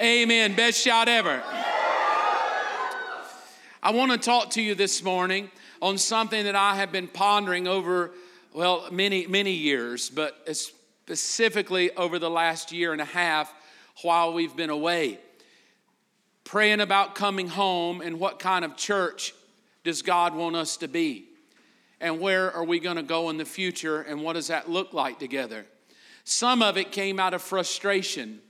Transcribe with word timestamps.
amen. 0.00 0.54
Best 0.54 0.80
shout 0.80 1.08
ever. 1.08 1.42
I 3.82 3.90
want 3.90 4.12
to 4.12 4.18
talk 4.18 4.50
to 4.50 4.62
you 4.62 4.74
this 4.74 5.02
morning 5.02 5.50
on 5.80 5.98
something 5.98 6.44
that 6.44 6.54
I 6.54 6.76
have 6.76 6.92
been 6.92 7.08
pondering 7.08 7.66
over, 7.66 8.12
well, 8.54 8.86
many, 8.92 9.26
many 9.26 9.52
years, 9.52 10.08
but 10.08 10.48
specifically 10.56 11.90
over 11.96 12.18
the 12.18 12.30
last 12.30 12.72
year 12.72 12.92
and 12.92 13.00
a 13.00 13.06
half 13.06 13.52
while 14.02 14.32
we've 14.32 14.54
been 14.56 14.70
away. 14.70 15.18
Praying 16.44 16.80
about 16.80 17.14
coming 17.14 17.48
home 17.48 18.00
and 18.00 18.20
what 18.20 18.38
kind 18.38 18.64
of 18.64 18.76
church 18.76 19.34
does 19.84 20.02
God 20.02 20.34
want 20.34 20.56
us 20.56 20.76
to 20.78 20.88
be? 20.88 21.26
And 22.00 22.20
where 22.20 22.52
are 22.52 22.64
we 22.64 22.80
going 22.80 22.96
to 22.96 23.02
go 23.02 23.30
in 23.30 23.36
the 23.36 23.44
future? 23.44 24.00
And 24.02 24.22
what 24.22 24.34
does 24.34 24.48
that 24.48 24.70
look 24.70 24.92
like 24.92 25.18
together? 25.18 25.66
Some 26.24 26.62
of 26.62 26.76
it 26.76 26.92
came 26.92 27.18
out 27.18 27.34
of 27.34 27.42
frustration 27.42 28.40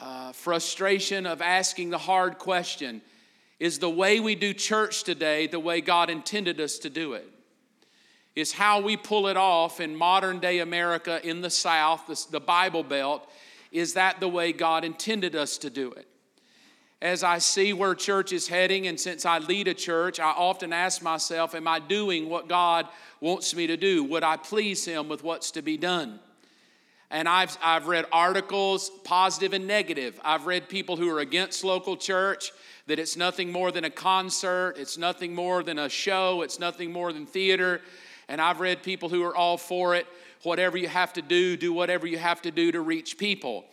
uh, 0.00 0.32
frustration 0.32 1.26
of 1.26 1.42
asking 1.42 1.90
the 1.90 1.98
hard 1.98 2.38
question 2.38 3.02
Is 3.58 3.78
the 3.78 3.90
way 3.90 4.20
we 4.20 4.34
do 4.34 4.52
church 4.52 5.04
today 5.04 5.46
the 5.46 5.60
way 5.60 5.80
God 5.80 6.10
intended 6.10 6.60
us 6.60 6.78
to 6.80 6.90
do 6.90 7.14
it? 7.14 7.28
Is 8.34 8.52
how 8.52 8.80
we 8.80 8.96
pull 8.96 9.26
it 9.26 9.36
off 9.36 9.80
in 9.80 9.96
modern 9.96 10.38
day 10.38 10.60
America 10.60 11.20
in 11.26 11.40
the 11.40 11.50
South, 11.50 12.06
the, 12.06 12.26
the 12.30 12.40
Bible 12.40 12.84
Belt, 12.84 13.28
is 13.72 13.94
that 13.94 14.20
the 14.20 14.28
way 14.28 14.52
God 14.52 14.84
intended 14.84 15.34
us 15.34 15.58
to 15.58 15.70
do 15.70 15.90
it? 15.92 16.06
As 17.00 17.22
I 17.22 17.38
see 17.38 17.72
where 17.72 17.94
church 17.94 18.32
is 18.32 18.48
heading, 18.48 18.86
and 18.88 18.98
since 18.98 19.24
I 19.24 19.38
lead 19.38 19.68
a 19.68 19.74
church, 19.74 20.18
I 20.18 20.30
often 20.30 20.72
ask 20.72 21.00
myself, 21.02 21.54
Am 21.54 21.68
I 21.68 21.78
doing 21.78 22.28
what 22.28 22.48
God 22.48 22.88
wants 23.20 23.54
me 23.54 23.66
to 23.68 23.76
do? 23.76 24.04
Would 24.04 24.24
I 24.24 24.36
please 24.36 24.84
Him 24.84 25.08
with 25.08 25.22
what's 25.22 25.50
to 25.52 25.62
be 25.62 25.76
done? 25.76 26.20
And 27.10 27.26
I've, 27.28 27.56
I've 27.62 27.86
read 27.86 28.04
articles, 28.12 28.90
positive 29.02 29.54
and 29.54 29.66
negative. 29.66 30.20
I've 30.22 30.46
read 30.46 30.68
people 30.68 30.96
who 30.96 31.08
are 31.08 31.20
against 31.20 31.64
local 31.64 31.96
church, 31.96 32.52
that 32.86 32.98
it's 32.98 33.16
nothing 33.16 33.50
more 33.50 33.72
than 33.72 33.84
a 33.84 33.90
concert, 33.90 34.74
it's 34.76 34.98
nothing 34.98 35.34
more 35.34 35.62
than 35.62 35.78
a 35.78 35.88
show, 35.88 36.42
it's 36.42 36.58
nothing 36.58 36.92
more 36.92 37.12
than 37.12 37.24
theater. 37.24 37.80
And 38.28 38.40
I've 38.40 38.60
read 38.60 38.82
people 38.82 39.08
who 39.08 39.22
are 39.24 39.34
all 39.34 39.56
for 39.56 39.94
it. 39.94 40.06
Whatever 40.42 40.76
you 40.76 40.88
have 40.88 41.14
to 41.14 41.22
do, 41.22 41.56
do 41.56 41.72
whatever 41.72 42.06
you 42.06 42.18
have 42.18 42.42
to 42.42 42.50
do 42.50 42.70
to 42.72 42.80
reach 42.80 43.16
people. 43.16 43.64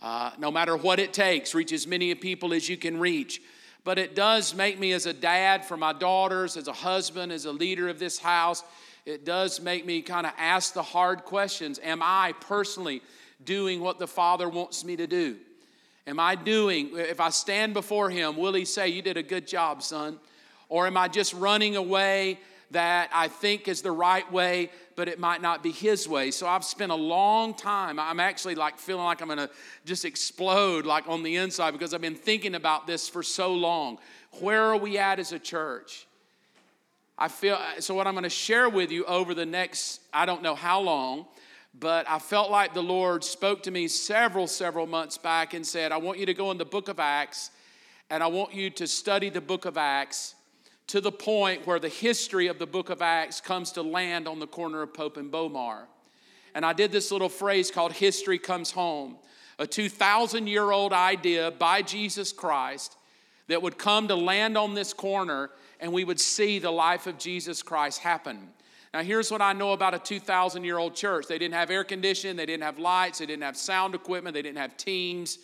Uh, 0.00 0.32
no 0.38 0.50
matter 0.50 0.76
what 0.76 0.98
it 0.98 1.12
takes, 1.12 1.54
reach 1.54 1.72
as 1.72 1.86
many 1.86 2.14
people 2.14 2.52
as 2.52 2.68
you 2.68 2.76
can 2.76 3.00
reach. 3.00 3.40
But 3.84 3.98
it 3.98 4.14
does 4.14 4.54
make 4.54 4.78
me, 4.78 4.92
as 4.92 5.06
a 5.06 5.12
dad 5.12 5.64
for 5.64 5.76
my 5.76 5.92
daughters, 5.92 6.56
as 6.56 6.68
a 6.68 6.72
husband, 6.72 7.32
as 7.32 7.46
a 7.46 7.52
leader 7.52 7.88
of 7.88 7.98
this 7.98 8.18
house, 8.18 8.62
it 9.04 9.24
does 9.24 9.60
make 9.60 9.84
me 9.84 10.02
kind 10.02 10.26
of 10.26 10.32
ask 10.38 10.74
the 10.74 10.82
hard 10.82 11.24
questions. 11.24 11.80
Am 11.82 12.00
I 12.02 12.34
personally 12.40 13.02
doing 13.44 13.80
what 13.80 13.98
the 13.98 14.06
Father 14.06 14.48
wants 14.48 14.84
me 14.84 14.96
to 14.96 15.06
do? 15.06 15.36
Am 16.06 16.18
I 16.18 16.34
doing, 16.34 16.90
if 16.94 17.20
I 17.20 17.30
stand 17.30 17.74
before 17.74 18.10
Him, 18.10 18.36
will 18.36 18.54
He 18.54 18.64
say, 18.64 18.88
You 18.88 19.02
did 19.02 19.16
a 19.16 19.22
good 19.22 19.46
job, 19.46 19.82
son? 19.82 20.18
Or 20.68 20.86
am 20.86 20.96
I 20.96 21.08
just 21.08 21.34
running 21.34 21.76
away 21.76 22.38
that 22.70 23.10
I 23.12 23.28
think 23.28 23.68
is 23.68 23.82
the 23.82 23.92
right 23.92 24.30
way, 24.32 24.70
but 24.96 25.06
it 25.06 25.18
might 25.18 25.42
not 25.42 25.62
be 25.62 25.70
His 25.70 26.08
way? 26.08 26.30
So 26.30 26.46
I've 26.46 26.64
spent 26.64 26.90
a 26.92 26.96
long 26.96 27.54
time, 27.54 27.98
I'm 27.98 28.20
actually 28.20 28.54
like 28.54 28.78
feeling 28.78 29.04
like 29.04 29.20
I'm 29.20 29.28
gonna 29.28 29.50
just 29.84 30.04
explode 30.04 30.86
like 30.86 31.08
on 31.08 31.22
the 31.22 31.36
inside 31.36 31.72
because 31.72 31.92
I've 31.92 32.00
been 32.00 32.14
thinking 32.14 32.54
about 32.54 32.86
this 32.86 33.08
for 33.08 33.22
so 33.22 33.52
long. 33.52 33.98
Where 34.40 34.64
are 34.64 34.76
we 34.76 34.98
at 34.98 35.18
as 35.18 35.32
a 35.32 35.38
church? 35.38 36.06
I 37.18 37.28
feel 37.28 37.54
uh, 37.54 37.80
so 37.80 37.94
what 37.94 38.06
I'm 38.06 38.14
going 38.14 38.24
to 38.24 38.30
share 38.30 38.68
with 38.68 38.90
you 38.90 39.04
over 39.04 39.34
the 39.34 39.46
next 39.46 40.00
I 40.12 40.26
don't 40.26 40.42
know 40.42 40.54
how 40.54 40.80
long, 40.80 41.26
but 41.78 42.08
I 42.08 42.18
felt 42.18 42.50
like 42.50 42.74
the 42.74 42.82
Lord 42.82 43.22
spoke 43.22 43.62
to 43.64 43.70
me 43.70 43.88
several 43.88 44.46
several 44.46 44.86
months 44.86 45.18
back 45.18 45.54
and 45.54 45.66
said, 45.66 45.92
"I 45.92 45.98
want 45.98 46.18
you 46.18 46.26
to 46.26 46.34
go 46.34 46.50
in 46.50 46.58
the 46.58 46.64
book 46.64 46.88
of 46.88 46.98
Acts 46.98 47.50
and 48.10 48.22
I 48.22 48.26
want 48.26 48.54
you 48.54 48.70
to 48.70 48.86
study 48.86 49.30
the 49.30 49.40
book 49.40 49.64
of 49.64 49.76
Acts 49.76 50.34
to 50.88 51.00
the 51.00 51.12
point 51.12 51.66
where 51.66 51.78
the 51.78 51.88
history 51.88 52.46
of 52.48 52.58
the 52.58 52.66
book 52.66 52.90
of 52.90 53.00
Acts 53.02 53.40
comes 53.40 53.72
to 53.72 53.82
land 53.82 54.26
on 54.26 54.38
the 54.38 54.46
corner 54.46 54.82
of 54.82 54.94
Pope 54.94 55.16
and 55.16 55.30
Bomar." 55.30 55.86
And 56.54 56.66
I 56.66 56.72
did 56.72 56.92
this 56.92 57.10
little 57.10 57.28
phrase 57.28 57.70
called 57.70 57.92
history 57.92 58.38
comes 58.38 58.72
home, 58.72 59.16
a 59.58 59.66
2000 59.66 60.46
year 60.46 60.70
old 60.70 60.92
idea 60.92 61.50
by 61.50 61.82
Jesus 61.82 62.32
Christ 62.32 62.96
that 63.48 63.62
would 63.62 63.78
come 63.78 64.08
to 64.08 64.14
land 64.14 64.56
on 64.56 64.74
this 64.74 64.92
corner 64.92 65.50
and 65.82 65.92
we 65.92 66.04
would 66.04 66.20
see 66.20 66.60
the 66.60 66.70
life 66.70 67.06
of 67.06 67.18
Jesus 67.18 67.62
Christ 67.62 67.98
happen. 67.98 68.38
Now, 68.94 69.02
here's 69.02 69.30
what 69.30 69.42
I 69.42 69.52
know 69.52 69.72
about 69.72 69.94
a 69.94 69.98
2,000 69.98 70.64
year 70.64 70.78
old 70.78 70.94
church 70.94 71.26
they 71.26 71.38
didn't 71.38 71.54
have 71.54 71.70
air 71.70 71.84
conditioning, 71.84 72.36
they 72.36 72.46
didn't 72.46 72.62
have 72.62 72.78
lights, 72.78 73.18
they 73.18 73.26
didn't 73.26 73.42
have 73.42 73.56
sound 73.56 73.94
equipment, 73.94 74.32
they 74.32 74.42
didn't 74.42 74.58
have 74.58 74.76
teams. 74.76 75.38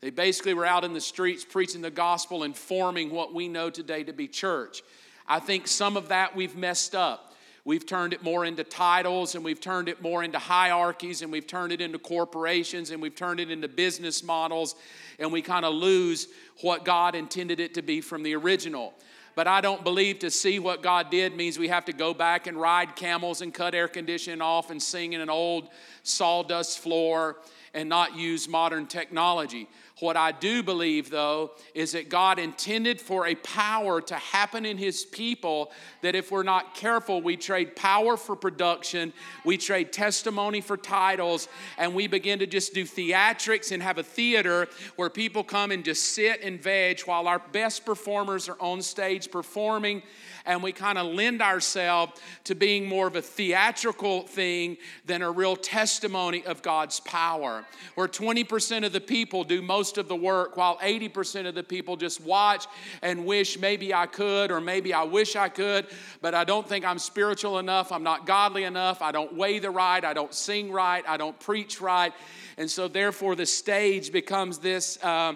They 0.00 0.10
basically 0.10 0.52
were 0.52 0.66
out 0.66 0.84
in 0.84 0.92
the 0.92 1.00
streets 1.00 1.44
preaching 1.44 1.80
the 1.80 1.90
gospel 1.90 2.42
and 2.42 2.54
forming 2.54 3.10
what 3.10 3.32
we 3.32 3.48
know 3.48 3.70
today 3.70 4.04
to 4.04 4.12
be 4.12 4.28
church. 4.28 4.82
I 5.26 5.38
think 5.38 5.66
some 5.66 5.96
of 5.96 6.08
that 6.08 6.36
we've 6.36 6.56
messed 6.56 6.94
up. 6.94 7.32
We've 7.64 7.86
turned 7.86 8.12
it 8.12 8.22
more 8.22 8.44
into 8.44 8.64
titles 8.64 9.34
and 9.34 9.42
we've 9.42 9.60
turned 9.60 9.88
it 9.88 10.02
more 10.02 10.22
into 10.22 10.38
hierarchies 10.38 11.22
and 11.22 11.32
we've 11.32 11.46
turned 11.46 11.72
it 11.72 11.80
into 11.80 11.98
corporations 11.98 12.90
and 12.90 13.00
we've 13.00 13.14
turned 13.14 13.40
it 13.40 13.50
into 13.50 13.68
business 13.68 14.22
models 14.22 14.74
and 15.18 15.32
we 15.32 15.40
kind 15.40 15.64
of 15.64 15.72
lose 15.72 16.28
what 16.60 16.84
God 16.84 17.14
intended 17.14 17.60
it 17.60 17.72
to 17.74 17.82
be 17.82 18.02
from 18.02 18.22
the 18.22 18.34
original. 18.34 18.92
But 19.34 19.48
I 19.48 19.60
don't 19.60 19.82
believe 19.82 20.20
to 20.20 20.30
see 20.30 20.58
what 20.58 20.82
God 20.82 21.10
did 21.10 21.36
means 21.36 21.58
we 21.58 21.68
have 21.68 21.84
to 21.86 21.92
go 21.92 22.14
back 22.14 22.46
and 22.46 22.56
ride 22.56 22.94
camels 22.94 23.40
and 23.40 23.52
cut 23.52 23.74
air 23.74 23.88
conditioning 23.88 24.40
off 24.40 24.70
and 24.70 24.80
sing 24.80 25.12
in 25.12 25.20
an 25.20 25.30
old 25.30 25.68
sawdust 26.04 26.78
floor 26.78 27.38
and 27.72 27.88
not 27.88 28.16
use 28.16 28.48
modern 28.48 28.86
technology. 28.86 29.68
What 30.00 30.16
I 30.16 30.32
do 30.32 30.64
believe, 30.64 31.08
though, 31.08 31.52
is 31.72 31.92
that 31.92 32.08
God 32.08 32.40
intended 32.40 33.00
for 33.00 33.28
a 33.28 33.36
power 33.36 34.00
to 34.00 34.14
happen 34.16 34.66
in 34.66 34.76
His 34.76 35.04
people 35.04 35.70
that 36.02 36.16
if 36.16 36.32
we're 36.32 36.42
not 36.42 36.74
careful, 36.74 37.22
we 37.22 37.36
trade 37.36 37.76
power 37.76 38.16
for 38.16 38.34
production, 38.34 39.12
we 39.44 39.56
trade 39.56 39.92
testimony 39.92 40.60
for 40.60 40.76
titles, 40.76 41.46
and 41.78 41.94
we 41.94 42.08
begin 42.08 42.40
to 42.40 42.46
just 42.46 42.74
do 42.74 42.82
theatrics 42.84 43.70
and 43.70 43.80
have 43.84 43.98
a 43.98 44.02
theater 44.02 44.66
where 44.96 45.08
people 45.08 45.44
come 45.44 45.70
and 45.70 45.84
just 45.84 46.02
sit 46.02 46.42
and 46.42 46.60
veg 46.60 47.00
while 47.02 47.28
our 47.28 47.38
best 47.52 47.84
performers 47.84 48.48
are 48.48 48.60
on 48.60 48.82
stage 48.82 49.30
performing 49.30 50.02
and 50.46 50.62
we 50.62 50.72
kind 50.72 50.98
of 50.98 51.06
lend 51.06 51.40
ourselves 51.40 52.20
to 52.44 52.54
being 52.54 52.86
more 52.86 53.06
of 53.06 53.16
a 53.16 53.22
theatrical 53.22 54.22
thing 54.22 54.76
than 55.06 55.22
a 55.22 55.30
real 55.30 55.56
testimony 55.56 56.44
of 56.44 56.62
God's 56.62 57.00
power. 57.00 57.64
Where 57.94 58.08
20% 58.08 58.84
of 58.84 58.92
the 58.92 59.00
people 59.00 59.44
do 59.44 59.62
most 59.62 59.98
of 59.98 60.08
the 60.08 60.16
work, 60.16 60.56
while 60.56 60.76
80% 60.78 61.46
of 61.46 61.54
the 61.54 61.62
people 61.62 61.96
just 61.96 62.20
watch 62.20 62.66
and 63.02 63.24
wish 63.24 63.58
maybe 63.58 63.94
I 63.94 64.06
could 64.06 64.50
or 64.50 64.60
maybe 64.60 64.92
I 64.92 65.04
wish 65.04 65.36
I 65.36 65.48
could, 65.48 65.86
but 66.20 66.34
I 66.34 66.44
don't 66.44 66.68
think 66.68 66.84
I'm 66.84 66.98
spiritual 66.98 67.58
enough, 67.58 67.92
I'm 67.92 68.02
not 68.02 68.26
godly 68.26 68.64
enough, 68.64 69.02
I 69.02 69.12
don't 69.12 69.34
weigh 69.34 69.58
the 69.58 69.70
right, 69.70 70.04
I 70.04 70.12
don't 70.12 70.34
sing 70.34 70.70
right, 70.70 71.04
I 71.08 71.16
don't 71.16 71.38
preach 71.40 71.80
right. 71.80 72.12
And 72.56 72.70
so, 72.70 72.86
therefore, 72.86 73.34
the 73.34 73.46
stage 73.46 74.12
becomes 74.12 74.58
this. 74.58 75.02
Uh, 75.02 75.34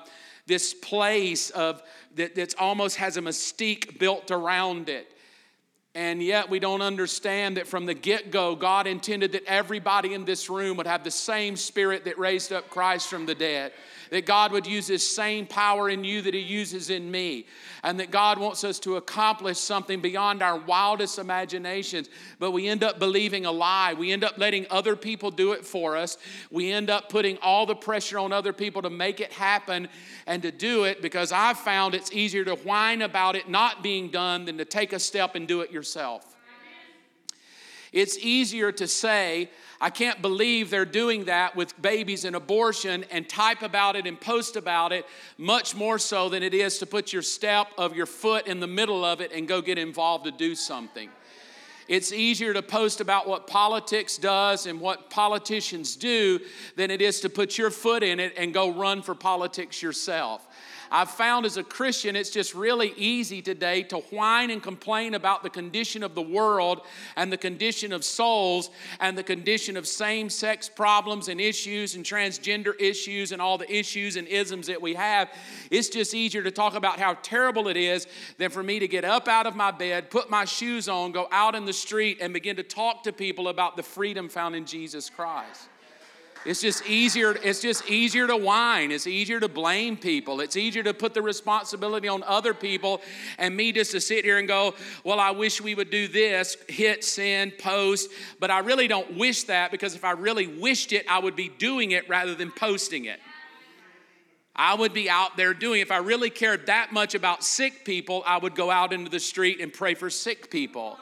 this 0.49 0.75
place 0.75 1.51
of 1.51 1.83
that 2.17 2.35
that's 2.35 2.55
almost 2.59 2.97
has 2.97 3.17
a 3.17 3.21
mystique 3.21 3.99
built 3.99 4.31
around 4.31 4.89
it. 4.89 5.07
And 5.95 6.23
yet, 6.23 6.49
we 6.51 6.59
don't 6.59 6.83
understand 6.83 7.57
that 7.57 7.67
from 7.67 7.87
the 7.87 7.95
get 7.95 8.31
go, 8.31 8.55
God 8.55 8.87
intended 8.87 9.33
that 9.33 9.45
everybody 9.47 10.15
in 10.15 10.25
this 10.25 10.51
room 10.51 10.77
would 10.77 10.87
have 10.87 11.05
the 11.05 11.11
same 11.11 11.57
spirit 11.57 12.05
that 12.05 12.19
raised 12.19 12.53
up 12.53 12.71
Christ 12.71 13.09
from 13.09 13.27
the 13.27 13.35
dead 13.35 13.73
that 14.11 14.27
God 14.27 14.53
would 14.53 14.67
use 14.67 14.87
His 14.87 15.09
same 15.09 15.47
power 15.47 15.89
in 15.89 16.05
you 16.05 16.23
that 16.23 16.35
He 16.35 16.41
uses 16.41 16.91
in 16.91 17.11
me, 17.11 17.47
and 17.83 17.99
that 18.01 18.11
God 18.11 18.39
wants 18.39 18.65
us 18.65 18.79
to 18.81 18.97
accomplish 18.97 19.59
something 19.59 20.01
beyond 20.01 20.43
our 20.43 20.59
wildest 20.59 21.19
imaginations. 21.19 22.09
But 22.39 22.53
we 22.53 22.69
end 22.69 22.83
up 22.83 22.99
believing 22.99 23.47
a 23.47 23.53
lie. 23.53 23.95
We 23.95 24.13
end 24.13 24.25
up 24.25 24.39
letting 24.39 24.67
other 24.71 24.97
people 24.97 25.31
do 25.31 25.53
it 25.53 25.65
for 25.65 25.97
us. 25.97 26.19
We 26.51 26.73
end 26.73 26.91
up 26.91 27.09
putting 27.09 27.39
all 27.39 27.67
the 27.67 27.77
pressure 27.77 28.19
on 28.19 28.33
other 28.33 28.53
people 28.53 28.83
to 28.83 28.91
make 28.91 29.21
it 29.21 29.33
happen 29.33 29.89
and 30.27 30.43
to 30.43 30.51
do 30.51 30.85
it 30.85 31.03
because 31.03 31.33
I've 31.33 31.59
found 31.59 31.95
it's 31.95 32.13
easier 32.13 32.45
to 32.45 32.55
whine 32.57 33.03
about 33.03 33.37
it 33.37 33.49
not 33.49 33.83
being 33.83 34.11
done 34.11 34.45
than 34.45 34.59
to 34.59 34.65
take 34.65 34.93
a 34.93 34.99
step 34.99 35.35
and 35.35 35.47
do 35.47 35.61
it 35.61 35.71
yourself. 35.71 36.35
It's 37.93 38.19
easier 38.19 38.71
to 38.73 38.87
say, 38.87 39.51
I 39.81 39.91
can't 39.91 40.21
believe 40.21 40.71
they're 40.71 40.85
doing 40.85 41.27
that 41.27 41.55
with 41.55 41.81
babies 41.81 42.25
and 42.25 42.35
abortion 42.35 43.05
and 43.11 43.29
type 43.29 43.63
about 43.63 43.95
it 43.95 44.07
and 44.07 44.21
post 44.21 44.57
about 44.57 44.93
it, 44.93 45.07
much 45.37 45.77
more 45.77 45.99
so 46.01 46.29
than 46.29 46.43
it 46.43 46.53
is 46.53 46.79
to 46.79 46.87
put 46.87 47.13
your 47.13 47.23
step 47.23 47.69
of 47.79 47.95
your 47.95 48.07
foot 48.07 48.49
in 48.49 48.59
the 48.59 48.67
middle 48.67 49.05
of 49.05 49.21
it 49.21 49.31
and 49.33 49.47
go 49.47 49.61
get 49.61 49.79
involved 49.79 50.25
to 50.25 50.33
do 50.33 50.57
something. 50.57 51.11
It's 51.87 52.13
easier 52.13 52.53
to 52.53 52.61
post 52.61 53.01
about 53.01 53.29
what 53.29 53.47
politics 53.47 54.19
does 54.19 54.67
and 54.67 54.81
what 54.81 55.11
politicians 55.11 55.95
do 55.95 56.41
than 56.77 56.91
it 56.91 57.01
is 57.01 57.21
to 57.21 57.31
put 57.31 57.57
your 57.57 57.71
foot 57.71 58.03
in 58.03 58.21
it 58.21 58.35
and 58.37 58.53
go 58.53 58.71
run 58.71 59.01
for 59.01 59.15
politics 59.15 59.81
yourself. 59.81 60.47
I've 60.91 61.11
found 61.11 61.47
as 61.47 61.57
a 61.57 61.63
Christian, 61.63 62.17
it's 62.17 62.31
just 62.31 62.55
really 62.55 62.95
easy 62.97 63.43
today 63.43 63.83
to 63.85 63.99
whine 63.99 64.51
and 64.51 64.63
complain 64.63 65.15
about 65.15 65.43
the 65.43 65.51
condition 65.51 66.03
of 66.03 66.15
the 66.15 66.23
world 66.23 66.83
and 67.17 67.33
the 67.33 67.37
condition 67.37 67.93
of 67.93 68.05
souls 68.05 68.71
and 69.01 69.17
the 69.17 69.23
condition 69.23 69.77
of 69.77 69.87
same 69.87 70.31
sex 70.31 70.69
problems 70.69 71.29
and 71.29 71.41
issues 71.41 71.95
and 71.95 72.05
transgender 72.05 72.73
issues 72.81 73.33
and 73.33 73.43
all 73.43 73.59
the 73.59 73.73
issues 73.73 74.17
and 74.17 74.27
isms 74.29 74.67
that 74.67 74.81
we 74.81 74.95
have. 74.95 75.31
It's 75.71 75.89
just 75.89 76.15
easier 76.15 76.43
to 76.43 76.51
talk 76.51 76.75
about 76.75 76.99
how 76.99 77.15
terrible 77.23 77.69
it 77.69 77.77
is 77.77 78.07
than 78.39 78.51
for 78.51 78.63
me 78.63 78.79
to 78.79 78.89
get 78.89 79.05
up 79.05 79.29
out 79.29 79.47
of 79.47 79.57
my 79.57 79.71
bed, 79.71 80.11
put 80.11 80.31
my 80.31 80.45
shoes 80.45 80.89
on, 80.89 81.13
go 81.13 81.29
out 81.31 81.55
in 81.55 81.65
the 81.65 81.73
street, 81.73 82.19
and 82.21 82.33
begin 82.33 82.57
to 82.57 82.63
talk 82.63 83.03
to 83.05 83.13
people 83.13 83.49
about 83.49 83.77
the 83.77 83.83
freedom 83.83 84.29
found 84.29 84.55
in 84.55 84.65
Jesus 84.65 85.11
Christ. 85.11 85.69
It's 86.49 86.63
just 86.63 86.87
easier, 86.87 87.37
it's 87.43 87.61
just 87.61 87.91
easier 87.91 88.27
to 88.27 88.35
whine. 88.35 88.91
It's 88.91 89.07
easier 89.07 89.39
to 89.39 89.49
blame 89.49 89.99
people. 89.99 90.41
It's 90.41 90.57
easier 90.57 90.83
to 90.83 90.95
put 90.95 91.13
the 91.13 91.21
responsibility 91.21 92.09
on 92.09 92.23
other 92.23 92.55
people 92.55 93.03
and 93.37 93.55
me 93.55 93.71
just 93.71 93.91
to 93.91 94.01
sit 94.01 94.25
here 94.25 94.39
and 94.39 94.49
go, 94.49 94.75
well, 95.05 95.21
I 95.21 95.33
wish 95.33 95.61
we 95.61 95.75
would 95.75 95.91
do 95.91 96.09
this, 96.09 96.57
hit, 96.67 97.05
send, 97.05 97.59
post. 97.59 98.11
But 98.41 98.51
I 98.51 98.61
really 98.61 98.89
don't 98.89 99.19
wish 99.19 99.43
that 99.43 99.71
because 99.71 99.95
if 99.95 100.07
I 100.07 100.13
really 100.13 100.47
wished 100.47 100.95
it, 100.95 101.05
I 101.07 101.19
would 101.19 101.37
be 101.37 101.51
doing 101.51 101.91
it 101.91 102.09
rather 102.09 102.35
than 102.35 102.51
posting 102.51 103.05
it. 103.05 103.21
I 104.57 104.75
would 104.75 104.95
be 104.95 105.11
out 105.11 105.37
there 105.37 105.53
doing. 105.53 105.83
If 105.83 105.91
I 105.91 105.99
really 105.99 106.31
cared 106.31 106.65
that 106.65 106.95
much 106.95 107.15
about 107.15 107.45
sick 107.45 107.85
people, 107.85 108.23
I 108.27 108.39
would 108.39 108.55
go 108.55 108.71
out 108.71 108.95
into 108.95 109.11
the 109.11 109.21
street 109.21 109.61
and 109.61 109.71
pray 109.71 109.93
for 109.93 110.09
sick 110.09 110.51
people. 110.51 110.99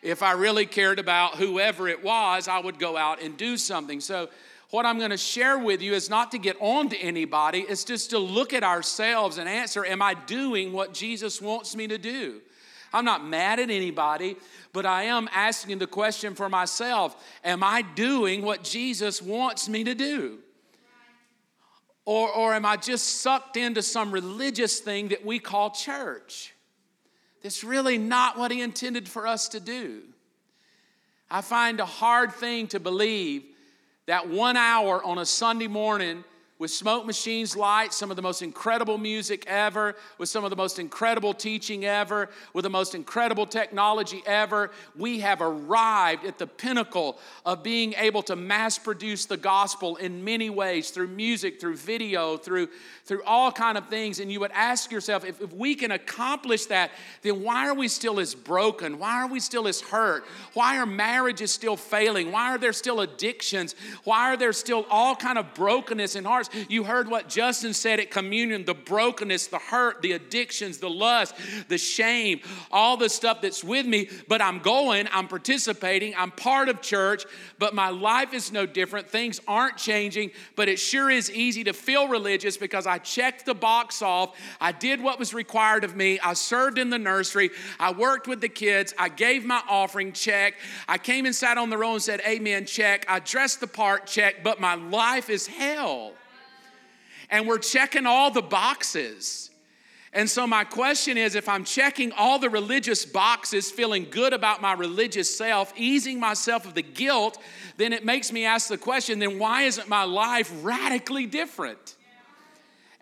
If 0.00 0.22
I 0.22 0.32
really 0.34 0.64
cared 0.64 1.00
about 1.00 1.34
whoever 1.34 1.88
it 1.88 2.04
was, 2.04 2.46
I 2.46 2.60
would 2.60 2.78
go 2.78 2.96
out 2.96 3.20
and 3.20 3.36
do 3.36 3.56
something. 3.56 3.98
So 3.98 4.28
what 4.70 4.86
I'm 4.86 4.98
going 4.98 5.10
to 5.10 5.16
share 5.16 5.58
with 5.58 5.82
you 5.82 5.94
is 5.94 6.08
not 6.08 6.30
to 6.30 6.38
get 6.38 6.56
on 6.60 6.88
to 6.90 6.96
anybody, 6.96 7.60
it's 7.60 7.84
just 7.84 8.10
to 8.10 8.18
look 8.18 8.52
at 8.52 8.62
ourselves 8.62 9.38
and 9.38 9.48
answer 9.48 9.84
Am 9.84 10.02
I 10.02 10.14
doing 10.14 10.72
what 10.72 10.94
Jesus 10.94 11.40
wants 11.40 11.74
me 11.74 11.88
to 11.88 11.98
do? 11.98 12.40
I'm 12.92 13.04
not 13.04 13.24
mad 13.24 13.60
at 13.60 13.70
anybody, 13.70 14.36
but 14.72 14.84
I 14.84 15.04
am 15.04 15.28
asking 15.32 15.78
the 15.78 15.86
question 15.86 16.34
for 16.34 16.48
myself 16.48 17.16
Am 17.44 17.62
I 17.62 17.82
doing 17.82 18.42
what 18.42 18.62
Jesus 18.62 19.20
wants 19.20 19.68
me 19.68 19.84
to 19.84 19.94
do? 19.94 20.38
Or, 22.04 22.28
or 22.30 22.54
am 22.54 22.64
I 22.64 22.76
just 22.76 23.20
sucked 23.20 23.56
into 23.56 23.82
some 23.82 24.10
religious 24.10 24.80
thing 24.80 25.08
that 25.08 25.24
we 25.24 25.38
call 25.38 25.70
church? 25.70 26.54
That's 27.42 27.62
really 27.62 27.98
not 27.98 28.38
what 28.38 28.50
He 28.50 28.60
intended 28.60 29.08
for 29.08 29.26
us 29.26 29.48
to 29.50 29.60
do. 29.60 30.02
I 31.30 31.40
find 31.40 31.78
a 31.78 31.86
hard 31.86 32.32
thing 32.32 32.66
to 32.68 32.80
believe 32.80 33.44
that 34.06 34.28
one 34.28 34.56
hour 34.56 35.02
on 35.04 35.18
a 35.18 35.26
Sunday 35.26 35.68
morning 35.68 36.24
with 36.60 36.70
smoke 36.70 37.06
machines, 37.06 37.56
lights, 37.56 37.96
some 37.96 38.10
of 38.10 38.16
the 38.16 38.22
most 38.22 38.42
incredible 38.42 38.98
music 38.98 39.44
ever, 39.46 39.96
with 40.18 40.28
some 40.28 40.44
of 40.44 40.50
the 40.50 40.56
most 40.56 40.78
incredible 40.78 41.32
teaching 41.32 41.86
ever, 41.86 42.28
with 42.52 42.64
the 42.64 42.70
most 42.70 42.94
incredible 42.94 43.46
technology 43.46 44.22
ever. 44.26 44.70
We 44.94 45.20
have 45.20 45.40
arrived 45.40 46.26
at 46.26 46.36
the 46.36 46.46
pinnacle 46.46 47.18
of 47.46 47.62
being 47.62 47.94
able 47.94 48.22
to 48.24 48.36
mass 48.36 48.78
produce 48.78 49.24
the 49.24 49.38
gospel 49.38 49.96
in 49.96 50.22
many 50.22 50.50
ways 50.50 50.90
through 50.90 51.08
music, 51.08 51.58
through 51.62 51.78
video, 51.78 52.36
through, 52.36 52.68
through 53.06 53.22
all 53.24 53.50
kind 53.50 53.78
of 53.78 53.88
things. 53.88 54.20
And 54.20 54.30
you 54.30 54.40
would 54.40 54.52
ask 54.52 54.92
yourself, 54.92 55.24
if, 55.24 55.40
if 55.40 55.54
we 55.54 55.74
can 55.74 55.92
accomplish 55.92 56.66
that, 56.66 56.90
then 57.22 57.42
why 57.42 57.68
are 57.68 57.74
we 57.74 57.88
still 57.88 58.20
as 58.20 58.34
broken? 58.34 58.98
Why 58.98 59.22
are 59.22 59.28
we 59.28 59.40
still 59.40 59.66
as 59.66 59.80
hurt? 59.80 60.26
Why 60.52 60.76
are 60.76 60.84
marriages 60.84 61.52
still 61.52 61.78
failing? 61.78 62.30
Why 62.30 62.54
are 62.54 62.58
there 62.58 62.74
still 62.74 63.00
addictions? 63.00 63.74
Why 64.04 64.30
are 64.30 64.36
there 64.36 64.52
still 64.52 64.84
all 64.90 65.16
kind 65.16 65.38
of 65.38 65.54
brokenness 65.54 66.16
in 66.16 66.24
hearts? 66.26 66.49
You 66.68 66.84
heard 66.84 67.08
what 67.08 67.28
Justin 67.28 67.74
said 67.74 68.00
at 68.00 68.10
communion 68.10 68.64
the 68.64 68.74
brokenness, 68.74 69.48
the 69.48 69.58
hurt, 69.58 70.02
the 70.02 70.12
addictions, 70.12 70.78
the 70.78 70.90
lust, 70.90 71.34
the 71.68 71.78
shame, 71.78 72.40
all 72.70 72.96
the 72.96 73.08
stuff 73.08 73.40
that's 73.40 73.64
with 73.64 73.86
me. 73.86 74.08
But 74.28 74.42
I'm 74.42 74.58
going, 74.60 75.08
I'm 75.12 75.28
participating, 75.28 76.14
I'm 76.16 76.30
part 76.30 76.68
of 76.68 76.80
church, 76.80 77.24
but 77.58 77.74
my 77.74 77.88
life 77.88 78.34
is 78.34 78.52
no 78.52 78.66
different. 78.66 79.08
Things 79.08 79.40
aren't 79.46 79.76
changing, 79.76 80.30
but 80.56 80.68
it 80.68 80.78
sure 80.78 81.10
is 81.10 81.30
easy 81.30 81.64
to 81.64 81.72
feel 81.72 82.08
religious 82.08 82.56
because 82.56 82.86
I 82.86 82.98
checked 82.98 83.46
the 83.46 83.54
box 83.54 84.02
off. 84.02 84.36
I 84.60 84.72
did 84.72 85.00
what 85.02 85.18
was 85.18 85.34
required 85.34 85.84
of 85.84 85.96
me. 85.96 86.18
I 86.20 86.34
served 86.34 86.78
in 86.78 86.90
the 86.90 86.98
nursery. 86.98 87.50
I 87.78 87.92
worked 87.92 88.26
with 88.26 88.40
the 88.40 88.48
kids. 88.48 88.94
I 88.98 89.08
gave 89.08 89.44
my 89.44 89.62
offering 89.68 90.12
check. 90.12 90.54
I 90.88 90.98
came 90.98 91.26
and 91.26 91.34
sat 91.34 91.58
on 91.58 91.70
the 91.70 91.78
row 91.78 91.94
and 91.94 92.02
said, 92.02 92.20
Amen, 92.26 92.66
check. 92.66 93.06
I 93.08 93.20
dressed 93.20 93.60
the 93.60 93.66
part, 93.66 94.06
check, 94.06 94.42
but 94.42 94.60
my 94.60 94.74
life 94.74 95.30
is 95.30 95.46
hell 95.46 96.12
and 97.30 97.46
we're 97.46 97.58
checking 97.58 98.06
all 98.06 98.30
the 98.30 98.42
boxes. 98.42 99.50
And 100.12 100.28
so, 100.28 100.46
my 100.46 100.64
question 100.64 101.16
is 101.16 101.36
if 101.36 101.48
I'm 101.48 101.64
checking 101.64 102.10
all 102.12 102.40
the 102.40 102.50
religious 102.50 103.04
boxes, 103.04 103.70
feeling 103.70 104.08
good 104.10 104.32
about 104.32 104.60
my 104.60 104.72
religious 104.72 105.34
self, 105.34 105.72
easing 105.76 106.18
myself 106.18 106.66
of 106.66 106.74
the 106.74 106.82
guilt, 106.82 107.38
then 107.76 107.92
it 107.92 108.04
makes 108.04 108.32
me 108.32 108.44
ask 108.44 108.68
the 108.68 108.78
question 108.78 109.20
then 109.20 109.38
why 109.38 109.62
isn't 109.62 109.88
my 109.88 110.02
life 110.02 110.52
radically 110.62 111.26
different? 111.26 111.96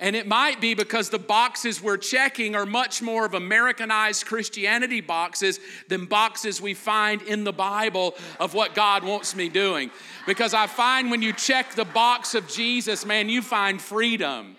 And 0.01 0.15
it 0.15 0.29
might 0.29 0.61
be 0.61 0.75
because 0.75 1.11
the 1.11 1.19
boxes 1.19 1.83
we're 1.83 1.97
checking 1.97 2.55
are 2.55 2.67
much 2.67 3.03
more 3.03 3.27
of 3.27 3.35
Americanized 3.35 4.27
Christianity 4.27 5.01
boxes 5.01 5.59
than 5.89 6.05
boxes 6.05 6.61
we 6.61 6.75
find 6.75 7.21
in 7.23 7.43
the 7.43 7.53
Bible 7.53 8.15
of 8.39 8.55
what 8.55 8.77
God 8.77 9.03
wants 9.03 9.35
me 9.35 9.49
doing. 9.49 9.91
Because 10.25 10.55
I 10.55 10.69
find 10.69 11.11
when 11.11 11.21
you 11.21 11.33
check 11.33 11.75
the 11.75 11.85
box 11.85 12.37
of 12.37 12.49
Jesus, 12.49 13.05
man, 13.05 13.29
you 13.29 13.43
find 13.43 13.83
freedom. 13.83 14.55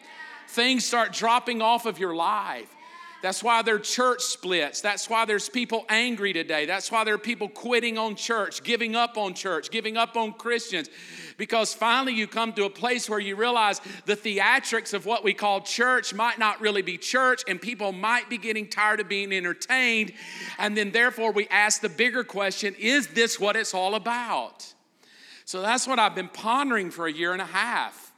Things 0.50 0.84
start 0.84 1.14
dropping 1.14 1.62
off 1.62 1.86
of 1.86 2.00
your 2.00 2.16
life. 2.16 2.70
That's 3.22 3.44
why 3.44 3.62
there 3.62 3.76
are 3.76 3.80
church 3.80 4.22
splits. 4.22 4.80
That's 4.80 5.10
why 5.10 5.26
there's 5.26 5.50
people 5.50 5.86
angry 5.90 6.32
today. 6.32 6.66
That's 6.66 6.90
why 6.90 7.04
there 7.04 7.16
are 7.16 7.18
people 7.18 7.50
quitting 7.50 7.98
on 7.98 8.16
church, 8.16 8.64
giving 8.64 8.96
up 8.96 9.18
on 9.18 9.34
church, 9.34 9.72
giving 9.72 9.98
up 9.98 10.16
on 10.16 10.32
Christians. 10.34 10.90
Because 11.38 11.74
finally 11.74 12.14
you 12.14 12.28
come 12.28 12.54
to 12.54 12.64
a 12.64 12.70
place 12.70 13.10
where 13.10 13.20
you 13.20 13.36
realize 13.36 13.82
the 14.06 14.16
theatrics 14.16 14.94
of 14.94 15.06
what 15.06 15.24
we 15.24 15.34
call 15.34 15.60
church 15.62 16.14
might 16.14 16.40
not 16.40 16.62
really 16.62 16.82
be 16.82 16.98
church, 16.98 17.44
and 17.48 17.62
people 17.62 17.92
might 17.92 18.30
be 18.30 18.38
getting 18.38 18.68
tired 18.70 19.02
of 19.02 19.10
being 19.10 19.34
entertained. 19.34 20.14
And 20.58 20.78
then 20.78 20.92
therefore 20.92 21.34
we 21.34 21.48
ask 21.50 21.82
the 21.82 21.90
bigger 21.90 22.24
question 22.24 22.74
is 22.80 23.08
this 23.08 23.38
what 23.40 23.58
it's 23.58 23.74
all 23.74 23.96
about? 23.96 24.74
So 25.44 25.62
that's 25.62 25.88
what 25.88 26.00
I've 26.00 26.16
been 26.16 26.30
pondering 26.30 26.90
for 26.92 27.08
a 27.08 27.12
year 27.12 27.34
and 27.34 27.42
a 27.42 27.46
half. 27.46 28.09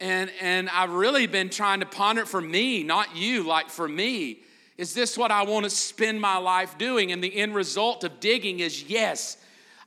And, 0.00 0.30
and 0.40 0.68
I've 0.70 0.92
really 0.92 1.26
been 1.26 1.50
trying 1.50 1.80
to 1.80 1.86
ponder 1.86 2.22
it 2.22 2.28
for 2.28 2.40
me, 2.40 2.84
not 2.84 3.16
you, 3.16 3.42
like 3.42 3.68
for 3.68 3.88
me. 3.88 4.40
Is 4.76 4.94
this 4.94 5.18
what 5.18 5.32
I 5.32 5.42
want 5.42 5.64
to 5.64 5.70
spend 5.70 6.20
my 6.20 6.36
life 6.36 6.78
doing? 6.78 7.10
And 7.10 7.22
the 7.22 7.34
end 7.36 7.54
result 7.54 8.04
of 8.04 8.20
digging 8.20 8.60
is 8.60 8.84
yes, 8.84 9.36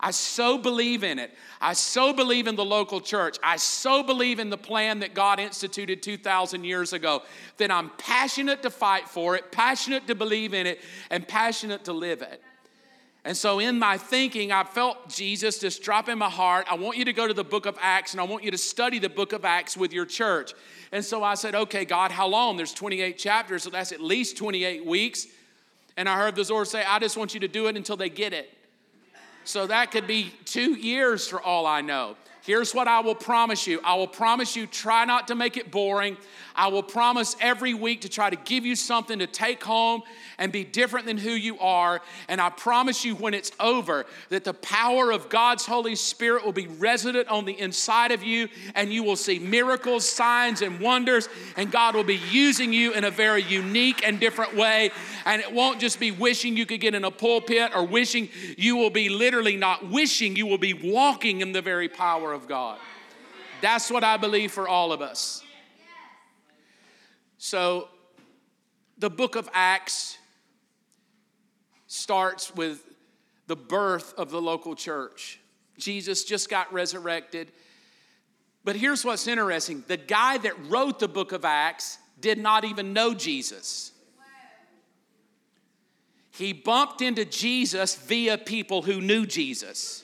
I 0.02 0.12
so 0.12 0.58
believe 0.58 1.04
in 1.04 1.20
it. 1.20 1.32
I 1.62 1.74
so 1.74 2.12
believe 2.12 2.48
in 2.48 2.56
the 2.56 2.66
local 2.66 3.00
church. 3.00 3.38
I 3.42 3.58
so 3.58 4.04
believe 4.04 4.40
in 4.40 4.50
the 4.50 4.58
plan 4.58 5.00
that 5.00 5.14
God 5.14 5.40
instituted 5.40 6.02
2,000 6.02 6.64
years 6.64 6.92
ago 6.92 7.22
that 7.58 7.72
I'm 7.72 7.92
passionate 7.98 8.64
to 8.64 8.70
fight 8.70 9.08
for 9.08 9.36
it, 9.36 9.52
passionate 9.52 10.08
to 10.08 10.16
believe 10.16 10.54
in 10.54 10.66
it, 10.66 10.82
and 11.10 11.26
passionate 11.26 11.86
to 11.86 11.94
live 11.94 12.22
it. 12.22 12.42
And 13.24 13.38
so, 13.38 13.60
in 13.60 13.78
my 13.78 13.98
thinking, 13.98 14.52
I 14.52 14.64
felt 14.64 15.10
Jesus 15.10 15.60
just 15.60 15.84
drop 15.84 16.10
in 16.10 16.18
my 16.18 16.30
heart. 16.30 16.66
I 16.72 16.76
want 16.76 16.98
you 16.98 17.06
to 17.06 17.14
go 17.14 17.28
to 17.28 17.34
the 17.34 17.44
book 17.44 17.68
of 17.68 17.78
Acts 17.80 18.14
and 18.14 18.22
I 18.22 18.24
want 18.24 18.44
you 18.44 18.50
to 18.50 18.58
study 18.58 18.98
the 18.98 19.10
book 19.10 19.32
of 19.32 19.46
Acts 19.46 19.78
with 19.78 19.94
your 19.94 20.08
church. 20.08 20.54
And 20.92 21.06
so 21.06 21.24
I 21.24 21.36
said, 21.36 21.54
Okay, 21.54 21.86
God, 21.86 22.12
how 22.12 22.28
long? 22.28 22.58
There's 22.58 22.74
28 22.74 23.20
chapters, 23.20 23.62
so 23.64 23.70
that's 23.70 23.92
at 23.92 24.02
least 24.02 24.38
28 24.38 24.86
weeks. 24.86 25.28
And 25.98 26.10
I 26.10 26.18
heard 26.18 26.36
the 26.36 26.46
Lord 26.52 26.68
say, 26.68 26.84
I 26.84 26.98
just 26.98 27.16
want 27.16 27.36
you 27.36 27.40
to 27.42 27.48
do 27.48 27.68
it 27.68 27.78
until 27.78 27.96
they 27.96 28.10
get 28.10 28.34
it. 28.34 28.50
So 29.44 29.68
that 29.68 29.92
could 29.92 30.08
be 30.08 30.34
two 30.46 30.74
years 30.74 31.28
for 31.28 31.42
all 31.42 31.66
I 31.68 31.82
know. 31.82 32.16
Here's 32.44 32.74
what 32.74 32.88
I 32.88 33.02
will 33.02 33.16
promise 33.16 33.68
you 33.68 33.80
I 33.84 33.96
will 33.96 34.08
promise 34.08 34.56
you, 34.56 34.66
try 34.66 35.06
not 35.06 35.28
to 35.28 35.36
make 35.36 35.58
it 35.58 35.72
boring. 35.72 36.18
I 36.56 36.68
will 36.68 36.84
promise 36.84 37.36
every 37.40 37.74
week 37.74 38.02
to 38.02 38.10
try 38.10 38.30
to 38.30 38.36
give 38.36 38.66
you 38.66 38.76
something 38.76 39.20
to 39.20 39.28
take 39.28 39.64
home 39.64 40.02
and 40.38 40.52
be 40.52 40.64
different 40.64 41.06
than 41.06 41.18
who 41.18 41.32
you 41.32 41.58
are. 41.60 42.02
And 42.28 42.42
I 42.42 42.50
promise 42.50 43.06
you, 43.06 43.16
when 43.16 43.34
it's 43.34 43.52
over, 43.60 44.06
that 44.30 44.44
the 44.44 44.54
power 44.54 45.12
of 45.12 45.30
God's 45.30 45.66
Holy 45.66 45.96
Spirit 45.96 46.44
will 46.44 46.52
be 46.52 46.68
resident 46.68 47.30
on 47.30 47.46
the 47.46 47.58
inside 47.58 48.12
of 48.12 48.24
you, 48.24 48.50
and 48.76 48.92
you 48.92 49.04
will 49.04 49.16
see 49.16 49.40
miracles, 49.40 50.08
signs, 50.08 50.62
and 50.62 50.80
wonders. 50.80 51.30
And 51.56 51.72
God 51.72 51.96
will 51.96 52.04
be 52.04 52.20
using 52.32 52.74
you 52.74 52.92
in 52.94 53.06
a 53.06 53.12
very 53.12 53.44
unique 53.44 54.06
and 54.06 54.20
different 54.20 54.56
way. 54.56 54.92
And 55.26 55.42
it 55.42 55.54
won't 55.54 55.80
just 55.80 56.00
be 56.00 56.12
wishing 56.12 56.58
you 56.58 56.66
could 56.66 56.82
get 56.82 56.96
in 56.96 57.06
a 57.06 57.12
pulpit 57.12 57.72
or 57.76 57.86
wishing 57.86 58.30
you 58.58 58.76
will 58.76 58.90
be 58.90 59.10
literally 59.10 59.56
not 59.56 59.90
wishing, 59.90 60.36
you 60.36 60.48
will 60.48 60.58
be 60.58 60.74
walking 60.74 61.42
in 61.42 61.52
the 61.52 61.62
very 61.62 61.88
power 61.88 62.31
of 62.32 62.48
God. 62.48 62.80
That's 63.62 63.92
what 63.92 64.04
I 64.04 64.18
believe 64.18 64.52
for 64.52 64.68
all 64.68 64.92
of 64.92 65.02
us. 65.02 65.44
So, 67.38 67.88
the 68.98 69.10
book 69.10 69.36
of 69.36 69.50
Acts 69.54 70.18
starts 71.88 72.56
with 72.56 72.84
the 73.48 73.56
birth 73.56 74.14
of 74.18 74.32
the 74.32 74.42
local 74.42 74.76
church. 74.76 75.40
Jesus 75.78 76.24
just 76.24 76.50
got 76.50 76.72
resurrected. 76.72 77.52
But 78.64 78.76
here's 78.76 79.04
what's 79.04 79.28
interesting 79.28 79.84
the 79.88 79.98
guy 79.98 80.38
that 80.38 80.54
wrote 80.70 81.00
the 81.00 81.08
book 81.08 81.32
of 81.32 81.44
Acts 81.46 81.98
did 82.20 82.38
not 82.38 82.64
even 82.64 82.94
know 82.94 83.14
Jesus. 83.14 83.92
He 86.32 86.54
bumped 86.54 87.02
into 87.02 87.26
Jesus 87.26 87.96
via 87.96 88.38
people 88.38 88.84
who 88.84 89.02
knew 89.02 89.26
Jesus. 89.26 90.04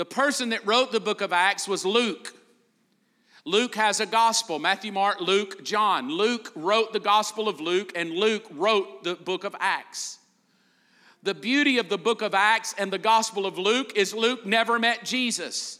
The 0.00 0.06
person 0.06 0.48
that 0.48 0.66
wrote 0.66 0.92
the 0.92 0.98
book 0.98 1.20
of 1.20 1.30
Acts 1.30 1.68
was 1.68 1.84
Luke. 1.84 2.34
Luke 3.44 3.74
has 3.74 4.00
a 4.00 4.06
gospel 4.06 4.58
Matthew, 4.58 4.92
Mark, 4.92 5.20
Luke, 5.20 5.62
John. 5.62 6.10
Luke 6.10 6.50
wrote 6.54 6.94
the 6.94 6.98
gospel 6.98 7.50
of 7.50 7.60
Luke, 7.60 7.92
and 7.94 8.10
Luke 8.10 8.46
wrote 8.50 9.04
the 9.04 9.14
book 9.16 9.44
of 9.44 9.54
Acts. 9.60 10.18
The 11.22 11.34
beauty 11.34 11.76
of 11.76 11.90
the 11.90 11.98
book 11.98 12.22
of 12.22 12.32
Acts 12.32 12.74
and 12.78 12.90
the 12.90 12.96
Gospel 12.96 13.44
of 13.44 13.58
Luke 13.58 13.92
is 13.94 14.14
Luke 14.14 14.46
never 14.46 14.78
met 14.78 15.04
Jesus. 15.04 15.79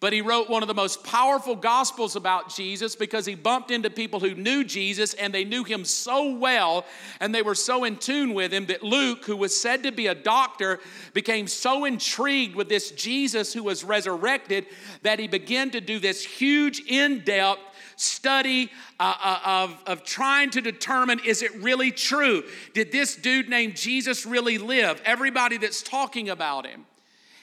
But 0.00 0.12
he 0.12 0.20
wrote 0.20 0.50
one 0.50 0.62
of 0.62 0.68
the 0.68 0.74
most 0.74 1.02
powerful 1.04 1.56
gospels 1.56 2.14
about 2.14 2.54
Jesus 2.54 2.94
because 2.94 3.24
he 3.24 3.34
bumped 3.34 3.70
into 3.70 3.88
people 3.88 4.20
who 4.20 4.34
knew 4.34 4.62
Jesus 4.62 5.14
and 5.14 5.32
they 5.32 5.44
knew 5.44 5.64
him 5.64 5.84
so 5.84 6.34
well 6.34 6.84
and 7.20 7.34
they 7.34 7.42
were 7.42 7.54
so 7.54 7.84
in 7.84 7.96
tune 7.96 8.34
with 8.34 8.52
him 8.52 8.66
that 8.66 8.82
Luke, 8.82 9.24
who 9.24 9.36
was 9.36 9.58
said 9.58 9.82
to 9.84 9.92
be 9.92 10.08
a 10.08 10.14
doctor, 10.14 10.80
became 11.14 11.46
so 11.46 11.84
intrigued 11.84 12.54
with 12.54 12.68
this 12.68 12.90
Jesus 12.90 13.52
who 13.52 13.62
was 13.62 13.82
resurrected 13.82 14.66
that 15.02 15.18
he 15.18 15.28
began 15.28 15.70
to 15.70 15.80
do 15.80 15.98
this 15.98 16.24
huge, 16.24 16.80
in 16.80 17.20
depth 17.20 17.60
study 17.96 18.70
uh, 18.98 19.14
uh, 19.22 19.40
of, 19.44 19.82
of 19.86 20.04
trying 20.04 20.50
to 20.50 20.60
determine 20.60 21.20
is 21.24 21.42
it 21.42 21.54
really 21.56 21.90
true? 21.90 22.42
Did 22.72 22.92
this 22.92 23.16
dude 23.16 23.48
named 23.48 23.76
Jesus 23.76 24.26
really 24.26 24.58
live? 24.58 25.00
Everybody 25.04 25.56
that's 25.56 25.82
talking 25.82 26.28
about 26.28 26.66
him. 26.66 26.86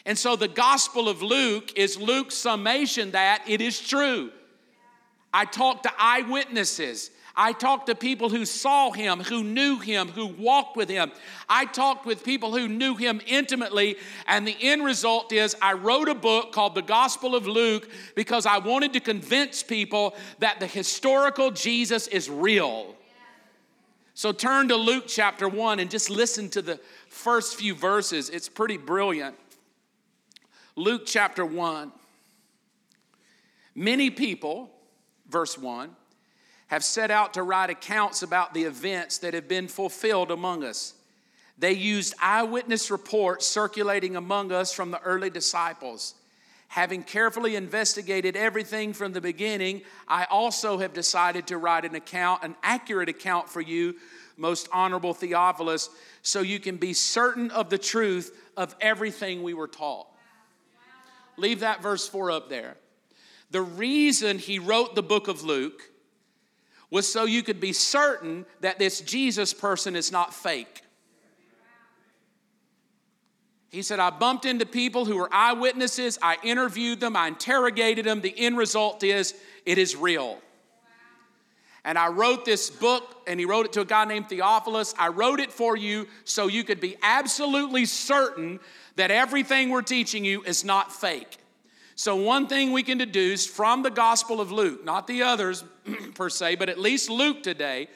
And 0.05 0.17
so 0.17 0.35
the 0.35 0.47
Gospel 0.47 1.07
of 1.07 1.21
Luke 1.21 1.77
is 1.77 1.97
Luke's 1.97 2.35
summation 2.35 3.11
that 3.11 3.43
it 3.47 3.61
is 3.61 3.79
true. 3.79 4.31
I 5.33 5.45
talked 5.45 5.83
to 5.83 5.91
eyewitnesses. 5.97 7.11
I 7.35 7.53
talked 7.53 7.87
to 7.87 7.95
people 7.95 8.29
who 8.29 8.45
saw 8.45 8.91
him, 8.91 9.21
who 9.21 9.43
knew 9.43 9.79
him, 9.79 10.09
who 10.09 10.27
walked 10.27 10.75
with 10.75 10.89
him. 10.89 11.11
I 11.47 11.65
talked 11.65 12.05
with 12.05 12.25
people 12.25 12.53
who 12.53 12.67
knew 12.67 12.95
him 12.95 13.21
intimately, 13.25 13.95
and 14.27 14.45
the 14.45 14.57
end 14.59 14.83
result 14.83 15.31
is 15.31 15.55
I 15.61 15.73
wrote 15.73 16.09
a 16.09 16.15
book 16.15 16.51
called 16.51 16.75
The 16.75 16.81
Gospel 16.81 17.35
of 17.35 17.47
Luke 17.47 17.89
because 18.15 18.45
I 18.45 18.57
wanted 18.57 18.91
to 18.93 18.99
convince 18.99 19.63
people 19.63 20.15
that 20.39 20.59
the 20.59 20.67
historical 20.67 21.51
Jesus 21.51 22.07
is 22.07 22.29
real. 22.29 22.95
So 24.13 24.33
turn 24.33 24.67
to 24.67 24.75
Luke 24.75 25.05
chapter 25.07 25.47
1 25.47 25.79
and 25.79 25.89
just 25.89 26.09
listen 26.09 26.49
to 26.49 26.61
the 26.61 26.79
first 27.07 27.55
few 27.55 27.73
verses. 27.73 28.29
It's 28.29 28.49
pretty 28.49 28.77
brilliant. 28.77 29.35
Luke 30.81 31.03
chapter 31.05 31.45
1. 31.45 31.91
Many 33.75 34.09
people, 34.09 34.71
verse 35.29 35.55
1, 35.55 35.95
have 36.69 36.83
set 36.83 37.11
out 37.11 37.35
to 37.35 37.43
write 37.43 37.69
accounts 37.69 38.23
about 38.23 38.55
the 38.55 38.63
events 38.63 39.19
that 39.19 39.35
have 39.35 39.47
been 39.47 39.67
fulfilled 39.67 40.31
among 40.31 40.63
us. 40.63 40.95
They 41.59 41.73
used 41.73 42.15
eyewitness 42.19 42.89
reports 42.89 43.45
circulating 43.45 44.15
among 44.15 44.51
us 44.51 44.73
from 44.73 44.89
the 44.89 44.99
early 45.01 45.29
disciples. 45.29 46.15
Having 46.69 47.03
carefully 47.03 47.55
investigated 47.55 48.35
everything 48.35 48.93
from 48.93 49.13
the 49.13 49.21
beginning, 49.21 49.83
I 50.07 50.23
also 50.31 50.79
have 50.79 50.93
decided 50.93 51.45
to 51.47 51.59
write 51.59 51.85
an 51.85 51.93
account, 51.93 52.43
an 52.43 52.55
accurate 52.63 53.09
account 53.09 53.49
for 53.49 53.61
you, 53.61 53.97
most 54.35 54.67
honorable 54.73 55.13
Theophilus, 55.13 55.91
so 56.23 56.41
you 56.41 56.59
can 56.59 56.77
be 56.77 56.93
certain 56.93 57.51
of 57.51 57.69
the 57.69 57.77
truth 57.77 58.35
of 58.57 58.75
everything 58.81 59.43
we 59.43 59.53
were 59.53 59.67
taught. 59.67 60.07
Leave 61.37 61.61
that 61.61 61.81
verse 61.81 62.07
4 62.07 62.31
up 62.31 62.49
there. 62.49 62.77
The 63.51 63.61
reason 63.61 64.37
he 64.39 64.59
wrote 64.59 64.95
the 64.95 65.03
book 65.03 65.27
of 65.27 65.43
Luke 65.43 65.89
was 66.89 67.11
so 67.11 67.25
you 67.25 67.41
could 67.41 67.59
be 67.59 67.73
certain 67.73 68.45
that 68.59 68.77
this 68.77 69.01
Jesus 69.01 69.53
person 69.53 69.95
is 69.95 70.11
not 70.11 70.33
fake. 70.33 70.81
He 73.69 73.81
said, 73.81 73.99
I 73.99 74.09
bumped 74.09 74.43
into 74.45 74.65
people 74.65 75.05
who 75.05 75.15
were 75.15 75.33
eyewitnesses, 75.33 76.19
I 76.21 76.37
interviewed 76.43 76.99
them, 76.99 77.15
I 77.15 77.27
interrogated 77.27 78.05
them. 78.05 78.19
The 78.19 78.37
end 78.37 78.57
result 78.57 79.01
is 79.01 79.33
it 79.65 79.77
is 79.77 79.95
real. 79.95 80.39
And 81.83 81.97
I 81.97 82.09
wrote 82.09 82.45
this 82.45 82.69
book, 82.69 83.23
and 83.25 83.39
he 83.39 83.45
wrote 83.45 83.65
it 83.65 83.73
to 83.73 83.81
a 83.81 83.85
guy 83.85 84.05
named 84.05 84.29
Theophilus. 84.29 84.93
I 84.99 85.07
wrote 85.07 85.39
it 85.39 85.51
for 85.51 85.75
you 85.75 86.07
so 86.25 86.47
you 86.47 86.63
could 86.63 86.79
be 86.79 86.95
absolutely 87.01 87.85
certain 87.85 88.59
that 88.97 89.09
everything 89.09 89.69
we're 89.69 89.81
teaching 89.81 90.23
you 90.23 90.43
is 90.43 90.63
not 90.63 90.91
fake. 90.91 91.37
So, 91.95 92.15
one 92.15 92.47
thing 92.47 92.71
we 92.71 92.83
can 92.83 92.97
deduce 92.97 93.45
from 93.45 93.83
the 93.83 93.89
Gospel 93.89 94.41
of 94.41 94.51
Luke, 94.51 94.85
not 94.85 95.07
the 95.07 95.23
others 95.23 95.63
per 96.15 96.29
se, 96.29 96.55
but 96.55 96.69
at 96.69 96.79
least 96.79 97.09
Luke 97.09 97.43
today, 97.43 97.87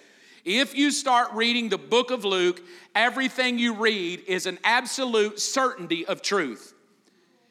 if 0.43 0.75
you 0.75 0.91
start 0.91 1.33
reading 1.33 1.69
the 1.69 1.77
book 1.77 2.11
of 2.11 2.23
Luke, 2.23 2.61
everything 2.93 3.57
you 3.57 3.73
read 3.73 4.21
is 4.27 4.45
an 4.45 4.59
absolute 4.63 5.39
certainty 5.39 6.05
of 6.05 6.21
truth. 6.21 6.75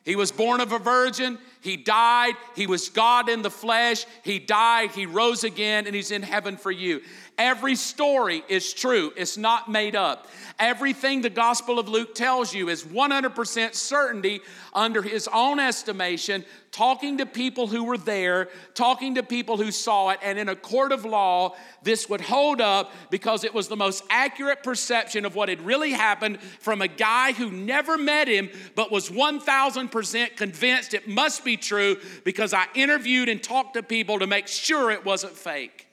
He 0.05 0.15
was 0.15 0.31
born 0.31 0.61
of 0.61 0.71
a 0.71 0.79
virgin. 0.79 1.39
He 1.65 1.79
died. 1.79 2.35
He 2.55 2.67
was 2.67 2.91
God 2.91 3.31
in 3.31 3.41
the 3.41 3.51
flesh. 3.51 4.05
He 4.23 4.39
died. 4.39 4.91
He 4.91 5.07
rose 5.07 5.45
again, 5.45 5.87
and 5.87 5.97
He's 5.97 6.11
in 6.11 6.21
heaven 6.21 6.59
for 6.59 6.71
you. 6.71 7.01
Every 7.37 7.75
story 7.75 8.45
is 8.49 8.73
true, 8.73 9.13
it's 9.17 9.37
not 9.37 9.69
made 9.69 9.97
up. 9.97 10.29
Everything 10.61 11.21
the 11.21 11.31
Gospel 11.31 11.81
of 11.81 11.89
Luke 11.89 12.15
tells 12.15 12.55
you 12.55 12.69
is 12.69 12.85
100% 12.85 13.75
certainty 13.75 14.41
under 14.73 15.03
his 15.03 15.29
own 15.33 15.59
estimation, 15.59 16.45
talking 16.71 17.19
to 17.19 17.27
people 17.27 17.67
who 17.67 17.83
were 17.83 17.99
there, 17.99 18.51
talking 18.75 19.17
to 19.17 19.25
people 19.25 19.57
who 19.57 19.73
saw 19.73 20.11
it, 20.11 20.21
and 20.23 20.39
in 20.39 20.49
a 20.49 20.55
court 20.55 20.93
of 20.93 21.05
law, 21.05 21.57
this 21.83 22.09
would 22.09 22.21
hold 22.21 22.61
up 22.61 22.93
because 23.11 23.43
it 23.43 23.53
was 23.53 23.67
the 23.67 23.77
most 23.77 24.05
accurate 24.11 24.63
perception 24.63 25.25
of 25.25 25.35
what 25.35 25.49
had 25.49 25.61
really 25.61 25.91
happened 25.91 26.41
from 26.61 26.83
a 26.83 26.89
guy 26.89 27.33
who 27.33 27.51
never 27.51 27.99
met 27.99 28.29
him 28.29 28.49
but 28.77 28.93
was 28.93 29.11
1000% 29.11 30.37
convinced 30.37 30.95
it 30.95 31.09
must 31.09 31.45
be 31.45 31.57
true 31.57 31.97
because 32.23 32.55
I 32.55 32.67
interviewed 32.75 33.29
and 33.29 33.43
talked 33.43 33.75
to 33.75 33.83
people 33.83 34.21
to 34.21 34.29
make 34.29 34.47
sure 34.47 34.93
it 34.93 35.05
wasn't 35.05 35.33
fake. 35.33 35.84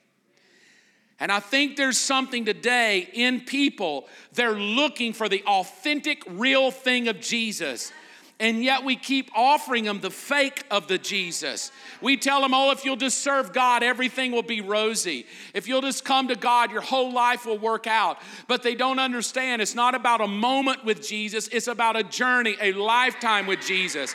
And 1.22 1.30
I 1.30 1.38
think 1.38 1.76
there's 1.76 1.98
something 1.98 2.44
today 2.44 3.08
in 3.12 3.42
people, 3.42 4.08
they're 4.32 4.58
looking 4.58 5.12
for 5.12 5.28
the 5.28 5.44
authentic, 5.44 6.20
real 6.26 6.72
thing 6.72 7.06
of 7.06 7.20
Jesus. 7.20 7.92
And 8.40 8.64
yet 8.64 8.82
we 8.82 8.96
keep 8.96 9.30
offering 9.32 9.84
them 9.84 10.00
the 10.00 10.10
fake 10.10 10.64
of 10.68 10.88
the 10.88 10.98
Jesus. 10.98 11.70
We 12.00 12.16
tell 12.16 12.40
them, 12.40 12.52
oh, 12.52 12.72
if 12.72 12.84
you'll 12.84 12.96
just 12.96 13.18
serve 13.18 13.52
God, 13.52 13.84
everything 13.84 14.32
will 14.32 14.42
be 14.42 14.62
rosy. 14.62 15.24
If 15.54 15.68
you'll 15.68 15.82
just 15.82 16.04
come 16.04 16.26
to 16.26 16.34
God, 16.34 16.72
your 16.72 16.80
whole 16.80 17.12
life 17.12 17.46
will 17.46 17.58
work 17.58 17.86
out. 17.86 18.18
But 18.48 18.64
they 18.64 18.74
don't 18.74 18.98
understand 18.98 19.62
it's 19.62 19.76
not 19.76 19.94
about 19.94 20.22
a 20.22 20.26
moment 20.26 20.84
with 20.84 21.06
Jesus, 21.06 21.46
it's 21.52 21.68
about 21.68 21.94
a 21.94 22.02
journey, 22.02 22.56
a 22.60 22.72
lifetime 22.72 23.46
with 23.46 23.60
Jesus 23.60 24.12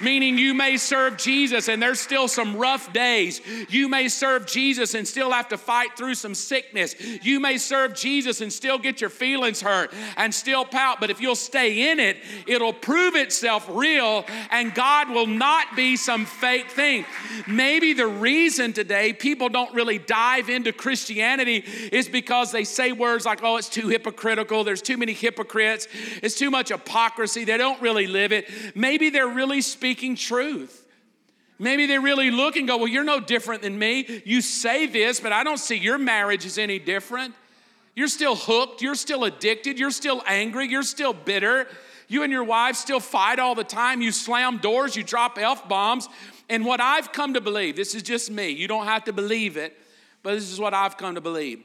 meaning 0.00 0.38
you 0.38 0.54
may 0.54 0.76
serve 0.76 1.16
Jesus 1.16 1.68
and 1.68 1.82
there's 1.82 2.00
still 2.00 2.28
some 2.28 2.56
rough 2.56 2.92
days. 2.92 3.40
You 3.68 3.88
may 3.88 4.08
serve 4.08 4.46
Jesus 4.46 4.94
and 4.94 5.06
still 5.06 5.32
have 5.32 5.48
to 5.48 5.58
fight 5.58 5.96
through 5.96 6.14
some 6.14 6.34
sickness. 6.34 6.94
You 7.22 7.40
may 7.40 7.58
serve 7.58 7.94
Jesus 7.94 8.40
and 8.40 8.52
still 8.52 8.78
get 8.78 9.00
your 9.00 9.10
feelings 9.10 9.60
hurt 9.60 9.92
and 10.16 10.34
still 10.34 10.64
pout, 10.64 11.00
but 11.00 11.10
if 11.10 11.20
you'll 11.20 11.34
stay 11.34 11.90
in 11.90 11.98
it, 12.00 12.18
it'll 12.46 12.72
prove 12.72 13.14
itself 13.14 13.68
real 13.70 14.24
and 14.50 14.74
God 14.74 15.10
will 15.10 15.26
not 15.26 15.74
be 15.74 15.96
some 15.96 16.26
fake 16.26 16.70
thing. 16.70 17.04
Maybe 17.46 17.92
the 17.92 18.06
reason 18.06 18.72
today 18.72 19.12
people 19.12 19.48
don't 19.48 19.74
really 19.74 19.98
dive 19.98 20.48
into 20.48 20.72
Christianity 20.72 21.64
is 21.92 22.08
because 22.08 22.52
they 22.52 22.64
say 22.64 22.92
words 22.92 23.24
like, 23.24 23.42
oh, 23.42 23.56
it's 23.56 23.68
too 23.68 23.88
hypocritical, 23.88 24.64
there's 24.64 24.82
too 24.82 24.96
many 24.96 25.12
hypocrites, 25.12 25.88
it's 26.22 26.36
too 26.36 26.50
much 26.50 26.68
hypocrisy, 26.68 27.44
they 27.44 27.56
don't 27.56 27.80
really 27.82 28.06
live 28.06 28.32
it. 28.32 28.48
Maybe 28.74 29.10
they're 29.10 29.26
really 29.26 29.60
spiritual 29.60 29.87
speaking 29.88 30.16
truth. 30.16 30.86
Maybe 31.58 31.86
they 31.86 31.98
really 31.98 32.30
look 32.30 32.56
and 32.56 32.68
go, 32.68 32.76
Well, 32.76 32.88
you're 32.88 33.04
no 33.04 33.20
different 33.20 33.62
than 33.62 33.78
me. 33.78 34.20
You 34.26 34.42
say 34.42 34.84
this, 34.84 35.18
but 35.18 35.32
I 35.32 35.42
don't 35.44 35.56
see 35.56 35.76
your 35.76 35.96
marriage 35.96 36.44
is 36.44 36.58
any 36.58 36.78
different. 36.78 37.34
You're 37.94 38.08
still 38.08 38.36
hooked. 38.36 38.82
You're 38.82 38.94
still 38.94 39.24
addicted. 39.24 39.78
You're 39.78 39.90
still 39.90 40.22
angry. 40.26 40.68
You're 40.68 40.82
still 40.82 41.14
bitter. 41.14 41.68
You 42.06 42.22
and 42.22 42.30
your 42.30 42.44
wife 42.44 42.76
still 42.76 43.00
fight 43.00 43.38
all 43.38 43.54
the 43.54 43.64
time. 43.64 44.02
You 44.02 44.12
slam 44.12 44.58
doors. 44.58 44.94
You 44.94 45.02
drop 45.02 45.38
F 45.38 45.66
bombs. 45.66 46.06
And 46.50 46.66
what 46.66 46.82
I've 46.82 47.10
come 47.10 47.32
to 47.32 47.40
believe, 47.40 47.74
this 47.74 47.94
is 47.94 48.02
just 48.02 48.30
me, 48.30 48.50
you 48.50 48.68
don't 48.68 48.84
have 48.84 49.04
to 49.04 49.12
believe 49.14 49.56
it, 49.56 49.74
but 50.22 50.34
this 50.34 50.52
is 50.52 50.60
what 50.60 50.74
I've 50.74 50.98
come 50.98 51.14
to 51.14 51.22
believe. 51.22 51.64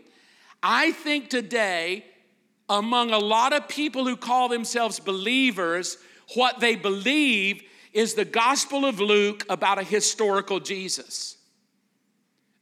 I 0.61 0.93
think 0.93 1.29
today, 1.29 2.05
among 2.69 3.11
a 3.11 3.19
lot 3.19 3.51
of 3.51 3.67
people 3.67 4.05
who 4.05 4.15
call 4.15 4.47
themselves 4.47 5.01
believers, 5.01 5.97
what 6.35 6.61
they 6.61 6.75
believe 6.75 7.63
is 7.93 8.13
the 8.13 8.25
Gospel 8.25 8.85
of 8.85 8.99
Luke 8.99 9.45
about 9.49 9.79
a 9.79 9.83
historical 9.83 10.59
Jesus. 10.59 11.37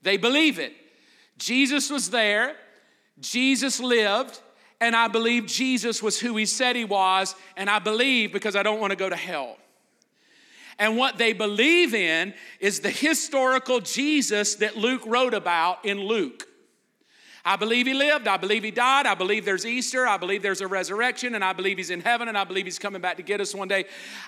They 0.02 0.18
believe 0.18 0.60
it. 0.60 0.74
Jesus 1.38 1.90
was 1.90 2.10
there, 2.10 2.56
Jesus 3.20 3.80
lived, 3.80 4.40
and 4.80 4.96
I 4.96 5.08
believe 5.08 5.46
Jesus 5.46 6.02
was 6.02 6.20
who 6.20 6.36
he 6.36 6.46
said 6.46 6.76
he 6.76 6.86
was, 6.86 7.36
and 7.56 7.70
I 7.70 7.80
believe 7.80 8.34
because 8.34 8.56
I 8.56 8.64
don't 8.64 8.80
want 8.80 8.92
to 8.92 8.98
go 8.98 9.10
to 9.10 9.16
hell. 9.16 9.58
And 10.80 10.98
what 10.98 11.18
they 11.18 11.34
believe 11.34 11.94
in 11.94 12.34
is 12.60 12.80
the 12.80 12.90
historical 12.90 13.80
Jesus 13.80 14.56
that 14.56 14.78
Luke 14.78 15.04
wrote 15.06 15.36
about 15.36 15.86
in 15.86 16.00
Luke. 16.00 16.48
I 17.44 17.56
believe 17.56 17.88
he 17.88 17.94
lived. 17.94 18.28
I 18.28 18.38
believe 18.38 18.64
he 18.64 18.72
died. 18.72 19.06
I 19.06 19.16
believe 19.16 19.46
there's 19.46 19.66
Easter. 19.66 20.06
I 20.06 20.18
believe 20.18 20.44
there's 20.44 20.62
a 20.62 20.68
resurrection. 20.68 21.36
And 21.36 21.44
I 21.44 21.54
believe 21.54 21.78
he's 21.78 21.90
in 21.90 22.02
heaven. 22.02 22.28
And 22.28 22.38
I 22.38 22.44
believe 22.44 22.66
he's 22.66 22.80
coming 22.80 23.02
back 23.02 23.18
to 23.18 23.24
get 23.24 23.42
us 23.42 23.56
one 23.56 23.68
day. 23.68 23.86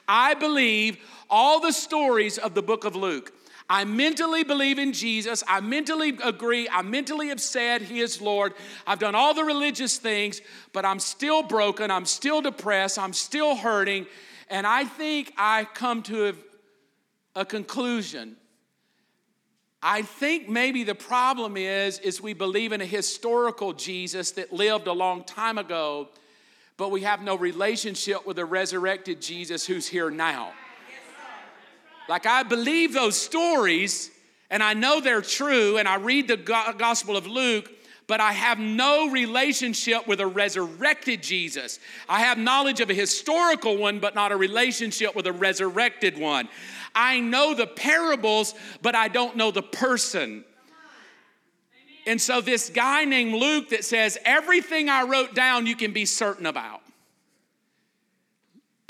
I 0.07 0.33
believe 0.33 0.97
all 1.29 1.59
the 1.59 1.71
stories 1.71 2.37
of 2.37 2.53
the 2.55 2.63
book 2.63 2.85
of 2.85 2.95
Luke. 2.95 3.31
I 3.69 3.85
mentally 3.85 4.43
believe 4.43 4.77
in 4.77 4.93
Jesus. 4.93 5.43
I 5.47 5.61
mentally 5.61 6.17
agree. 6.23 6.67
I 6.69 6.81
mentally 6.81 7.29
have 7.29 7.41
said 7.41 7.81
He 7.81 8.01
is 8.01 8.21
Lord. 8.21 8.53
I've 8.85 8.99
done 8.99 9.15
all 9.15 9.33
the 9.33 9.43
religious 9.43 9.97
things, 9.97 10.41
but 10.73 10.85
I'm 10.85 10.99
still 10.99 11.43
broken. 11.43 11.89
I'm 11.89 12.05
still 12.05 12.41
depressed. 12.41 12.99
I'm 12.99 13.13
still 13.13 13.55
hurting. 13.55 14.05
And 14.49 14.67
I 14.67 14.83
think 14.83 15.33
I 15.37 15.65
come 15.73 16.03
to 16.03 16.29
a, 16.29 17.41
a 17.41 17.45
conclusion. 17.45 18.35
I 19.85 20.01
think 20.01 20.47
maybe 20.47 20.85
the 20.85 20.95
problem 20.95 21.57
is 21.57 21.99
is 21.99 22.21
we 22.21 22.33
believe 22.33 22.71
in 22.71 22.79
a 22.79 22.85
historical 22.85 23.73
Jesus 23.73 24.31
that 24.31 24.53
lived 24.53 24.87
a 24.87 24.93
long 24.93 25.25
time 25.25 25.57
ago, 25.57 26.07
but 26.77 26.89
we 26.89 27.01
have 27.01 27.21
no 27.21 27.35
relationship 27.35 28.25
with 28.25 28.37
the 28.37 28.45
resurrected 28.45 29.21
Jesus 29.21 29.65
who's 29.65 29.85
here 29.85 30.09
now. 30.09 30.53
Like, 32.07 32.25
I 32.25 32.43
believe 32.43 32.93
those 32.93 33.19
stories 33.19 34.09
and 34.53 34.61
I 34.61 34.73
know 34.75 35.01
they're 35.01 35.23
true, 35.23 35.77
and 35.77 35.87
I 35.87 35.95
read 35.95 36.27
the 36.27 36.37
Gospel 36.37 37.17
of 37.17 37.25
Luke, 37.25 37.71
but 38.07 38.19
I 38.19 38.33
have 38.33 38.59
no 38.59 39.09
relationship 39.09 40.07
with 40.07 40.19
a 40.19 40.27
resurrected 40.27 41.23
Jesus. 41.23 41.79
I 42.09 42.19
have 42.19 42.37
knowledge 42.37 42.79
of 42.79 42.89
a 42.89 42.93
historical 42.93 43.77
one, 43.77 43.99
but 43.99 44.15
not 44.15 44.31
a 44.31 44.37
relationship 44.37 45.15
with 45.15 45.27
a 45.27 45.31
resurrected 45.31 46.17
one. 46.17 46.49
I 46.93 47.19
know 47.19 47.53
the 47.53 47.67
parables, 47.67 48.53
but 48.81 48.95
I 48.95 49.07
don't 49.07 49.35
know 49.37 49.51
the 49.51 49.63
person. 49.63 50.43
And 52.05 52.21
so, 52.21 52.41
this 52.41 52.69
guy 52.69 53.05
named 53.05 53.33
Luke 53.33 53.69
that 53.69 53.85
says, 53.85 54.17
Everything 54.25 54.89
I 54.89 55.03
wrote 55.03 55.33
down, 55.33 55.65
you 55.65 55.75
can 55.75 55.93
be 55.93 56.05
certain 56.05 56.45
about. 56.45 56.81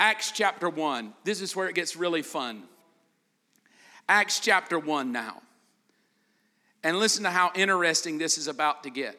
Acts 0.00 0.32
chapter 0.32 0.68
1. 0.68 1.14
This 1.22 1.40
is 1.40 1.54
where 1.54 1.68
it 1.68 1.76
gets 1.76 1.96
really 1.96 2.22
fun. 2.22 2.64
Acts 4.08 4.40
chapter 4.40 4.78
1 4.78 5.12
now. 5.12 5.40
And 6.84 6.98
listen 6.98 7.24
to 7.24 7.30
how 7.30 7.50
interesting 7.54 8.18
this 8.18 8.36
is 8.36 8.46
about 8.46 8.82
to 8.82 8.90
get. 8.90 9.18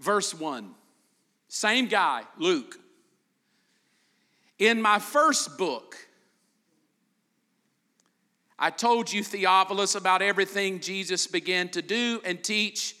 Verse 0.00 0.32
1. 0.32 0.70
Same 1.48 1.86
guy, 1.86 2.22
Luke. 2.38 2.78
In 4.60 4.80
my 4.80 5.00
first 5.00 5.58
book, 5.58 5.96
I 8.56 8.70
told 8.70 9.12
you, 9.12 9.24
Theophilus, 9.24 9.96
about 9.96 10.22
everything 10.22 10.78
Jesus 10.78 11.26
began 11.26 11.68
to 11.70 11.82
do 11.82 12.20
and 12.24 12.42
teach 12.42 12.94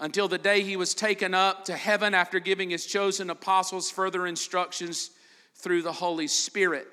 until 0.00 0.28
the 0.28 0.38
day 0.38 0.62
he 0.62 0.76
was 0.76 0.94
taken 0.94 1.32
up 1.32 1.64
to 1.66 1.76
heaven 1.76 2.12
after 2.12 2.40
giving 2.40 2.70
his 2.70 2.84
chosen 2.84 3.30
apostles 3.30 3.90
further 3.90 4.26
instructions 4.26 5.10
through 5.54 5.82
the 5.82 5.92
Holy 5.92 6.26
Spirit. 6.26 6.88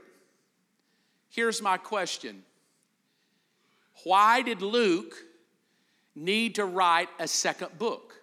Here's 1.29 1.61
my 1.61 1.77
question 1.77 2.43
Why 4.03 4.41
did 4.41 4.61
Luke 4.61 5.15
need 6.15 6.55
to 6.55 6.65
write 6.65 7.09
a 7.19 7.27
second 7.27 7.77
book? 7.77 8.13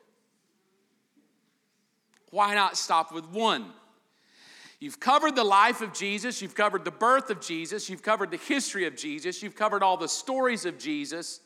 Why 2.31 2.55
not 2.55 2.77
stop 2.77 3.13
with 3.13 3.27
one? 3.29 3.67
You've 4.81 5.01
covered 5.01 5.37
the 5.37 5.45
life 5.45 5.81
of 5.81 5.95
Jesus, 5.95 6.43
you've 6.43 6.55
covered 6.55 6.85
the 6.85 6.91
birth 6.91 7.31
of 7.31 7.41
Jesus, 7.41 7.89
you've 7.89 8.03
covered 8.03 8.31
the 8.31 8.37
history 8.37 8.87
of 8.87 8.97
Jesus, 8.97 9.43
you've 9.43 9.55
covered 9.55 9.83
all 9.83 9.97
the 9.97 10.09
stories 10.09 10.67
of 10.67 10.79
Jesus. 10.79 11.41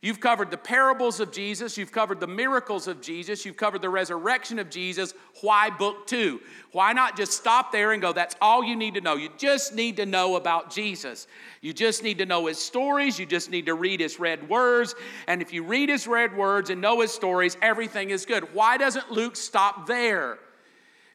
You've 0.00 0.20
covered 0.20 0.50
the 0.50 0.58
parables 0.58 1.18
of 1.20 1.32
Jesus. 1.32 1.78
You've 1.78 1.92
covered 1.92 2.20
the 2.20 2.26
miracles 2.26 2.88
of 2.88 3.00
Jesus. 3.00 3.44
You've 3.44 3.56
covered 3.56 3.80
the 3.80 3.88
resurrection 3.88 4.58
of 4.58 4.68
Jesus. 4.68 5.14
Why 5.40 5.70
book 5.70 6.06
two? 6.06 6.40
Why 6.72 6.92
not 6.92 7.16
just 7.16 7.32
stop 7.32 7.72
there 7.72 7.92
and 7.92 8.02
go, 8.02 8.12
that's 8.12 8.36
all 8.40 8.62
you 8.62 8.76
need 8.76 8.94
to 8.94 9.00
know? 9.00 9.14
You 9.16 9.30
just 9.38 9.74
need 9.74 9.96
to 9.96 10.06
know 10.06 10.36
about 10.36 10.70
Jesus. 10.70 11.26
You 11.62 11.72
just 11.72 12.02
need 12.02 12.18
to 12.18 12.26
know 12.26 12.46
his 12.46 12.58
stories. 12.58 13.18
You 13.18 13.24
just 13.24 13.50
need 13.50 13.66
to 13.66 13.74
read 13.74 14.00
his 14.00 14.20
red 14.20 14.48
words. 14.48 14.94
And 15.26 15.40
if 15.40 15.52
you 15.52 15.64
read 15.64 15.88
his 15.88 16.06
red 16.06 16.36
words 16.36 16.68
and 16.68 16.80
know 16.80 17.00
his 17.00 17.12
stories, 17.12 17.56
everything 17.62 18.10
is 18.10 18.26
good. 18.26 18.52
Why 18.54 18.76
doesn't 18.76 19.10
Luke 19.10 19.36
stop 19.36 19.86
there? 19.86 20.38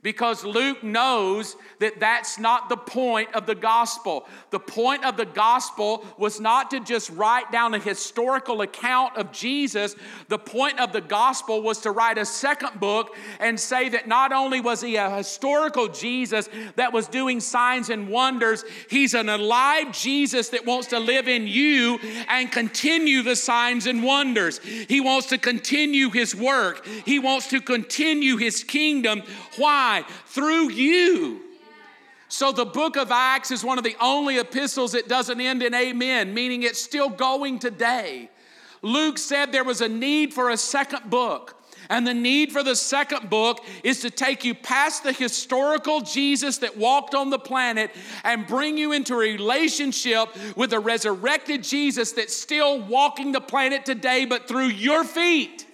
Because 0.02 0.46
Luke 0.46 0.82
knows 0.82 1.58
that 1.80 2.00
that's 2.00 2.40
not 2.40 2.70
the 2.70 2.78
point 2.78 3.36
of 3.36 3.46
the 3.46 3.56
gospel. 3.56 4.28
The 4.50 4.60
point 4.60 5.04
of 5.04 5.18
the 5.18 5.26
gospel 5.26 6.06
was 6.18 6.40
not 6.40 6.72
to 6.72 6.80
just 6.80 7.10
write 7.10 7.52
down 7.52 7.74
a 7.74 7.80
historical 7.80 8.62
account 8.62 9.18
of 9.18 9.34
Jesus. 9.34 9.98
The 10.30 10.38
point 10.38 10.80
of 10.80 10.94
the 10.94 11.02
gospel 11.02 11.62
was 11.62 11.82
to 11.82 11.92
write 11.92 12.18
a 12.18 12.26
second 12.26 12.80
book 12.80 13.14
and 13.42 13.60
say 13.60 13.90
that 13.90 14.08
not 14.08 14.32
only 14.32 14.62
was 14.62 14.80
he 14.80 14.96
a 14.96 15.10
historical 15.10 15.90
Jesus 15.90 16.48
that 16.78 16.94
was 16.94 17.08
doing 17.08 17.42
signs 17.42 17.90
and 17.90 18.08
wonders, 18.08 18.64
he's 18.90 19.14
an 19.14 19.28
alive 19.28 19.92
Jesus 19.92 20.48
that 20.50 20.66
wants 20.66 20.88
to 20.88 21.00
live 21.00 21.28
in 21.28 21.46
you 21.46 22.00
and 22.30 22.50
continue 22.50 23.22
the 23.22 23.36
signs 23.36 23.86
and 23.86 24.02
wonders. 24.02 24.60
He 24.60 25.02
wants 25.02 25.28
to 25.28 25.38
continue 25.38 26.10
his 26.10 26.34
work, 26.34 26.86
he 26.86 27.20
wants 27.20 27.48
to 27.50 27.60
continue 27.60 28.38
his 28.38 28.64
kingdom. 28.64 29.24
Why? 29.58 29.89
Through 30.26 30.72
you. 30.72 31.42
So 32.28 32.52
the 32.52 32.66
book 32.66 32.96
of 32.96 33.12
Acts 33.12 33.50
is 33.50 33.64
one 33.64 33.80
of 33.80 33.84
the 33.84 33.96
only 34.00 34.38
epistles 34.38 34.92
that 34.92 35.08
doesn't 35.08 35.42
end 35.42 35.64
in 35.64 35.74
amen, 35.74 36.34
meaning 36.34 36.64
it's 36.64 36.82
still 36.82 37.10
going 37.10 37.58
today. 37.58 38.30
Luke 38.82 39.18
said 39.18 39.52
there 39.52 39.64
was 39.64 39.82
a 39.82 39.90
need 39.90 40.34
for 40.34 40.52
a 40.52 40.58
second 40.58 41.10
book. 41.10 41.56
And 41.92 42.06
the 42.06 42.14
need 42.14 42.52
for 42.52 42.62
the 42.62 42.76
second 42.76 43.32
book 43.32 43.66
is 43.84 44.02
to 44.02 44.12
take 44.12 44.46
you 44.46 44.54
past 44.54 45.04
the 45.04 45.12
historical 45.12 46.02
Jesus 46.02 46.60
that 46.60 46.78
walked 46.78 47.16
on 47.16 47.32
the 47.32 47.40
planet 47.40 47.90
and 48.24 48.46
bring 48.46 48.78
you 48.78 48.92
into 48.92 49.16
a 49.16 49.18
relationship 49.18 50.28
with 50.56 50.70
the 50.70 50.80
resurrected 50.80 51.64
Jesus 51.64 52.12
that's 52.12 52.36
still 52.36 52.80
walking 52.80 53.32
the 53.32 53.42
planet 53.42 53.86
today, 53.86 54.26
but 54.26 54.48
through 54.48 54.68
your 54.68 55.04
feet. 55.04 55.66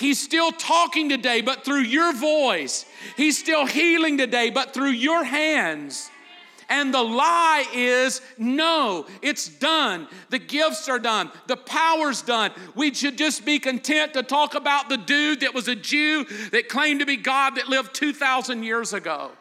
He's 0.00 0.20
still 0.20 0.50
talking 0.50 1.10
today, 1.10 1.42
but 1.42 1.64
through 1.64 1.82
your 1.82 2.14
voice. 2.14 2.86
He's 3.16 3.38
still 3.38 3.66
healing 3.66 4.16
today, 4.16 4.48
but 4.48 4.72
through 4.72 4.92
your 4.92 5.22
hands. 5.24 6.10
And 6.70 6.94
the 6.94 7.02
lie 7.02 7.66
is 7.74 8.22
no, 8.38 9.06
it's 9.20 9.48
done. 9.48 10.06
The 10.30 10.38
gifts 10.38 10.88
are 10.88 11.00
done. 11.00 11.30
The 11.48 11.56
power's 11.56 12.22
done. 12.22 12.52
We 12.74 12.94
should 12.94 13.18
just 13.18 13.44
be 13.44 13.58
content 13.58 14.14
to 14.14 14.22
talk 14.22 14.54
about 14.54 14.88
the 14.88 14.96
dude 14.96 15.40
that 15.40 15.52
was 15.52 15.68
a 15.68 15.74
Jew 15.74 16.24
that 16.52 16.68
claimed 16.68 17.00
to 17.00 17.06
be 17.06 17.16
God 17.16 17.56
that 17.56 17.68
lived 17.68 17.92
2,000 17.94 18.62
years 18.62 18.92
ago. 18.92 19.32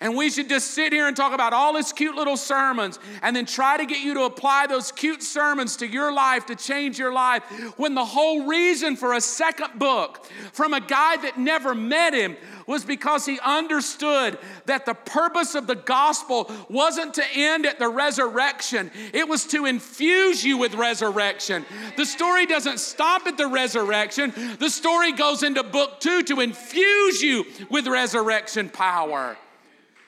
And 0.00 0.16
we 0.16 0.30
should 0.30 0.48
just 0.48 0.70
sit 0.72 0.92
here 0.92 1.08
and 1.08 1.16
talk 1.16 1.32
about 1.32 1.52
all 1.52 1.74
his 1.74 1.92
cute 1.92 2.14
little 2.14 2.36
sermons 2.36 3.00
and 3.20 3.34
then 3.34 3.46
try 3.46 3.76
to 3.76 3.84
get 3.84 4.00
you 4.00 4.14
to 4.14 4.22
apply 4.22 4.68
those 4.68 4.92
cute 4.92 5.24
sermons 5.24 5.76
to 5.78 5.88
your 5.88 6.12
life 6.12 6.46
to 6.46 6.54
change 6.54 7.00
your 7.00 7.12
life 7.12 7.42
when 7.76 7.94
the 7.94 8.04
whole 8.04 8.46
reason 8.46 8.94
for 8.94 9.14
a 9.14 9.20
second 9.20 9.76
book 9.76 10.24
from 10.52 10.72
a 10.72 10.80
guy 10.80 11.16
that 11.16 11.36
never 11.36 11.74
met 11.74 12.14
him 12.14 12.36
was 12.68 12.84
because 12.84 13.26
he 13.26 13.40
understood 13.40 14.38
that 14.66 14.86
the 14.86 14.94
purpose 14.94 15.56
of 15.56 15.66
the 15.66 15.74
gospel 15.74 16.48
wasn't 16.68 17.14
to 17.14 17.24
end 17.34 17.66
at 17.66 17.80
the 17.80 17.88
resurrection, 17.88 18.92
it 19.12 19.26
was 19.26 19.46
to 19.46 19.64
infuse 19.64 20.44
you 20.44 20.58
with 20.58 20.74
resurrection. 20.74 21.64
The 21.96 22.04
story 22.04 22.46
doesn't 22.46 22.78
stop 22.78 23.26
at 23.26 23.36
the 23.36 23.48
resurrection, 23.48 24.32
the 24.60 24.70
story 24.70 25.12
goes 25.12 25.42
into 25.42 25.64
book 25.64 25.98
two 25.98 26.22
to 26.24 26.40
infuse 26.40 27.20
you 27.20 27.46
with 27.68 27.88
resurrection 27.88 28.68
power 28.68 29.36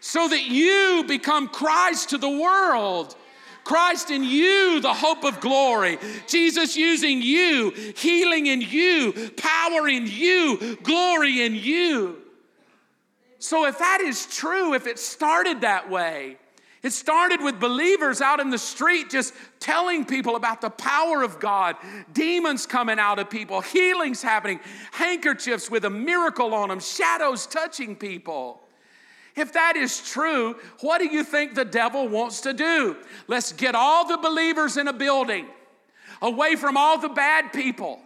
so 0.00 0.28
that 0.28 0.44
you 0.44 1.04
become 1.06 1.48
Christ 1.48 2.10
to 2.10 2.18
the 2.18 2.28
world. 2.28 3.14
Christ 3.64 4.10
in 4.10 4.24
you, 4.24 4.80
the 4.80 4.94
hope 4.94 5.24
of 5.24 5.40
glory. 5.40 5.98
Jesus 6.26 6.76
using 6.76 7.22
you, 7.22 7.70
healing 7.96 8.46
in 8.46 8.62
you, 8.62 9.30
power 9.36 9.86
in 9.86 10.06
you, 10.06 10.78
glory 10.82 11.42
in 11.42 11.54
you. 11.54 12.16
So, 13.38 13.66
if 13.66 13.78
that 13.78 14.00
is 14.00 14.26
true, 14.26 14.74
if 14.74 14.86
it 14.86 14.98
started 14.98 15.60
that 15.60 15.88
way, 15.88 16.36
it 16.82 16.92
started 16.92 17.42
with 17.42 17.60
believers 17.60 18.20
out 18.20 18.40
in 18.40 18.50
the 18.50 18.58
street 18.58 19.10
just 19.10 19.34
telling 19.60 20.04
people 20.06 20.36
about 20.36 20.62
the 20.62 20.70
power 20.70 21.22
of 21.22 21.38
God, 21.38 21.76
demons 22.12 22.66
coming 22.66 22.98
out 22.98 23.18
of 23.18 23.28
people, 23.28 23.60
healings 23.60 24.22
happening, 24.22 24.60
handkerchiefs 24.92 25.70
with 25.70 25.84
a 25.84 25.90
miracle 25.90 26.54
on 26.54 26.70
them, 26.70 26.80
shadows 26.80 27.46
touching 27.46 27.96
people. 27.96 28.62
If 29.36 29.52
that 29.52 29.76
is 29.76 30.00
true, 30.10 30.56
what 30.80 30.98
do 30.98 31.06
you 31.06 31.24
think 31.24 31.54
the 31.54 31.64
devil 31.64 32.08
wants 32.08 32.40
to 32.42 32.52
do? 32.52 32.96
Let's 33.28 33.52
get 33.52 33.74
all 33.74 34.06
the 34.06 34.18
believers 34.18 34.76
in 34.76 34.88
a 34.88 34.92
building, 34.92 35.46
away 36.20 36.56
from 36.56 36.76
all 36.76 36.98
the 36.98 37.08
bad 37.08 37.52
people, 37.52 38.00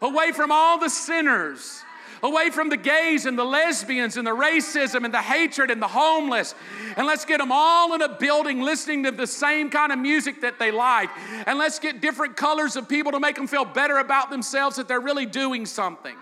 away 0.00 0.32
from 0.32 0.50
all 0.50 0.78
the 0.78 0.88
sinners, 0.88 1.82
away 2.22 2.50
from 2.50 2.68
the 2.68 2.76
gays 2.76 3.26
and 3.26 3.38
the 3.38 3.44
lesbians 3.44 4.16
and 4.16 4.26
the 4.26 4.34
racism 4.34 5.04
and 5.04 5.12
the 5.12 5.20
hatred 5.20 5.70
and 5.70 5.80
the 5.80 5.88
homeless. 5.88 6.54
And 6.96 7.06
let's 7.06 7.24
get 7.24 7.38
them 7.38 7.50
all 7.52 7.94
in 7.94 8.02
a 8.02 8.08
building 8.08 8.62
listening 8.62 9.04
to 9.04 9.10
the 9.10 9.26
same 9.26 9.70
kind 9.70 9.92
of 9.92 9.98
music 9.98 10.40
that 10.40 10.58
they 10.58 10.70
like. 10.70 11.10
And 11.46 11.58
let's 11.58 11.78
get 11.78 12.00
different 12.00 12.36
colors 12.36 12.76
of 12.76 12.88
people 12.88 13.12
to 13.12 13.20
make 13.20 13.36
them 13.36 13.46
feel 13.46 13.64
better 13.64 13.98
about 13.98 14.30
themselves 14.30 14.76
that 14.76 14.88
they're 14.88 15.00
really 15.00 15.26
doing 15.26 15.66
something 15.66 16.16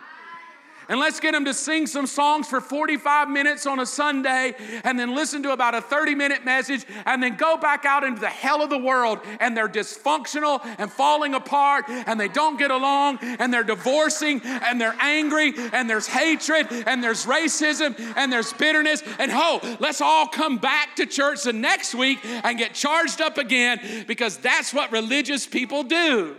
and 0.88 0.98
let's 0.98 1.20
get 1.20 1.33
them 1.33 1.44
to 1.44 1.55
sing 1.55 1.87
some 1.87 2.07
songs 2.07 2.48
for 2.48 2.61
45 2.61 3.29
minutes 3.29 3.66
on 3.66 3.79
a 3.79 3.87
Sunday 3.87 4.55
and 4.85 4.98
then 4.98 5.14
listen 5.14 5.42
to 5.42 5.53
about 5.53 5.74
a 5.74 5.81
30 5.81 6.14
minute 6.14 6.44
message 6.44 6.85
and 7.05 7.22
then 7.22 7.37
go 7.37 7.57
back 7.57 7.85
out 7.85 8.05
into 8.05 8.20
the 8.20 8.29
hell 8.29 8.62
of 8.62 8.70
the 8.70 8.79
world 8.79 9.18
and 9.40 9.57
they're 9.57 9.68
dysfunctional 9.68 10.61
and 10.79 10.90
falling 10.90 11.35
apart 11.35 11.85
and 11.88 12.18
they 12.18 12.29
don't 12.29 12.59
get 12.59 12.70
along 12.70 13.18
and 13.20 13.53
they're 13.53 13.64
divorcing 13.64 14.40
and 14.42 14.81
they're 14.81 14.96
angry 15.01 15.53
and 15.72 15.88
there's 15.88 16.07
hatred 16.07 16.66
and 16.87 17.03
there's 17.03 17.27
racism 17.27 17.98
and 18.16 18.33
there's 18.33 18.53
bitterness. 18.55 19.03
And 19.18 19.31
ho, 19.31 19.61
let's 19.81 20.01
all 20.01 20.27
come 20.27 20.59
back 20.59 20.96
to 20.96 21.07
church 21.07 21.42
the 21.42 21.53
next 21.53 21.94
week 21.94 22.18
and 22.24 22.59
get 22.59 22.74
charged 22.74 23.20
up 23.20 23.38
again 23.38 24.05
because 24.07 24.38
that's 24.38 24.72
what 24.72 24.90
religious 24.92 25.46
people 25.46 25.83
do. 25.83 26.37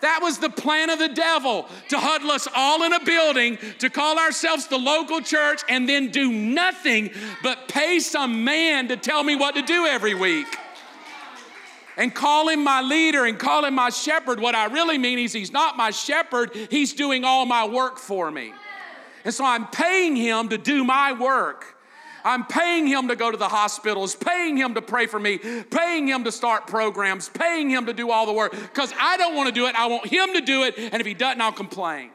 That 0.00 0.20
was 0.22 0.38
the 0.38 0.50
plan 0.50 0.90
of 0.90 0.98
the 0.98 1.08
devil 1.08 1.66
to 1.88 1.98
huddle 1.98 2.30
us 2.30 2.46
all 2.54 2.82
in 2.82 2.92
a 2.92 3.04
building, 3.04 3.58
to 3.78 3.90
call 3.90 4.18
ourselves 4.18 4.66
the 4.66 4.78
local 4.78 5.20
church, 5.20 5.62
and 5.68 5.88
then 5.88 6.10
do 6.10 6.30
nothing 6.30 7.10
but 7.42 7.68
pay 7.68 7.98
some 7.98 8.44
man 8.44 8.88
to 8.88 8.96
tell 8.96 9.24
me 9.24 9.36
what 9.36 9.54
to 9.54 9.62
do 9.62 9.86
every 9.86 10.14
week. 10.14 10.46
And 11.96 12.14
call 12.14 12.48
him 12.48 12.62
my 12.62 12.82
leader 12.82 13.24
and 13.24 13.38
call 13.38 13.64
him 13.64 13.74
my 13.74 13.88
shepherd. 13.88 14.38
What 14.38 14.54
I 14.54 14.66
really 14.66 14.98
mean 14.98 15.18
is, 15.18 15.32
he's 15.32 15.52
not 15.52 15.78
my 15.78 15.90
shepherd, 15.90 16.54
he's 16.70 16.92
doing 16.92 17.24
all 17.24 17.46
my 17.46 17.66
work 17.66 17.98
for 17.98 18.30
me. 18.30 18.52
And 19.24 19.32
so 19.32 19.44
I'm 19.44 19.66
paying 19.68 20.14
him 20.14 20.50
to 20.50 20.58
do 20.58 20.84
my 20.84 21.12
work. 21.12 21.75
I'm 22.26 22.44
paying 22.44 22.88
him 22.88 23.06
to 23.06 23.14
go 23.14 23.30
to 23.30 23.36
the 23.36 23.48
hospitals, 23.48 24.16
paying 24.16 24.56
him 24.56 24.74
to 24.74 24.82
pray 24.82 25.06
for 25.06 25.20
me, 25.20 25.38
paying 25.38 26.08
him 26.08 26.24
to 26.24 26.32
start 26.32 26.66
programs, 26.66 27.28
paying 27.28 27.70
him 27.70 27.86
to 27.86 27.92
do 27.92 28.10
all 28.10 28.26
the 28.26 28.32
work 28.32 28.50
because 28.50 28.92
I 28.98 29.16
don't 29.16 29.36
want 29.36 29.46
to 29.48 29.54
do 29.54 29.66
it. 29.66 29.76
I 29.76 29.86
want 29.86 30.08
him 30.08 30.32
to 30.32 30.40
do 30.40 30.64
it. 30.64 30.74
And 30.76 30.94
if 30.94 31.06
he 31.06 31.14
doesn't, 31.14 31.40
I'll 31.40 31.52
complain. 31.52 32.10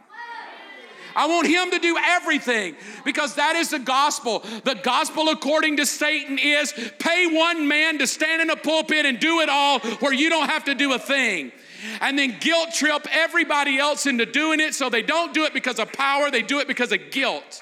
I 1.15 1.28
want 1.28 1.47
him 1.47 1.71
to 1.71 1.80
do 1.80 1.97
everything 1.97 2.76
because 3.06 3.36
that 3.36 3.56
is 3.56 3.69
the 3.69 3.80
gospel. 3.80 4.39
The 4.65 4.80
gospel, 4.84 5.30
according 5.30 5.78
to 5.78 5.86
Satan, 5.86 6.38
is 6.38 6.74
pay 7.00 7.28
one 7.28 7.69
man 7.69 7.97
to 8.00 8.08
stand 8.08 8.41
in 8.41 8.50
a 8.50 8.58
pulpit 8.58 9.06
and 9.06 9.17
do 9.17 9.39
it 9.39 9.47
all 9.47 9.80
where 10.00 10.13
you 10.13 10.30
don't 10.30 10.50
have 10.50 10.65
to 10.65 10.76
do 10.76 10.93
a 10.93 11.00
thing. 11.00 11.54
And 12.02 12.19
then 12.19 12.38
guilt 12.39 12.74
trip 12.74 13.08
everybody 13.12 13.78
else 13.78 14.06
into 14.06 14.26
doing 14.26 14.60
it 14.60 14.76
so 14.76 14.89
they 14.89 15.02
don't 15.02 15.34
do 15.34 15.45
it 15.45 15.54
because 15.54 15.80
of 15.80 15.91
power, 15.93 16.30
they 16.30 16.41
do 16.41 16.60
it 16.60 16.67
because 16.67 16.91
of 16.91 17.12
guilt 17.12 17.62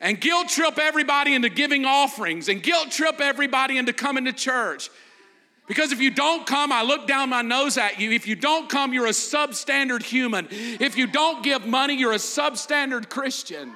and 0.00 0.20
guilt 0.20 0.48
trip 0.48 0.78
everybody 0.78 1.34
into 1.34 1.48
giving 1.48 1.84
offerings 1.84 2.48
and 2.48 2.62
guilt 2.62 2.90
trip 2.90 3.20
everybody 3.20 3.78
into 3.78 3.92
coming 3.92 4.24
to 4.26 4.32
church. 4.32 4.90
Because 5.66 5.92
if 5.92 6.00
you 6.00 6.10
don't 6.10 6.46
come, 6.46 6.72
I 6.72 6.82
look 6.82 7.06
down 7.06 7.30
my 7.30 7.40
nose 7.40 7.78
at 7.78 7.98
you. 7.98 8.10
If 8.10 8.26
you 8.26 8.36
don't 8.36 8.68
come, 8.68 8.92
you're 8.92 9.06
a 9.06 9.10
substandard 9.10 10.02
human. 10.02 10.46
If 10.50 10.96
you 10.96 11.06
don't 11.06 11.42
give 11.42 11.66
money, 11.66 11.94
you're 11.94 12.12
a 12.12 12.16
substandard 12.16 13.08
Christian. 13.08 13.72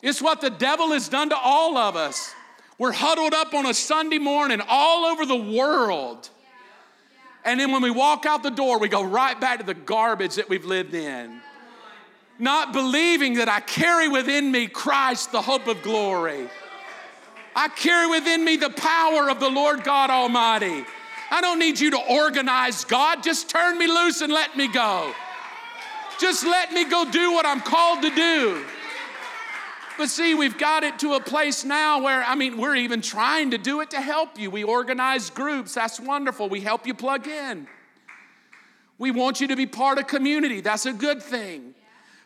It's 0.00 0.22
what 0.22 0.40
the 0.40 0.50
devil 0.50 0.92
has 0.92 1.08
done 1.08 1.30
to 1.30 1.36
all 1.36 1.76
of 1.76 1.96
us. 1.96 2.34
We're 2.78 2.92
huddled 2.92 3.34
up 3.34 3.52
on 3.52 3.66
a 3.66 3.74
Sunday 3.74 4.18
morning 4.18 4.60
all 4.66 5.04
over 5.04 5.26
the 5.26 5.36
world. 5.36 6.30
And 7.44 7.60
then 7.60 7.70
when 7.70 7.82
we 7.82 7.90
walk 7.90 8.24
out 8.24 8.42
the 8.42 8.50
door, 8.50 8.78
we 8.78 8.88
go 8.88 9.04
right 9.04 9.38
back 9.38 9.60
to 9.60 9.66
the 9.66 9.74
garbage 9.74 10.36
that 10.36 10.48
we've 10.48 10.64
lived 10.64 10.94
in 10.94 11.40
not 12.38 12.72
believing 12.72 13.34
that 13.34 13.48
I 13.48 13.60
carry 13.60 14.08
within 14.08 14.50
me 14.50 14.66
Christ, 14.66 15.32
the 15.32 15.42
hope 15.42 15.66
of 15.66 15.82
glory. 15.82 16.48
I 17.56 17.68
carry 17.68 18.08
within 18.08 18.44
me 18.44 18.56
the 18.56 18.70
power 18.70 19.30
of 19.30 19.38
the 19.38 19.48
Lord 19.48 19.84
God 19.84 20.10
Almighty. 20.10 20.84
I 21.30 21.40
don't 21.40 21.58
need 21.58 21.78
you 21.78 21.90
to 21.92 22.00
organize 22.10 22.84
God. 22.84 23.22
Just 23.22 23.48
turn 23.48 23.78
me 23.78 23.86
loose 23.86 24.20
and 24.20 24.32
let 24.32 24.56
me 24.56 24.68
go. 24.68 25.12
Just 26.20 26.44
let 26.44 26.72
me 26.72 26.84
go 26.84 27.08
do 27.10 27.32
what 27.32 27.46
I'm 27.46 27.60
called 27.60 28.02
to 28.02 28.10
do. 28.10 28.64
But 29.96 30.08
see, 30.08 30.34
we've 30.34 30.58
got 30.58 30.82
it 30.82 30.98
to 31.00 31.14
a 31.14 31.20
place 31.20 31.64
now 31.64 32.02
where, 32.02 32.24
I 32.24 32.34
mean, 32.34 32.56
we're 32.56 32.74
even 32.74 33.00
trying 33.00 33.52
to 33.52 33.58
do 33.58 33.80
it 33.80 33.90
to 33.90 34.00
help 34.00 34.38
you. 34.38 34.50
We 34.50 34.64
organize 34.64 35.30
groups, 35.30 35.74
that's 35.74 36.00
wonderful. 36.00 36.48
We 36.48 36.60
help 36.60 36.86
you 36.86 36.94
plug 36.94 37.28
in. 37.28 37.68
We 38.98 39.12
want 39.12 39.40
you 39.40 39.48
to 39.48 39.56
be 39.56 39.66
part 39.66 39.98
of 39.98 40.08
community, 40.08 40.60
that's 40.60 40.86
a 40.86 40.92
good 40.92 41.22
thing. 41.22 41.74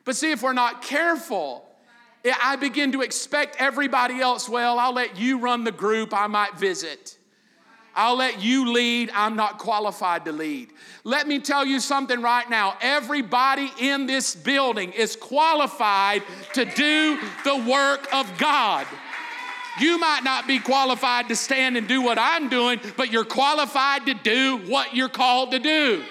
But 0.08 0.16
see, 0.16 0.30
if 0.30 0.42
we're 0.42 0.54
not 0.54 0.80
careful, 0.80 1.66
I 2.42 2.56
begin 2.56 2.92
to 2.92 3.02
expect 3.02 3.56
everybody 3.58 4.22
else, 4.22 4.48
well, 4.48 4.78
I'll 4.78 4.94
let 4.94 5.18
you 5.18 5.38
run 5.38 5.64
the 5.64 5.70
group, 5.70 6.14
I 6.14 6.28
might 6.28 6.56
visit. 6.56 7.18
I'll 7.94 8.16
let 8.16 8.40
you 8.40 8.72
lead, 8.72 9.10
I'm 9.14 9.36
not 9.36 9.58
qualified 9.58 10.24
to 10.24 10.32
lead. 10.32 10.70
Let 11.04 11.28
me 11.28 11.40
tell 11.40 11.66
you 11.66 11.78
something 11.78 12.22
right 12.22 12.48
now. 12.48 12.78
Everybody 12.80 13.70
in 13.78 14.06
this 14.06 14.34
building 14.34 14.92
is 14.92 15.14
qualified 15.14 16.22
to 16.54 16.64
do 16.64 17.20
the 17.44 17.66
work 17.70 18.08
of 18.10 18.38
God. 18.38 18.86
You 19.78 19.98
might 19.98 20.24
not 20.24 20.46
be 20.46 20.58
qualified 20.58 21.28
to 21.28 21.36
stand 21.36 21.76
and 21.76 21.86
do 21.86 22.00
what 22.00 22.16
I'm 22.18 22.48
doing, 22.48 22.80
but 22.96 23.12
you're 23.12 23.26
qualified 23.26 24.06
to 24.06 24.14
do 24.14 24.56
what 24.68 24.96
you're 24.96 25.10
called 25.10 25.50
to 25.50 25.58
do. 25.58 26.02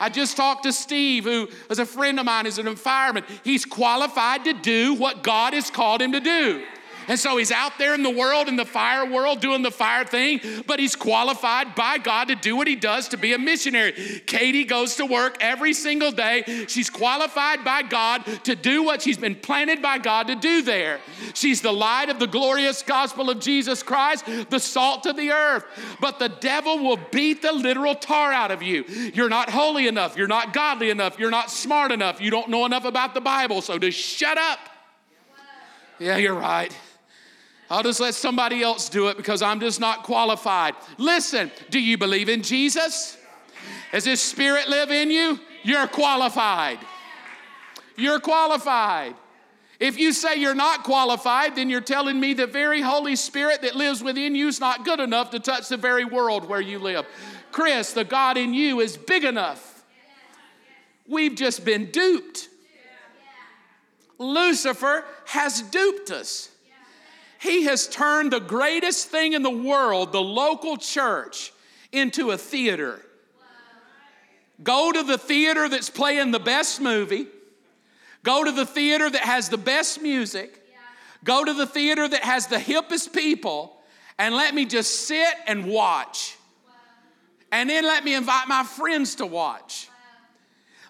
I 0.00 0.08
just 0.08 0.36
talked 0.36 0.64
to 0.64 0.72
Steve, 0.72 1.24
who 1.24 1.48
is 1.70 1.78
a 1.78 1.86
friend 1.86 2.18
of 2.18 2.26
mine, 2.26 2.46
is 2.46 2.58
an 2.58 2.74
fireman. 2.76 3.24
He's 3.44 3.64
qualified 3.64 4.44
to 4.44 4.52
do 4.52 4.94
what 4.94 5.22
God 5.22 5.54
has 5.54 5.70
called 5.70 6.00
him 6.00 6.12
to 6.12 6.20
do. 6.20 6.62
And 7.08 7.18
so 7.18 7.36
he's 7.38 7.50
out 7.50 7.78
there 7.78 7.94
in 7.94 8.02
the 8.02 8.10
world, 8.10 8.48
in 8.48 8.56
the 8.56 8.66
fire 8.66 9.10
world, 9.10 9.40
doing 9.40 9.62
the 9.62 9.70
fire 9.70 10.04
thing, 10.04 10.40
but 10.66 10.78
he's 10.78 10.94
qualified 10.94 11.74
by 11.74 11.98
God 11.98 12.28
to 12.28 12.34
do 12.34 12.54
what 12.54 12.68
he 12.68 12.76
does 12.76 13.08
to 13.08 13.16
be 13.16 13.32
a 13.32 13.38
missionary. 13.38 13.92
Katie 14.26 14.64
goes 14.64 14.96
to 14.96 15.06
work 15.06 15.38
every 15.40 15.72
single 15.72 16.12
day. 16.12 16.64
She's 16.68 16.90
qualified 16.90 17.64
by 17.64 17.82
God 17.82 18.24
to 18.44 18.54
do 18.54 18.82
what 18.82 19.02
she's 19.02 19.18
been 19.18 19.34
planted 19.34 19.80
by 19.80 19.98
God 19.98 20.26
to 20.28 20.34
do 20.34 20.62
there. 20.62 21.00
She's 21.34 21.62
the 21.62 21.72
light 21.72 22.10
of 22.10 22.18
the 22.18 22.26
glorious 22.26 22.82
gospel 22.82 23.30
of 23.30 23.40
Jesus 23.40 23.82
Christ, 23.82 24.24
the 24.50 24.60
salt 24.60 25.06
of 25.06 25.16
the 25.16 25.30
earth. 25.30 25.64
But 26.00 26.18
the 26.18 26.28
devil 26.28 26.78
will 26.78 26.98
beat 27.10 27.42
the 27.42 27.52
literal 27.52 27.94
tar 27.94 28.32
out 28.32 28.50
of 28.50 28.62
you. 28.62 28.84
You're 29.14 29.28
not 29.28 29.50
holy 29.50 29.88
enough. 29.88 30.16
You're 30.16 30.28
not 30.28 30.52
godly 30.52 30.90
enough. 30.90 31.18
You're 31.18 31.30
not 31.30 31.50
smart 31.50 31.90
enough. 31.90 32.20
You 32.20 32.30
don't 32.30 32.50
know 32.50 32.66
enough 32.66 32.84
about 32.84 33.14
the 33.14 33.20
Bible. 33.20 33.62
So 33.62 33.78
just 33.78 33.98
shut 33.98 34.36
up. 34.36 34.58
Yeah, 35.98 36.16
you're 36.16 36.34
right. 36.34 36.76
I'll 37.70 37.82
just 37.82 38.00
let 38.00 38.14
somebody 38.14 38.62
else 38.62 38.88
do 38.88 39.08
it 39.08 39.16
because 39.16 39.42
I'm 39.42 39.60
just 39.60 39.78
not 39.78 40.02
qualified. 40.02 40.74
Listen, 40.96 41.50
do 41.70 41.78
you 41.78 41.98
believe 41.98 42.28
in 42.28 42.42
Jesus? 42.42 43.18
Does 43.92 44.04
His 44.04 44.20
Spirit 44.20 44.68
live 44.68 44.90
in 44.90 45.10
you? 45.10 45.38
You're 45.62 45.86
qualified. 45.86 46.78
You're 47.96 48.20
qualified. 48.20 49.14
If 49.80 49.98
you 49.98 50.12
say 50.12 50.36
you're 50.36 50.54
not 50.54 50.82
qualified, 50.82 51.54
then 51.56 51.70
you're 51.70 51.80
telling 51.80 52.18
me 52.18 52.34
the 52.34 52.46
very 52.46 52.80
Holy 52.80 53.14
Spirit 53.14 53.62
that 53.62 53.76
lives 53.76 54.02
within 54.02 54.34
you 54.34 54.48
is 54.48 54.60
not 54.60 54.84
good 54.84 54.98
enough 54.98 55.30
to 55.30 55.40
touch 55.40 55.68
the 55.68 55.76
very 55.76 56.04
world 56.04 56.48
where 56.48 56.60
you 56.60 56.78
live. 56.78 57.06
Chris, 57.52 57.92
the 57.92 58.04
God 58.04 58.36
in 58.36 58.54
you 58.54 58.80
is 58.80 58.96
big 58.96 59.24
enough. 59.24 59.84
We've 61.06 61.34
just 61.34 61.64
been 61.64 61.90
duped. 61.90 62.48
Lucifer 64.18 65.04
has 65.26 65.62
duped 65.62 66.10
us. 66.10 66.50
He 67.40 67.64
has 67.64 67.88
turned 67.88 68.32
the 68.32 68.40
greatest 68.40 69.08
thing 69.08 69.32
in 69.32 69.42
the 69.42 69.50
world, 69.50 70.12
the 70.12 70.20
local 70.20 70.76
church, 70.76 71.52
into 71.92 72.30
a 72.32 72.38
theater. 72.38 73.00
Go 74.62 74.90
to 74.90 75.02
the 75.02 75.18
theater 75.18 75.68
that's 75.68 75.90
playing 75.90 76.32
the 76.32 76.40
best 76.40 76.80
movie 76.80 77.28
Go 78.22 78.44
to 78.44 78.52
the 78.52 78.66
theater 78.66 79.08
that 79.08 79.22
has 79.22 79.48
the 79.48 79.58
best 79.58 80.02
music. 80.02 80.62
Go 81.24 81.44
to 81.44 81.54
the 81.54 81.66
theater 81.66 82.06
that 82.06 82.24
has 82.24 82.46
the 82.46 82.58
hippest 82.58 83.12
people 83.12 83.76
and 84.18 84.34
let 84.34 84.54
me 84.54 84.64
just 84.64 85.06
sit 85.06 85.34
and 85.46 85.66
watch. 85.66 86.36
And 87.50 87.70
then 87.70 87.84
let 87.84 88.04
me 88.04 88.14
invite 88.14 88.48
my 88.48 88.64
friends 88.64 89.16
to 89.16 89.26
watch. 89.26 89.88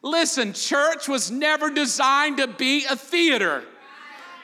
Listen, 0.02 0.52
church 0.52 1.08
was 1.08 1.30
never 1.30 1.70
designed 1.70 2.38
to 2.38 2.46
be 2.46 2.84
a 2.86 2.96
theater. 2.96 3.62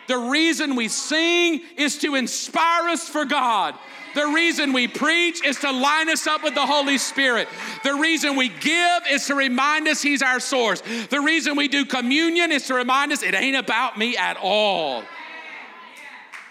The 0.07 0.19
reason 0.19 0.77
we 0.77 0.88
sing 0.88 1.62
is 1.77 1.99
to 1.99 2.14
inspire 2.14 2.88
us 2.88 3.09
for 3.09 3.25
God. 3.25 3.75
The 4.14 4.27
reason 4.27 4.73
we 4.73 4.87
preach 4.87 5.45
is 5.45 5.59
to 5.61 5.73
line 5.73 6.09
us 6.09 6.27
up 6.27 6.45
with 6.45 6.55
the 6.55 6.64
Holy 6.64 6.99
Spirit. 6.99 7.49
The 7.83 7.95
reason 7.95 8.37
we 8.37 8.49
give 8.49 9.03
is 9.11 9.27
to 9.27 9.35
remind 9.35 9.88
us 9.88 10.03
He's 10.03 10.23
our 10.23 10.38
source. 10.38 10.83
The 11.11 11.21
reason 11.21 11.57
we 11.57 11.69
do 11.69 11.85
communion 11.85 12.53
is 12.53 12.67
to 12.67 12.75
remind 12.75 13.12
us 13.12 13.23
it 13.23 13.35
ain't 13.35 13.57
about 13.57 13.99
me 13.99 14.17
at 14.17 14.37
all. 14.40 15.03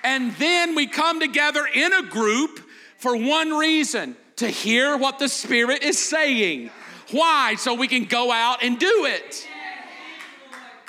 And 0.03 0.33
then 0.33 0.75
we 0.75 0.87
come 0.87 1.21
together 1.21 1.65
in 1.73 1.93
a 1.93 2.03
group 2.03 2.59
for 2.97 3.15
one 3.15 3.51
reason 3.51 4.17
to 4.37 4.47
hear 4.47 4.97
what 4.97 5.19
the 5.19 5.29
Spirit 5.29 5.83
is 5.83 5.97
saying. 5.97 6.69
Why? 7.11 7.55
So 7.55 7.73
we 7.75 7.87
can 7.87 8.05
go 8.05 8.31
out 8.31 8.61
and 8.61 8.77
do 8.77 9.05
it. 9.05 9.47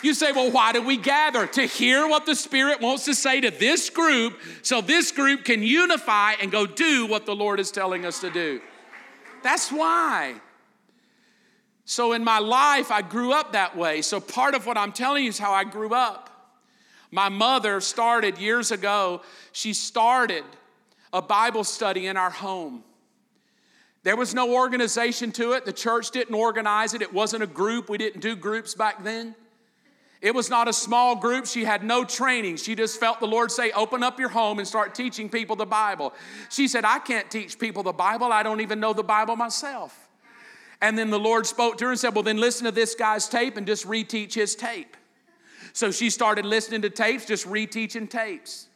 You 0.04 0.12
say, 0.12 0.32
well, 0.32 0.50
why 0.50 0.72
do 0.72 0.82
we 0.82 0.98
gather? 0.98 1.46
To 1.46 1.62
hear 1.62 2.06
what 2.06 2.26
the 2.26 2.34
Spirit 2.34 2.82
wants 2.82 3.06
to 3.06 3.14
say 3.14 3.40
to 3.40 3.50
this 3.50 3.88
group 3.88 4.38
so 4.60 4.82
this 4.82 5.10
group 5.10 5.46
can 5.46 5.62
unify 5.62 6.32
and 6.42 6.52
go 6.52 6.66
do 6.66 7.06
what 7.06 7.24
the 7.24 7.34
Lord 7.34 7.58
is 7.58 7.70
telling 7.70 8.04
us 8.04 8.20
to 8.20 8.28
do. 8.28 8.60
That's 9.42 9.72
why. 9.72 10.34
So 11.86 12.12
in 12.12 12.22
my 12.22 12.38
life, 12.38 12.90
I 12.90 13.00
grew 13.00 13.32
up 13.32 13.52
that 13.52 13.78
way. 13.78 14.02
So 14.02 14.20
part 14.20 14.54
of 14.54 14.66
what 14.66 14.76
I'm 14.76 14.92
telling 14.92 15.24
you 15.24 15.30
is 15.30 15.38
how 15.38 15.52
I 15.52 15.64
grew 15.64 15.94
up. 15.94 16.28
My 17.10 17.30
mother 17.30 17.80
started 17.80 18.36
years 18.36 18.72
ago, 18.72 19.22
she 19.52 19.72
started 19.72 20.44
a 21.14 21.22
Bible 21.22 21.64
study 21.64 22.08
in 22.08 22.18
our 22.18 22.28
home. 22.28 22.84
There 24.02 24.16
was 24.16 24.34
no 24.34 24.52
organization 24.52 25.32
to 25.32 25.52
it. 25.52 25.64
The 25.64 25.72
church 25.72 26.10
didn't 26.10 26.34
organize 26.34 26.92
it. 26.92 27.00
It 27.00 27.14
wasn't 27.14 27.42
a 27.42 27.46
group. 27.46 27.88
We 27.88 27.96
didn't 27.96 28.20
do 28.20 28.36
groups 28.36 28.74
back 28.74 29.02
then. 29.02 29.34
It 30.24 30.34
was 30.34 30.48
not 30.48 30.68
a 30.68 30.72
small 30.72 31.16
group. 31.16 31.44
She 31.44 31.64
had 31.64 31.84
no 31.84 32.02
training. 32.02 32.56
She 32.56 32.74
just 32.74 32.98
felt 32.98 33.20
the 33.20 33.26
Lord 33.26 33.52
say, 33.52 33.72
Open 33.72 34.02
up 34.02 34.18
your 34.18 34.30
home 34.30 34.58
and 34.58 34.66
start 34.66 34.94
teaching 34.94 35.28
people 35.28 35.54
the 35.54 35.66
Bible. 35.66 36.14
She 36.48 36.66
said, 36.66 36.82
I 36.86 36.98
can't 36.98 37.30
teach 37.30 37.58
people 37.58 37.82
the 37.82 37.92
Bible. 37.92 38.32
I 38.32 38.42
don't 38.42 38.62
even 38.62 38.80
know 38.80 38.94
the 38.94 39.02
Bible 39.02 39.36
myself. 39.36 40.08
And 40.80 40.96
then 40.96 41.10
the 41.10 41.18
Lord 41.18 41.46
spoke 41.46 41.76
to 41.76 41.84
her 41.84 41.90
and 41.90 42.00
said, 42.00 42.14
Well, 42.14 42.22
then 42.22 42.38
listen 42.38 42.64
to 42.64 42.72
this 42.72 42.94
guy's 42.94 43.28
tape 43.28 43.58
and 43.58 43.66
just 43.66 43.86
reteach 43.86 44.32
his 44.32 44.56
tape. 44.56 44.96
So 45.74 45.90
she 45.90 46.08
started 46.08 46.46
listening 46.46 46.80
to 46.82 46.90
tapes, 46.90 47.26
just 47.26 47.46
reteaching 47.46 48.08
tapes. 48.08 48.68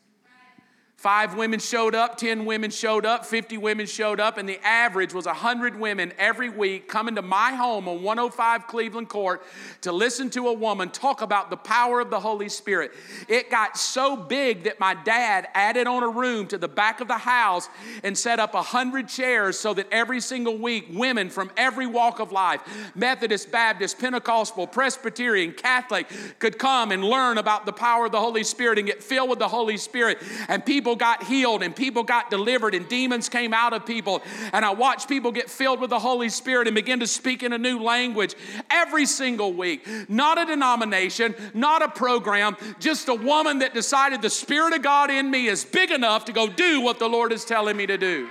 Five 0.98 1.36
women 1.36 1.60
showed 1.60 1.94
up, 1.94 2.16
10 2.16 2.44
women 2.44 2.72
showed 2.72 3.06
up, 3.06 3.24
50 3.24 3.56
women 3.56 3.86
showed 3.86 4.18
up, 4.18 4.36
and 4.36 4.48
the 4.48 4.58
average 4.66 5.14
was 5.14 5.26
100 5.26 5.78
women 5.78 6.12
every 6.18 6.48
week 6.48 6.88
coming 6.88 7.14
to 7.14 7.22
my 7.22 7.52
home 7.52 7.86
on 7.86 8.02
105 8.02 8.66
Cleveland 8.66 9.08
Court 9.08 9.40
to 9.82 9.92
listen 9.92 10.28
to 10.30 10.48
a 10.48 10.52
woman 10.52 10.90
talk 10.90 11.22
about 11.22 11.50
the 11.50 11.56
power 11.56 12.00
of 12.00 12.10
the 12.10 12.18
Holy 12.18 12.48
Spirit. 12.48 12.90
It 13.28 13.48
got 13.48 13.78
so 13.78 14.16
big 14.16 14.64
that 14.64 14.80
my 14.80 14.94
dad 14.94 15.46
added 15.54 15.86
on 15.86 16.02
a 16.02 16.08
room 16.08 16.48
to 16.48 16.58
the 16.58 16.66
back 16.66 17.00
of 17.00 17.06
the 17.06 17.18
house 17.18 17.68
and 18.02 18.18
set 18.18 18.40
up 18.40 18.54
100 18.54 19.08
chairs 19.08 19.56
so 19.56 19.74
that 19.74 19.86
every 19.92 20.20
single 20.20 20.58
week 20.58 20.86
women 20.90 21.30
from 21.30 21.52
every 21.56 21.86
walk 21.86 22.18
of 22.18 22.32
life 22.32 22.60
Methodist, 22.96 23.52
Baptist, 23.52 24.00
Pentecostal, 24.00 24.66
Presbyterian, 24.66 25.52
Catholic 25.52 26.08
could 26.40 26.58
come 26.58 26.90
and 26.90 27.04
learn 27.04 27.38
about 27.38 27.66
the 27.66 27.72
power 27.72 28.06
of 28.06 28.10
the 28.10 28.18
Holy 28.18 28.42
Spirit 28.42 28.78
and 28.78 28.86
get 28.88 29.00
filled 29.00 29.30
with 29.30 29.38
the 29.38 29.46
Holy 29.46 29.76
Spirit. 29.76 30.18
And 30.48 30.66
people 30.66 30.87
people 30.88 30.96
got 30.96 31.22
healed 31.24 31.62
and 31.62 31.76
people 31.76 32.02
got 32.02 32.30
delivered 32.30 32.74
and 32.74 32.88
demons 32.88 33.28
came 33.28 33.52
out 33.52 33.74
of 33.74 33.84
people. 33.84 34.22
And 34.54 34.64
I 34.64 34.70
watched 34.70 35.06
people 35.06 35.30
get 35.32 35.50
filled 35.50 35.80
with 35.80 35.90
the 35.90 35.98
Holy 35.98 36.30
Spirit 36.30 36.66
and 36.66 36.74
begin 36.74 37.00
to 37.00 37.06
speak 37.06 37.42
in 37.42 37.52
a 37.52 37.58
new 37.58 37.78
language 37.78 38.34
every 38.70 39.04
single 39.04 39.52
week. 39.52 39.86
Not 40.08 40.40
a 40.40 40.46
denomination, 40.46 41.34
not 41.52 41.82
a 41.82 41.90
program, 41.90 42.56
just 42.80 43.06
a 43.08 43.14
woman 43.14 43.58
that 43.58 43.74
decided 43.74 44.22
the 44.22 44.30
Spirit 44.30 44.72
of 44.72 44.80
God 44.80 45.10
in 45.10 45.30
me 45.30 45.48
is 45.48 45.62
big 45.62 45.90
enough 45.90 46.24
to 46.24 46.32
go 46.32 46.48
do 46.48 46.80
what 46.80 46.98
the 46.98 47.06
Lord 47.06 47.32
is 47.32 47.44
telling 47.44 47.76
me 47.76 47.84
to 47.84 47.98
do. 47.98 48.30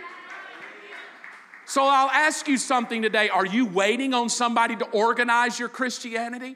So 1.66 1.84
I'll 1.84 2.10
ask 2.10 2.48
you 2.48 2.58
something 2.58 3.04
today. 3.04 3.30
Are 3.30 3.46
you 3.46 3.68
waiting 3.68 4.16
on 4.16 4.30
somebody 4.30 4.76
to 4.78 4.86
organize 4.86 5.60
your 5.60 5.70
Christianity? 5.70 6.56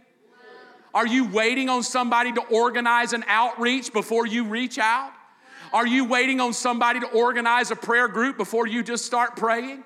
Are 0.95 1.05
you 1.05 1.27
waiting 1.27 1.69
on 1.69 1.83
somebody 1.83 2.31
to 2.31 2.41
organize 2.41 3.13
an 3.13 3.23
outreach 3.27 3.93
before 3.93 4.25
you 4.25 4.45
reach 4.45 4.79
out? 4.79 5.11
Are 5.73 5.87
you 5.87 6.05
waiting 6.05 6.41
on 6.41 6.53
somebody 6.53 6.99
to 6.99 7.07
organize 7.07 7.71
a 7.71 7.75
prayer 7.75 8.07
group 8.07 8.37
before 8.37 8.67
you 8.67 8.83
just 8.83 9.05
start 9.05 9.35
praying? 9.35 9.83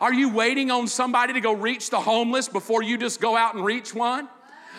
Are 0.00 0.12
you 0.12 0.32
waiting 0.32 0.70
on 0.70 0.86
somebody 0.86 1.32
to 1.34 1.40
go 1.40 1.52
reach 1.52 1.90
the 1.90 2.00
homeless 2.00 2.48
before 2.48 2.82
you 2.82 2.96
just 2.96 3.20
go 3.20 3.36
out 3.36 3.54
and 3.54 3.64
reach 3.64 3.94
one? 3.94 4.28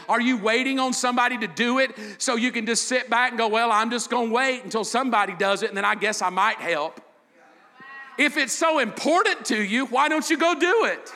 Are 0.07 0.19
you 0.19 0.37
waiting 0.37 0.79
on 0.79 0.93
somebody 0.93 1.37
to 1.37 1.47
do 1.47 1.77
it 1.77 1.91
so 2.17 2.35
you 2.35 2.51
can 2.51 2.65
just 2.65 2.87
sit 2.87 3.09
back 3.09 3.31
and 3.31 3.37
go, 3.37 3.47
Well, 3.47 3.71
I'm 3.71 3.91
just 3.91 4.09
gonna 4.09 4.31
wait 4.31 4.63
until 4.63 4.83
somebody 4.83 5.35
does 5.37 5.61
it 5.61 5.69
and 5.69 5.77
then 5.77 5.85
I 5.85 5.95
guess 5.95 6.21
I 6.21 6.29
might 6.29 6.57
help? 6.57 6.99
If 8.17 8.35
it's 8.35 8.53
so 8.53 8.79
important 8.79 9.45
to 9.45 9.61
you, 9.61 9.85
why 9.85 10.09
don't 10.09 10.27
you 10.29 10.37
go 10.37 10.55
do 10.55 10.85
it? 10.85 11.13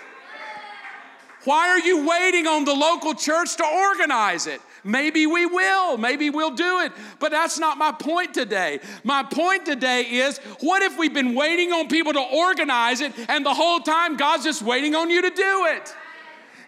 Why 1.45 1.69
are 1.69 1.79
you 1.79 2.07
waiting 2.07 2.47
on 2.47 2.65
the 2.65 2.73
local 2.73 3.13
church 3.13 3.57
to 3.57 3.65
organize 3.65 4.47
it? 4.47 4.61
Maybe 4.83 5.25
we 5.25 5.45
will. 5.45 5.97
Maybe 5.97 6.29
we'll 6.29 6.55
do 6.55 6.81
it. 6.81 6.91
But 7.19 7.31
that's 7.31 7.57
not 7.57 7.77
my 7.77 7.91
point 7.91 8.33
today. 8.33 8.79
My 9.03 9.23
point 9.23 9.65
today 9.65 10.01
is 10.01 10.37
what 10.59 10.81
if 10.81 10.97
we've 10.97 11.13
been 11.13 11.35
waiting 11.35 11.71
on 11.71 11.87
people 11.87 12.13
to 12.13 12.19
organize 12.19 13.01
it 13.01 13.13
and 13.29 13.45
the 13.45 13.53
whole 13.53 13.79
time 13.79 14.17
God's 14.17 14.43
just 14.43 14.61
waiting 14.61 14.95
on 14.95 15.09
you 15.09 15.21
to 15.21 15.29
do 15.29 15.65
it? 15.67 15.95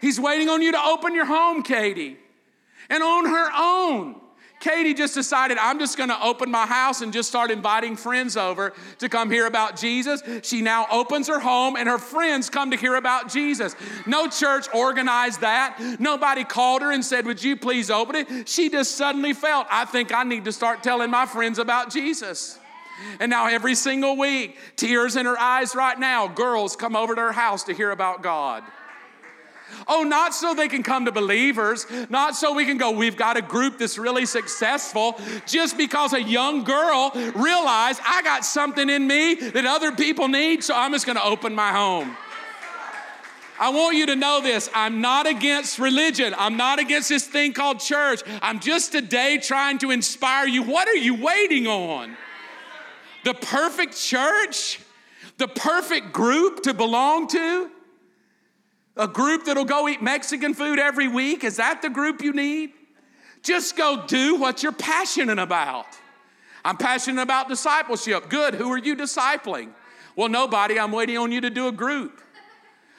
He's 0.01 0.19
waiting 0.19 0.49
on 0.49 0.61
you 0.61 0.71
to 0.71 0.81
open 0.81 1.13
your 1.13 1.25
home, 1.25 1.63
Katie. 1.63 2.17
And 2.89 3.01
on 3.03 3.25
her 3.25 3.49
own, 3.57 4.21
Katie 4.65 4.95
just 4.95 5.13
decided, 5.13 5.59
I'm 5.59 5.77
just 5.77 5.95
gonna 5.95 6.17
open 6.23 6.49
my 6.49 6.65
house 6.65 7.01
and 7.01 7.13
just 7.13 7.29
start 7.29 7.51
inviting 7.51 7.95
friends 7.95 8.35
over 8.35 8.73
to 8.97 9.07
come 9.07 9.29
hear 9.29 9.45
about 9.45 9.77
Jesus. 9.77 10.23
She 10.41 10.63
now 10.63 10.87
opens 10.91 11.27
her 11.27 11.39
home 11.39 11.75
and 11.75 11.87
her 11.87 11.99
friends 11.99 12.49
come 12.49 12.71
to 12.71 12.77
hear 12.77 12.95
about 12.95 13.31
Jesus. 13.31 13.75
No 14.07 14.27
church 14.27 14.65
organized 14.73 15.41
that. 15.41 15.99
Nobody 15.99 16.43
called 16.43 16.81
her 16.81 16.91
and 16.91 17.05
said, 17.05 17.27
Would 17.27 17.43
you 17.43 17.55
please 17.55 17.91
open 17.91 18.15
it? 18.15 18.49
She 18.49 18.69
just 18.69 18.95
suddenly 18.95 19.33
felt, 19.33 19.67
I 19.69 19.85
think 19.85 20.11
I 20.11 20.23
need 20.23 20.45
to 20.45 20.51
start 20.51 20.81
telling 20.81 21.11
my 21.11 21.27
friends 21.27 21.59
about 21.59 21.91
Jesus. 21.91 22.57
And 23.19 23.29
now, 23.29 23.45
every 23.45 23.75
single 23.75 24.17
week, 24.17 24.57
tears 24.77 25.15
in 25.15 25.27
her 25.27 25.37
eyes 25.37 25.75
right 25.75 25.99
now, 25.99 26.27
girls 26.27 26.75
come 26.75 26.95
over 26.95 27.13
to 27.13 27.21
her 27.21 27.33
house 27.33 27.65
to 27.65 27.73
hear 27.75 27.91
about 27.91 28.23
God. 28.23 28.63
Oh, 29.87 30.03
not 30.03 30.33
so 30.33 30.53
they 30.53 30.67
can 30.67 30.83
come 30.83 31.05
to 31.05 31.11
believers, 31.11 31.85
not 32.09 32.35
so 32.35 32.53
we 32.53 32.65
can 32.65 32.77
go, 32.77 32.91
we've 32.91 33.17
got 33.17 33.37
a 33.37 33.41
group 33.41 33.77
that's 33.77 33.97
really 33.97 34.25
successful, 34.25 35.19
just 35.45 35.77
because 35.77 36.13
a 36.13 36.21
young 36.21 36.63
girl 36.63 37.11
realized 37.35 38.01
I 38.05 38.21
got 38.23 38.45
something 38.45 38.89
in 38.89 39.07
me 39.07 39.35
that 39.35 39.65
other 39.65 39.91
people 39.91 40.27
need, 40.27 40.63
so 40.63 40.75
I'm 40.75 40.91
just 40.91 41.05
gonna 41.05 41.23
open 41.23 41.53
my 41.53 41.71
home. 41.71 42.17
I 43.57 43.69
want 43.69 43.95
you 43.95 44.05
to 44.07 44.15
know 44.15 44.41
this. 44.41 44.69
I'm 44.73 44.99
not 44.99 45.27
against 45.27 45.79
religion. 45.79 46.35
I'm 46.37 46.57
not 46.57 46.79
against 46.79 47.07
this 47.07 47.25
thing 47.25 47.53
called 47.53 47.79
church. 47.79 48.21
I'm 48.41 48.59
just 48.59 48.91
today 48.91 49.37
trying 49.41 49.77
to 49.79 49.91
inspire 49.91 50.45
you. 50.45 50.63
What 50.63 50.89
are 50.89 50.95
you 50.95 51.15
waiting 51.15 51.65
on? 51.65 52.17
The 53.23 53.33
perfect 53.33 53.95
church? 53.97 54.81
The 55.37 55.47
perfect 55.47 56.11
group 56.11 56.63
to 56.63 56.73
belong 56.73 57.27
to? 57.29 57.71
A 58.97 59.07
group 59.07 59.45
that'll 59.45 59.65
go 59.65 59.89
eat 59.89 60.01
Mexican 60.01 60.53
food 60.53 60.79
every 60.79 61.07
week? 61.07 61.43
Is 61.43 61.57
that 61.57 61.81
the 61.81 61.89
group 61.89 62.21
you 62.21 62.31
need? 62.31 62.71
Just 63.43 63.75
go 63.75 64.05
do 64.07 64.37
what 64.37 64.63
you're 64.63 64.71
passionate 64.71 65.37
about. 65.37 65.85
I'm 66.63 66.77
passionate 66.77 67.21
about 67.21 67.49
discipleship. 67.49 68.29
Good. 68.29 68.55
Who 68.55 68.71
are 68.71 68.77
you 68.77 68.95
discipling? 68.95 69.69
Well, 70.15 70.29
nobody. 70.29 70.79
I'm 70.79 70.91
waiting 70.91 71.17
on 71.17 71.31
you 71.31 71.41
to 71.41 71.49
do 71.49 71.67
a 71.67 71.71
group. 71.71 72.21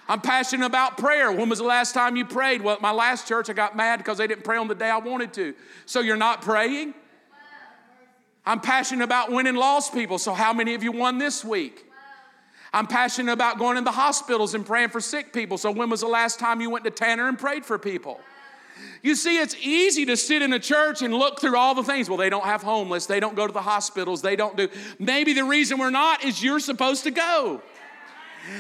I'm 0.09 0.21
passionate 0.21 0.67
about 0.67 0.99
prayer. 0.99 1.33
When 1.33 1.49
was 1.49 1.59
the 1.59 1.65
last 1.65 1.93
time 1.93 2.15
you 2.15 2.25
prayed? 2.25 2.63
Well, 2.63 2.77
at 2.77 2.81
my 2.81 2.93
last 2.93 3.27
church, 3.27 3.51
I 3.51 3.55
got 3.55 3.77
mad 3.77 3.97
because 3.97 4.19
they 4.19 4.27
didn't 4.27 4.45
pray 4.45 4.57
on 4.57 4.69
the 4.69 4.75
day 4.75 4.89
I 4.89 4.99
wanted 4.99 5.33
to. 5.35 5.55
So 5.85 6.01
you're 6.01 6.17
not 6.17 6.43
praying? 6.43 6.95
I'm 8.45 8.61
passionate 8.61 9.03
about 9.03 9.33
winning 9.33 9.57
lost 9.57 9.93
people. 9.93 10.19
So, 10.19 10.33
how 10.33 10.53
many 10.53 10.75
of 10.75 10.85
you 10.85 10.93
won 10.93 11.19
this 11.19 11.45
week? 11.45 11.86
I'm 12.73 12.87
passionate 12.87 13.33
about 13.33 13.59
going 13.59 13.77
in 13.77 13.85
the 13.85 13.93
hospitals 13.93 14.55
and 14.55 14.67
praying 14.67 14.91
for 14.91 15.01
sick 15.01 15.33
people. 15.33 15.59
So, 15.59 15.71
when 15.71 15.91
was 15.91 16.01
the 16.01 16.09
last 16.09 16.39
time 16.39 16.61
you 16.61 16.71
went 16.71 16.85
to 16.85 16.91
Tanner 16.91 17.29
and 17.29 17.39
prayed 17.39 17.65
for 17.65 17.79
people? 17.79 18.21
You 19.03 19.15
see, 19.15 19.39
it's 19.39 19.57
easy 19.57 20.05
to 20.07 20.17
sit 20.17 20.43
in 20.43 20.53
a 20.53 20.59
church 20.59 21.03
and 21.03 21.15
look 21.15 21.41
through 21.41 21.57
all 21.57 21.75
the 21.75 21.83
things. 21.83 22.09
Well, 22.09 22.19
they 22.19 22.31
don't 22.31 22.45
have 22.45 22.63
homeless, 22.63 23.07
they 23.07 23.21
don't 23.21 23.37
go 23.37 23.47
to 23.47 23.53
the 23.53 23.63
hospitals, 23.63 24.23
they 24.23 24.37
don't 24.37 24.57
do. 24.57 24.69
Maybe 24.99 25.33
the 25.33 25.45
reason 25.45 25.79
we're 25.79 25.91
not 25.91 26.25
is 26.25 26.43
you're 26.43 26.61
supposed 26.61 27.05
to 27.05 27.11
go. 27.11 27.63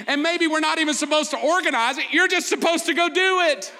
And 0.07 0.23
maybe 0.23 0.47
we're 0.47 0.61
not 0.61 0.79
even 0.79 0.95
supposed 0.95 1.31
to 1.31 1.39
organize 1.39 1.99
it, 1.99 2.07
you're 2.13 2.29
just 2.29 2.49
supposed 2.49 2.87
to 2.87 2.95
go 2.95 3.09
do 3.09 3.41
it. 3.41 3.73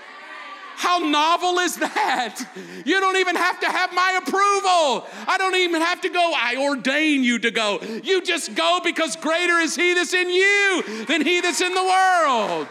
How 0.77 0.99
novel 0.99 1.59
is 1.61 1.77
that? 1.77 2.45
You 2.85 3.01
don't 3.01 3.17
even 3.17 3.35
have 3.35 3.61
to 3.61 3.67
have 3.67 3.95
my 3.95 4.21
approval. 4.23 5.09
I 5.27 5.37
don't 5.39 5.55
even 5.57 5.81
have 5.81 6.03
to 6.03 6.11
go, 6.11 6.33
I 6.37 6.57
ordain 6.57 7.25
you 7.25 7.39
to 7.39 7.51
go. 7.51 7.81
You 8.05 8.21
just 8.23 8.55
go 8.55 8.81
because 8.85 9.17
greater 9.17 9.59
is 9.59 9.75
He 9.75 9.95
that's 9.95 10.13
in 10.13 10.29
you 10.29 11.05
than 11.07 11.23
He 11.23 11.41
that's 11.41 11.63
in 11.63 11.73
the 11.73 11.83
world. 11.83 12.69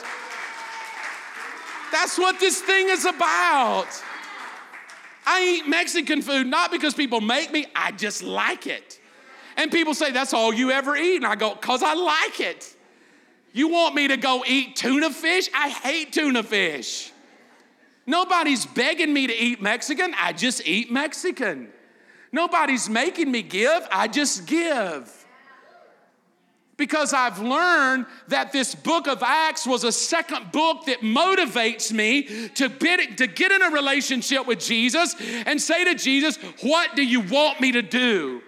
That's 1.91 2.20
what 2.20 2.39
this 2.39 2.62
thing 2.62 2.89
is 2.89 3.06
about. 3.06 3.88
I 5.26 5.58
eat 5.58 5.68
Mexican 5.68 6.22
food 6.22 6.46
not 6.46 6.72
because 6.72 6.94
people 6.94 7.22
make 7.22 7.52
me, 7.52 7.65
I 7.76 7.91
just 7.91 8.22
like 8.22 8.68
it. 8.68 9.00
And 9.58 9.72
people 9.72 9.96
say, 9.96 10.12
That's 10.12 10.34
all 10.34 10.54
you 10.54 10.70
ever 10.70 10.96
eat. 10.96 11.18
And 11.18 11.26
I 11.26 11.36
go, 11.36 11.56
Because 11.56 11.82
I 11.82 11.96
like 11.96 12.39
it. 12.39 12.76
You 13.52 13.70
want 13.70 13.96
me 13.96 14.10
to 14.10 14.18
go 14.18 14.44
eat 14.46 14.76
tuna 14.76 15.10
fish? 15.10 15.50
I 15.56 15.70
hate 15.70 16.13
tuna 16.13 16.44
fish. 16.44 17.12
Nobody's 18.08 18.65
begging 18.65 19.13
me 19.13 19.28
to 19.28 19.34
eat 19.34 19.62
Mexican, 19.62 20.13
I 20.18 20.34
just 20.34 20.65
eat 20.68 20.91
Mexican. 20.91 21.70
Nobody's 22.32 22.89
making 22.89 23.32
me 23.32 23.41
give, 23.41 23.88
I 23.91 24.08
just 24.08 24.46
give. 24.46 25.26
Because 26.78 27.13
I've 27.13 27.39
learned 27.39 28.06
that 28.28 28.52
this 28.52 28.76
book 28.76 29.08
of 29.08 29.24
Acts 29.24 29.65
was 29.65 29.86
a 29.86 29.91
second 29.91 30.52
book 30.52 30.86
that 30.88 31.00
motivates 31.00 31.94
me 31.94 32.50
to, 32.56 32.68
bid, 32.68 33.18
to 33.20 33.28
get 33.28 33.54
in 33.54 33.62
a 33.62 33.70
relationship 33.70 34.46
with 34.46 34.60
Jesus 34.60 35.15
and 35.46 35.62
say 35.62 35.86
to 35.86 35.96
Jesus, 35.96 36.36
What 36.62 36.96
do 36.98 37.04
you 37.06 37.22
want 37.22 37.62
me 37.62 37.72
to 37.72 37.82
do? 37.82 38.41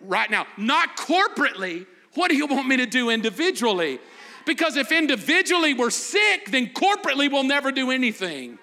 Right 0.00 0.30
now, 0.30 0.46
not 0.58 0.98
corporately, 0.98 1.86
what 2.14 2.30
do 2.30 2.36
you 2.36 2.46
want 2.46 2.68
me 2.68 2.76
to 2.76 2.86
do 2.86 3.08
individually? 3.08 3.98
Because 4.44 4.76
if 4.76 4.90
individually 4.90 5.74
we're 5.74 5.90
sick, 5.90 6.50
then 6.50 6.68
corporately 6.68 7.30
we'll 7.30 7.44
never 7.44 7.70
do 7.70 7.90
anything. 7.90 8.58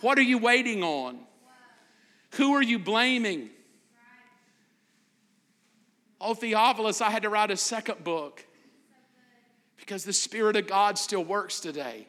What 0.00 0.18
are 0.18 0.22
you 0.22 0.38
waiting 0.38 0.82
on? 0.82 1.18
Who 2.32 2.54
are 2.54 2.62
you 2.62 2.78
blaming? 2.78 3.50
Oh, 6.20 6.34
Theophilus, 6.34 7.00
I 7.00 7.10
had 7.10 7.22
to 7.22 7.28
write 7.28 7.50
a 7.50 7.56
second 7.56 8.04
book 8.04 8.44
because 9.76 10.04
the 10.04 10.12
Spirit 10.12 10.56
of 10.56 10.66
God 10.66 10.98
still 10.98 11.24
works 11.24 11.60
today. 11.60 12.06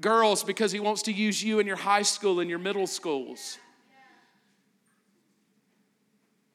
Girls, 0.00 0.44
because 0.44 0.72
He 0.72 0.80
wants 0.80 1.02
to 1.02 1.12
use 1.12 1.42
you 1.42 1.58
in 1.58 1.66
your 1.66 1.76
high 1.76 2.02
school 2.02 2.40
and 2.40 2.48
your 2.48 2.58
middle 2.58 2.86
schools. 2.86 3.58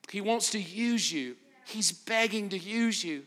He 0.10 0.22
wants 0.22 0.52
to 0.52 0.60
use 0.60 1.12
you. 1.12 1.36
He's 1.66 1.92
begging 1.92 2.50
to 2.50 2.58
use 2.58 3.04
you. 3.04 3.24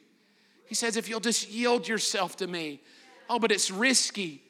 He 0.67 0.75
says, 0.75 0.97
if 0.97 1.09
you'll 1.09 1.21
just 1.21 1.51
yield 1.51 1.87
yourself 1.87 2.37
to 2.37 2.47
me. 2.47 2.81
Oh, 3.29 3.39
but 3.39 3.51
it's 3.51 3.71
risky. 3.71 4.43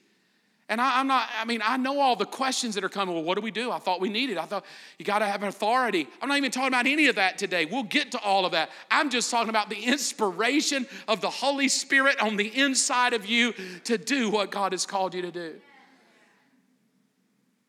And 0.68 0.80
I, 0.80 0.98
am 1.00 1.06
not, 1.06 1.28
I 1.38 1.44
mean, 1.44 1.60
I 1.64 1.76
know 1.76 2.00
all 2.00 2.16
the 2.16 2.26
questions 2.26 2.74
that 2.74 2.82
are 2.82 2.88
coming. 2.88 3.14
Well, 3.14 3.22
what 3.22 3.36
do 3.36 3.40
we 3.40 3.52
do? 3.52 3.70
I 3.70 3.78
thought 3.78 4.00
we 4.00 4.08
needed. 4.08 4.36
I 4.36 4.46
thought 4.46 4.64
you 4.98 5.04
got 5.04 5.20
to 5.20 5.26
have 5.26 5.42
an 5.42 5.48
authority. 5.48 6.08
I'm 6.20 6.28
not 6.28 6.38
even 6.38 6.50
talking 6.50 6.68
about 6.68 6.86
any 6.86 7.06
of 7.06 7.16
that 7.16 7.38
today. 7.38 7.66
We'll 7.66 7.84
get 7.84 8.10
to 8.12 8.18
all 8.18 8.44
of 8.44 8.52
that. 8.52 8.70
I'm 8.90 9.08
just 9.08 9.30
talking 9.30 9.48
about 9.48 9.70
the 9.70 9.80
inspiration 9.80 10.86
of 11.06 11.20
the 11.20 11.30
Holy 11.30 11.68
Spirit 11.68 12.20
on 12.20 12.36
the 12.36 12.48
inside 12.58 13.12
of 13.12 13.26
you 13.26 13.54
to 13.84 13.96
do 13.96 14.28
what 14.28 14.50
God 14.50 14.72
has 14.72 14.86
called 14.86 15.14
you 15.14 15.22
to 15.22 15.30
do. 15.30 15.54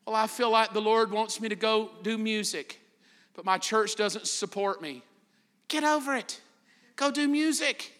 Well, 0.04 0.16
I 0.16 0.26
feel 0.26 0.50
like 0.50 0.72
the 0.72 0.80
Lord 0.80 1.12
wants 1.12 1.40
me 1.40 1.48
to 1.50 1.56
go 1.56 1.90
do 2.02 2.18
music, 2.18 2.80
but 3.34 3.44
my 3.44 3.58
church 3.58 3.94
doesn't 3.94 4.26
support 4.26 4.82
me. 4.82 5.02
Get 5.68 5.84
over 5.84 6.16
it. 6.16 6.40
Go 6.96 7.12
do 7.12 7.28
music. 7.28 7.92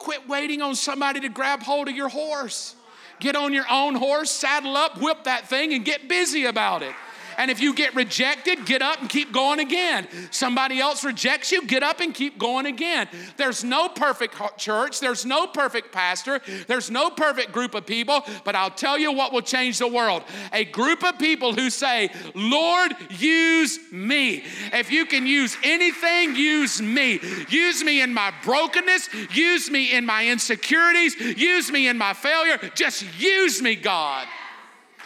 Quit 0.00 0.26
waiting 0.26 0.62
on 0.62 0.74
somebody 0.74 1.20
to 1.20 1.28
grab 1.28 1.62
hold 1.62 1.86
of 1.86 1.94
your 1.94 2.08
horse. 2.08 2.74
Get 3.20 3.36
on 3.36 3.52
your 3.52 3.66
own 3.70 3.94
horse, 3.94 4.30
saddle 4.30 4.74
up, 4.74 4.98
whip 4.98 5.24
that 5.24 5.46
thing, 5.46 5.74
and 5.74 5.84
get 5.84 6.08
busy 6.08 6.46
about 6.46 6.82
it. 6.82 6.94
And 7.40 7.50
if 7.50 7.58
you 7.58 7.74
get 7.74 7.94
rejected, 7.94 8.66
get 8.66 8.82
up 8.82 9.00
and 9.00 9.08
keep 9.08 9.32
going 9.32 9.60
again. 9.60 10.06
Somebody 10.30 10.78
else 10.78 11.02
rejects 11.04 11.50
you, 11.50 11.66
get 11.66 11.82
up 11.82 12.00
and 12.00 12.12
keep 12.12 12.38
going 12.38 12.66
again. 12.66 13.08
There's 13.38 13.64
no 13.64 13.88
perfect 13.88 14.34
church, 14.58 15.00
there's 15.00 15.24
no 15.24 15.46
perfect 15.46 15.90
pastor, 15.90 16.42
there's 16.66 16.90
no 16.90 17.08
perfect 17.08 17.52
group 17.52 17.74
of 17.74 17.86
people, 17.86 18.22
but 18.44 18.54
I'll 18.54 18.70
tell 18.70 18.98
you 18.98 19.10
what 19.10 19.32
will 19.32 19.40
change 19.40 19.78
the 19.78 19.88
world 19.88 20.22
a 20.52 20.66
group 20.66 21.02
of 21.02 21.18
people 21.18 21.54
who 21.54 21.70
say, 21.70 22.10
Lord, 22.34 22.92
use 23.08 23.78
me. 23.90 24.44
If 24.74 24.90
you 24.90 25.06
can 25.06 25.26
use 25.26 25.56
anything, 25.64 26.36
use 26.36 26.82
me. 26.82 27.20
Use 27.48 27.82
me 27.82 28.02
in 28.02 28.12
my 28.12 28.34
brokenness, 28.44 29.08
use 29.32 29.70
me 29.70 29.94
in 29.94 30.04
my 30.04 30.26
insecurities, 30.26 31.16
use 31.18 31.72
me 31.72 31.88
in 31.88 31.96
my 31.96 32.12
failure. 32.12 32.58
Just 32.74 33.02
use 33.18 33.62
me, 33.62 33.76
God. 33.76 34.28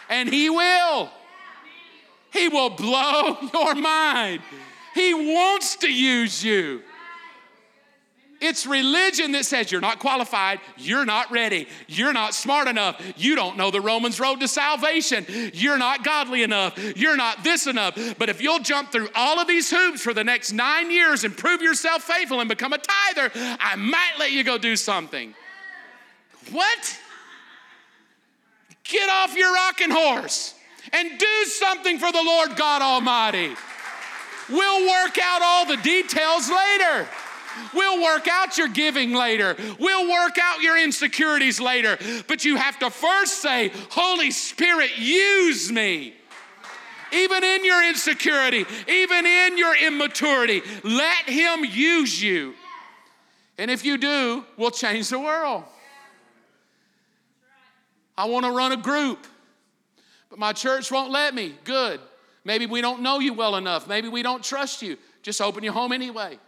And 0.09 0.29
He 0.29 0.51
will. 0.51 1.13
He 2.35 2.49
will 2.49 2.71
blow 2.71 3.39
your 3.55 3.75
mind. 3.75 4.43
He 4.95 5.15
wants 5.15 5.77
to 5.77 5.91
use 5.91 6.45
you. 6.45 6.83
It's 8.41 8.67
religion 8.67 9.33
that 9.33 9.47
says 9.47 9.73
you're 9.73 9.81
not 9.81 10.01
qualified, 10.01 10.61
you're 10.77 11.07
not 11.07 11.31
ready, 11.31 11.67
you're 11.87 12.13
not 12.13 12.35
smart 12.35 12.69
enough, 12.69 13.01
you 13.17 13.37
don't 13.37 13.57
know 13.57 13.71
the 13.71 13.81
Romans 13.81 14.21
road 14.21 14.41
to 14.41 14.49
salvation, 14.49 15.25
you're 15.55 15.79
not 15.79 16.05
godly 16.05 16.43
enough, 16.43 16.79
you're 16.95 17.17
not 17.17 17.43
this 17.43 17.67
enough. 17.67 17.97
But 18.19 18.29
if 18.29 18.43
you'll 18.43 18.59
jump 18.59 18.93
through 18.93 19.09
all 19.15 19.39
of 19.39 19.49
these 19.49 19.71
hoops 19.71 20.03
for 20.03 20.13
the 20.13 20.25
next 20.25 20.53
nine 20.53 20.91
years 20.91 21.25
and 21.25 21.35
prove 21.35 21.63
yourself 21.63 22.03
faithful 22.03 22.41
and 22.41 22.49
become 22.49 22.75
a 22.75 22.79
tither, 22.79 23.31
I 23.35 23.77
might 23.77 24.15
let 24.19 24.33
you 24.33 24.45
go 24.45 24.59
do 24.59 24.77
something. 24.77 25.35
What? 26.51 27.01
Get 28.83 29.09
off 29.09 29.35
your 29.35 29.55
rocking 29.55 29.91
horse 29.91 30.55
and 30.95 31.19
do 31.19 31.45
something 31.47 31.99
for 31.99 32.13
the 32.13 32.23
Lord 32.23 32.57
God 32.57 32.81
Almighty. 32.81 33.53
We'll 34.49 34.89
work 34.89 35.19
out 35.21 35.43
all 35.43 35.67
the 35.67 35.77
details 35.79 36.49
later. 36.49 37.09
We'll 37.73 38.03
work 38.03 38.29
out 38.29 38.57
your 38.59 38.69
giving 38.69 39.13
later. 39.13 39.57
We'll 39.79 40.09
work 40.09 40.39
out 40.41 40.61
your 40.61 40.83
insecurities 40.83 41.61
later. 41.61 41.99
But 42.29 42.45
you 42.45 42.57
have 42.57 42.79
to 42.79 42.91
first 42.91 43.43
say, 43.43 43.73
Holy 43.91 44.31
Spirit, 44.31 44.99
use 44.99 45.71
me. 45.71 46.15
Even 47.13 47.45
in 47.45 47.65
your 47.65 47.89
insecurity, 47.89 48.65
even 48.89 49.25
in 49.25 49.57
your 49.57 49.77
immaturity, 49.77 50.63
let 50.83 51.29
Him 51.29 51.65
use 51.65 52.23
you. 52.23 52.55
And 53.57 53.71
if 53.71 53.85
you 53.85 53.99
do, 53.99 54.45
we'll 54.57 54.73
change 54.73 55.11
the 55.11 55.19
world. 55.19 55.65
I 58.19 58.27
want 58.27 58.47
to 58.47 58.53
run 58.53 58.73
a 58.73 58.77
group. 58.77 59.27
But 60.35 60.41
my 60.41 60.53
church 60.53 60.91
won't 60.91 61.13
let 61.13 61.33
me. 61.33 61.55
Good. 61.63 62.01
Maybe 62.45 62.67
we 62.67 62.81
don't 62.81 63.03
know 63.03 63.21
you 63.21 63.33
well 63.33 63.55
enough. 63.55 63.87
Maybe 63.87 64.09
we 64.09 64.21
don't 64.21 64.43
trust 64.43 64.83
you. 64.83 64.97
Just 65.23 65.41
open 65.41 65.63
your 65.63 65.73
home 65.73 65.93
anyway. 65.93 66.41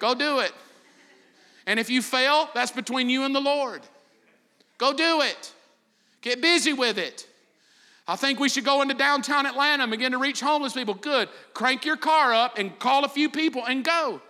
Go 0.00 0.14
do 0.14 0.38
it. 0.38 0.50
And 1.66 1.78
if 1.78 1.90
you 1.90 2.00
fail, 2.00 2.48
that's 2.54 2.70
between 2.70 3.10
you 3.10 3.24
and 3.24 3.34
the 3.34 3.40
Lord. 3.40 3.82
Go 4.78 4.94
do 4.94 5.20
it. 5.20 5.52
Get 6.22 6.40
busy 6.40 6.72
with 6.72 6.96
it. 6.96 7.28
I 8.06 8.16
think 8.16 8.40
we 8.40 8.48
should 8.48 8.64
go 8.64 8.80
into 8.80 8.94
downtown 8.94 9.44
Atlanta 9.44 9.82
and 9.82 9.90
begin 9.90 10.12
to 10.12 10.18
reach 10.18 10.40
homeless 10.40 10.72
people. 10.72 10.94
Good. 10.94 11.28
Crank 11.52 11.84
your 11.84 11.98
car 11.98 12.32
up 12.32 12.56
and 12.56 12.78
call 12.78 13.04
a 13.04 13.10
few 13.10 13.28
people 13.28 13.62
and 13.66 13.84
go. 13.84 14.22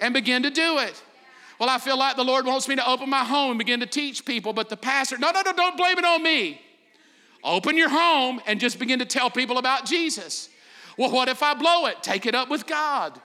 And 0.00 0.14
begin 0.14 0.44
to 0.44 0.50
do 0.50 0.78
it. 0.78 1.02
Well, 1.60 1.68
I 1.68 1.76
feel 1.76 1.98
like 1.98 2.16
the 2.16 2.24
Lord 2.24 2.46
wants 2.46 2.68
me 2.68 2.76
to 2.76 2.88
open 2.88 3.10
my 3.10 3.22
home 3.22 3.50
and 3.50 3.58
begin 3.58 3.80
to 3.80 3.86
teach 3.86 4.24
people, 4.24 4.54
but 4.54 4.70
the 4.70 4.78
pastor, 4.78 5.18
no, 5.18 5.30
no, 5.30 5.42
no, 5.44 5.52
don't 5.52 5.76
blame 5.76 5.98
it 5.98 6.06
on 6.06 6.22
me. 6.22 6.58
Open 7.44 7.76
your 7.76 7.90
home 7.90 8.40
and 8.46 8.58
just 8.58 8.78
begin 8.78 8.98
to 9.00 9.04
tell 9.04 9.28
people 9.28 9.58
about 9.58 9.84
Jesus. 9.84 10.48
Well, 10.96 11.10
what 11.10 11.28
if 11.28 11.42
I 11.42 11.52
blow 11.52 11.84
it? 11.84 12.02
Take 12.02 12.24
it 12.24 12.34
up 12.34 12.48
with 12.48 12.66
God. 12.66 13.20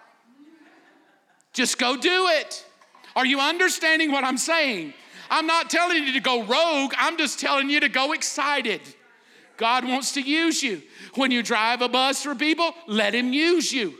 Just 1.53 1.77
go 1.77 1.95
do 1.95 2.27
it. 2.27 2.65
Are 3.15 3.25
you 3.25 3.39
understanding 3.39 4.11
what 4.11 4.25
I'm 4.25 4.37
saying? 4.37 4.93
I'm 5.29 5.47
not 5.47 5.69
telling 5.69 6.03
you 6.03 6.11
to 6.11 6.19
go 6.19 6.43
rogue, 6.43 6.93
I'm 6.97 7.17
just 7.17 7.39
telling 7.39 7.69
you 7.69 7.79
to 7.79 7.89
go 7.89 8.11
excited. 8.11 8.81
God 9.55 9.85
wants 9.85 10.11
to 10.15 10.21
use 10.21 10.61
you. 10.61 10.81
When 11.13 11.31
you 11.31 11.41
drive 11.41 11.81
a 11.81 11.87
bus 11.87 12.23
for 12.23 12.35
people, 12.35 12.75
let 12.85 13.15
Him 13.15 13.31
use 13.31 13.71
you. 13.71 13.95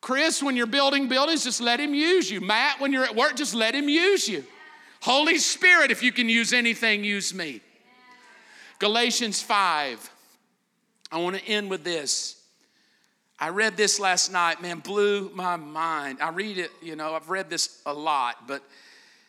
Chris, 0.00 0.42
when 0.42 0.56
you're 0.56 0.66
building 0.66 1.08
buildings, 1.08 1.44
just 1.44 1.60
let 1.60 1.78
him 1.78 1.94
use 1.94 2.30
you. 2.30 2.40
Matt, 2.40 2.80
when 2.80 2.92
you're 2.92 3.04
at 3.04 3.14
work, 3.14 3.36
just 3.36 3.54
let 3.54 3.74
him 3.74 3.88
use 3.88 4.28
you. 4.28 4.44
Holy 5.00 5.38
Spirit, 5.38 5.90
if 5.90 6.02
you 6.02 6.12
can 6.12 6.28
use 6.28 6.52
anything, 6.52 7.04
use 7.04 7.34
me. 7.34 7.60
Galatians 8.78 9.42
5. 9.42 10.10
I 11.12 11.18
want 11.18 11.36
to 11.36 11.44
end 11.44 11.70
with 11.70 11.84
this. 11.84 12.40
I 13.38 13.48
read 13.48 13.76
this 13.76 13.98
last 13.98 14.30
night, 14.30 14.60
man, 14.60 14.80
blew 14.80 15.30
my 15.34 15.56
mind. 15.56 16.18
I 16.20 16.28
read 16.28 16.58
it, 16.58 16.70
you 16.82 16.94
know, 16.94 17.14
I've 17.14 17.30
read 17.30 17.48
this 17.48 17.80
a 17.86 17.92
lot, 17.92 18.46
but 18.46 18.62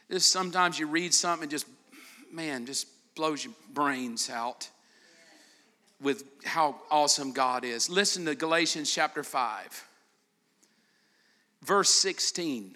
this 0.10 0.26
sometimes 0.26 0.78
you 0.78 0.88
read 0.88 1.14
something 1.14 1.44
and 1.44 1.52
just, 1.52 1.66
man, 2.32 2.66
just 2.66 2.88
blows 3.16 3.46
your 3.46 3.54
brains 3.74 4.30
out 4.30 4.70
with 6.02 6.26
how 6.44 6.76
awesome 6.90 7.32
God 7.32 7.64
is. 7.64 7.90
Listen 7.90 8.26
to 8.26 8.36
Galatians 8.36 8.92
chapter 8.92 9.24
5, 9.24 9.88
verse 11.64 11.90
16. 11.90 12.76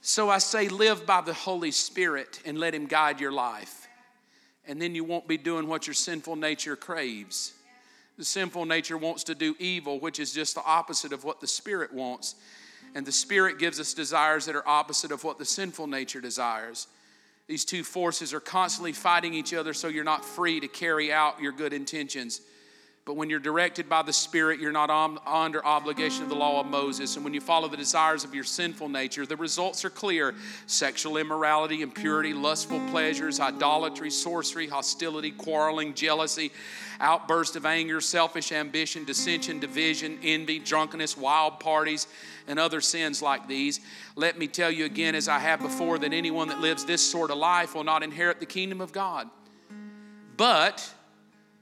So 0.00 0.28
I 0.28 0.38
say, 0.38 0.68
live 0.68 1.06
by 1.06 1.20
the 1.20 1.32
Holy 1.32 1.70
Spirit 1.70 2.40
and 2.44 2.58
let 2.58 2.74
Him 2.74 2.86
guide 2.86 3.20
your 3.20 3.32
life. 3.32 3.86
And 4.66 4.80
then 4.80 4.94
you 4.94 5.04
won't 5.04 5.28
be 5.28 5.36
doing 5.36 5.68
what 5.68 5.86
your 5.86 5.94
sinful 5.94 6.36
nature 6.36 6.76
craves. 6.76 7.52
The 8.18 8.24
sinful 8.24 8.66
nature 8.66 8.98
wants 8.98 9.24
to 9.24 9.34
do 9.34 9.56
evil, 9.58 9.98
which 9.98 10.20
is 10.20 10.32
just 10.32 10.54
the 10.54 10.64
opposite 10.64 11.12
of 11.12 11.24
what 11.24 11.40
the 11.40 11.46
Spirit 11.46 11.92
wants. 11.92 12.34
And 12.94 13.06
the 13.06 13.12
Spirit 13.12 13.58
gives 13.58 13.80
us 13.80 13.94
desires 13.94 14.46
that 14.46 14.56
are 14.56 14.68
opposite 14.68 15.12
of 15.12 15.24
what 15.24 15.38
the 15.38 15.44
sinful 15.44 15.86
nature 15.86 16.20
desires. 16.20 16.88
These 17.46 17.64
two 17.64 17.84
forces 17.84 18.32
are 18.34 18.40
constantly 18.40 18.92
fighting 18.92 19.34
each 19.34 19.54
other, 19.54 19.72
so 19.72 19.88
you're 19.88 20.04
not 20.04 20.24
free 20.24 20.60
to 20.60 20.68
carry 20.68 21.12
out 21.12 21.40
your 21.40 21.52
good 21.52 21.72
intentions. 21.72 22.40
But 23.04 23.16
when 23.16 23.28
you're 23.28 23.40
directed 23.40 23.88
by 23.88 24.02
the 24.02 24.12
Spirit, 24.12 24.60
you're 24.60 24.70
not 24.70 24.88
under 25.26 25.66
obligation 25.66 26.22
of 26.22 26.28
the 26.28 26.36
law 26.36 26.60
of 26.60 26.66
Moses. 26.66 27.16
And 27.16 27.24
when 27.24 27.34
you 27.34 27.40
follow 27.40 27.66
the 27.66 27.76
desires 27.76 28.22
of 28.22 28.32
your 28.32 28.44
sinful 28.44 28.88
nature, 28.88 29.26
the 29.26 29.36
results 29.36 29.84
are 29.84 29.90
clear 29.90 30.36
sexual 30.66 31.16
immorality, 31.16 31.82
impurity, 31.82 32.32
lustful 32.32 32.80
pleasures, 32.90 33.40
idolatry, 33.40 34.08
sorcery, 34.08 34.68
hostility, 34.68 35.32
quarreling, 35.32 35.94
jealousy, 35.94 36.52
outburst 37.00 37.56
of 37.56 37.66
anger, 37.66 38.00
selfish 38.00 38.52
ambition, 38.52 39.04
dissension, 39.04 39.58
division, 39.58 40.20
envy, 40.22 40.60
drunkenness, 40.60 41.16
wild 41.16 41.58
parties, 41.58 42.06
and 42.46 42.60
other 42.60 42.80
sins 42.80 43.20
like 43.20 43.48
these. 43.48 43.80
Let 44.14 44.38
me 44.38 44.46
tell 44.46 44.70
you 44.70 44.84
again, 44.84 45.16
as 45.16 45.26
I 45.26 45.40
have 45.40 45.60
before, 45.60 45.98
that 45.98 46.12
anyone 46.12 46.46
that 46.48 46.60
lives 46.60 46.84
this 46.84 47.02
sort 47.02 47.32
of 47.32 47.38
life 47.38 47.74
will 47.74 47.82
not 47.82 48.04
inherit 48.04 48.38
the 48.38 48.46
kingdom 48.46 48.80
of 48.80 48.92
God. 48.92 49.28
But 50.36 50.88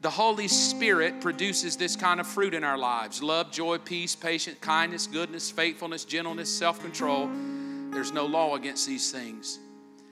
the 0.01 0.11
Holy 0.11 0.48
Spirit 0.48 1.20
produces 1.20 1.76
this 1.76 1.94
kind 1.94 2.20
of 2.20 2.26
fruit 2.26 2.55
in 2.55 2.64
our 2.64 2.78
lives 2.78 3.22
love, 3.22 3.53
joy, 3.53 3.78
peace, 3.78 4.16
patience, 4.16 4.59
kindness, 4.61 5.07
goodness, 5.07 5.51
faithfulness, 5.51 6.05
gentleness, 6.05 6.55
self 6.55 6.80
control. 6.80 7.30
There's 7.90 8.12
no 8.12 8.26
law 8.26 8.55
against 8.55 8.86
these 8.86 9.12
things. 9.12 9.59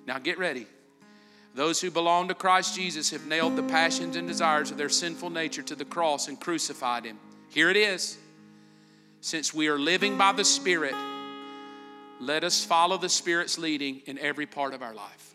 Now 0.06 0.18
get 0.18 0.38
ready. 0.38 0.66
Those 1.54 1.80
who 1.80 1.90
belong 1.90 2.28
to 2.28 2.34
Christ 2.34 2.76
Jesus 2.76 3.10
have 3.10 3.26
nailed 3.26 3.56
the 3.56 3.62
passions 3.62 4.14
and 4.16 4.28
desires 4.28 4.70
of 4.70 4.76
their 4.76 4.88
sinful 4.88 5.30
nature 5.30 5.62
to 5.62 5.74
the 5.74 5.84
cross 5.84 6.28
and 6.28 6.38
crucified 6.38 7.04
him. 7.04 7.18
Here 7.48 7.70
it 7.70 7.76
is. 7.76 8.18
Since 9.20 9.52
we 9.52 9.68
are 9.68 9.78
living 9.78 10.16
by 10.16 10.32
the 10.32 10.44
Spirit, 10.44 10.94
let 12.20 12.44
us 12.44 12.64
follow 12.64 12.98
the 12.98 13.08
Spirit's 13.08 13.58
leading 13.58 14.02
in 14.06 14.18
every 14.18 14.46
part 14.46 14.74
of 14.74 14.82
our 14.82 14.94
life. 14.94 15.34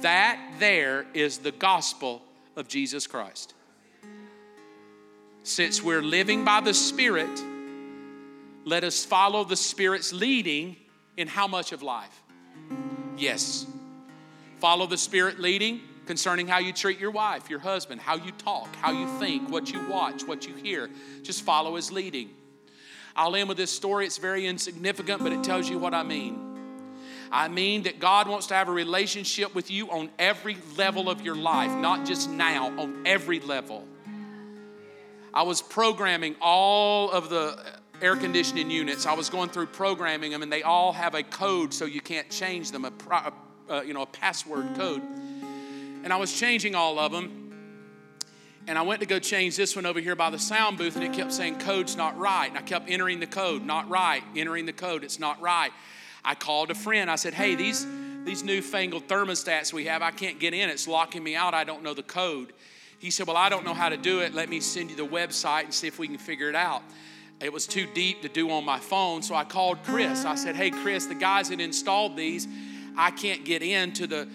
That 0.00 0.40
there 0.58 1.06
is 1.12 1.38
the 1.38 1.52
gospel 1.52 2.22
of 2.58 2.68
Jesus 2.68 3.06
Christ. 3.06 3.54
Since 5.44 5.82
we're 5.82 6.02
living 6.02 6.44
by 6.44 6.60
the 6.60 6.74
Spirit, 6.74 7.30
let 8.64 8.84
us 8.84 9.04
follow 9.04 9.44
the 9.44 9.56
Spirit's 9.56 10.12
leading 10.12 10.76
in 11.16 11.28
how 11.28 11.46
much 11.46 11.72
of 11.72 11.82
life? 11.82 12.22
Yes. 13.16 13.64
Follow 14.58 14.86
the 14.86 14.98
Spirit 14.98 15.38
leading 15.38 15.80
concerning 16.04 16.48
how 16.48 16.58
you 16.58 16.72
treat 16.72 16.98
your 16.98 17.12
wife, 17.12 17.48
your 17.48 17.60
husband, 17.60 18.00
how 18.00 18.16
you 18.16 18.32
talk, 18.32 18.74
how 18.76 18.90
you 18.90 19.06
think, 19.18 19.48
what 19.50 19.70
you 19.72 19.86
watch, 19.88 20.24
what 20.24 20.46
you 20.46 20.54
hear. 20.54 20.90
Just 21.22 21.42
follow 21.42 21.76
His 21.76 21.92
leading. 21.92 22.30
I'll 23.14 23.34
end 23.36 23.48
with 23.48 23.58
this 23.58 23.70
story. 23.70 24.04
It's 24.04 24.18
very 24.18 24.46
insignificant, 24.46 25.22
but 25.22 25.32
it 25.32 25.44
tells 25.44 25.70
you 25.70 25.78
what 25.78 25.94
I 25.94 26.02
mean. 26.02 26.47
I 27.30 27.48
mean 27.48 27.82
that 27.82 28.00
God 28.00 28.28
wants 28.28 28.46
to 28.48 28.54
have 28.54 28.68
a 28.68 28.72
relationship 28.72 29.54
with 29.54 29.70
you 29.70 29.90
on 29.90 30.10
every 30.18 30.56
level 30.76 31.10
of 31.10 31.20
your 31.20 31.36
life, 31.36 31.70
not 31.76 32.06
just 32.06 32.30
now, 32.30 32.68
on 32.78 33.02
every 33.06 33.40
level. 33.40 33.86
I 35.34 35.42
was 35.42 35.60
programming 35.60 36.36
all 36.40 37.10
of 37.10 37.28
the 37.28 37.62
air 38.00 38.16
conditioning 38.16 38.70
units. 38.70 39.06
I 39.06 39.14
was 39.14 39.28
going 39.28 39.50
through 39.50 39.66
programming 39.66 40.30
them, 40.30 40.42
and 40.42 40.52
they 40.52 40.62
all 40.62 40.92
have 40.92 41.14
a 41.14 41.22
code 41.22 41.74
so 41.74 41.84
you 41.84 42.00
can't 42.00 42.30
change 42.30 42.70
them, 42.70 42.84
a, 42.84 43.84
you 43.84 43.92
know 43.92 44.02
a 44.02 44.06
password 44.06 44.74
code. 44.74 45.02
And 46.04 46.12
I 46.12 46.16
was 46.16 46.32
changing 46.32 46.74
all 46.74 46.98
of 46.98 47.12
them, 47.12 47.48
and 48.66 48.78
I 48.78 48.82
went 48.82 49.00
to 49.00 49.06
go 49.06 49.18
change 49.18 49.56
this 49.56 49.74
one 49.74 49.86
over 49.86 50.00
here 50.00 50.14
by 50.14 50.30
the 50.30 50.38
sound 50.38 50.78
booth, 50.78 50.94
and 50.94 51.04
it 51.04 51.12
kept 51.12 51.32
saying 51.32 51.58
code's 51.58 51.96
not 51.96 52.16
right. 52.18 52.48
And 52.48 52.56
I 52.56 52.62
kept 52.62 52.88
entering 52.88 53.20
the 53.20 53.26
code, 53.26 53.64
not 53.64 53.88
right, 53.88 54.22
entering 54.36 54.66
the 54.66 54.72
code, 54.72 55.04
it's 55.04 55.18
not 55.18 55.40
right. 55.40 55.72
I 56.28 56.34
called 56.34 56.70
a 56.70 56.74
friend. 56.74 57.10
I 57.10 57.16
said, 57.16 57.32
hey, 57.32 57.54
these, 57.54 57.86
these 58.24 58.44
newfangled 58.44 59.08
thermostats 59.08 59.72
we 59.72 59.86
have, 59.86 60.02
I 60.02 60.10
can't 60.10 60.38
get 60.38 60.52
in. 60.52 60.68
It's 60.68 60.86
locking 60.86 61.24
me 61.24 61.34
out. 61.34 61.54
I 61.54 61.64
don't 61.64 61.82
know 61.82 61.94
the 61.94 62.02
code. 62.02 62.52
He 62.98 63.10
said, 63.10 63.26
well, 63.26 63.38
I 63.38 63.48
don't 63.48 63.64
know 63.64 63.72
how 63.72 63.88
to 63.88 63.96
do 63.96 64.20
it. 64.20 64.34
Let 64.34 64.50
me 64.50 64.60
send 64.60 64.90
you 64.90 64.96
the 64.96 65.06
website 65.06 65.64
and 65.64 65.72
see 65.72 65.86
if 65.86 65.98
we 65.98 66.06
can 66.06 66.18
figure 66.18 66.50
it 66.50 66.54
out. 66.54 66.82
It 67.40 67.50
was 67.50 67.66
too 67.66 67.86
deep 67.94 68.20
to 68.22 68.28
do 68.28 68.50
on 68.50 68.62
my 68.62 68.78
phone, 68.78 69.22
so 69.22 69.34
I 69.34 69.44
called 69.44 69.82
Chris. 69.84 70.26
I 70.26 70.34
said, 70.34 70.54
hey, 70.54 70.70
Chris, 70.70 71.06
the 71.06 71.14
guys 71.14 71.48
that 71.48 71.62
installed 71.62 72.14
these, 72.14 72.46
I 72.94 73.10
can't 73.10 73.46
get 73.46 73.62
into 73.62 74.06
the, 74.06 74.28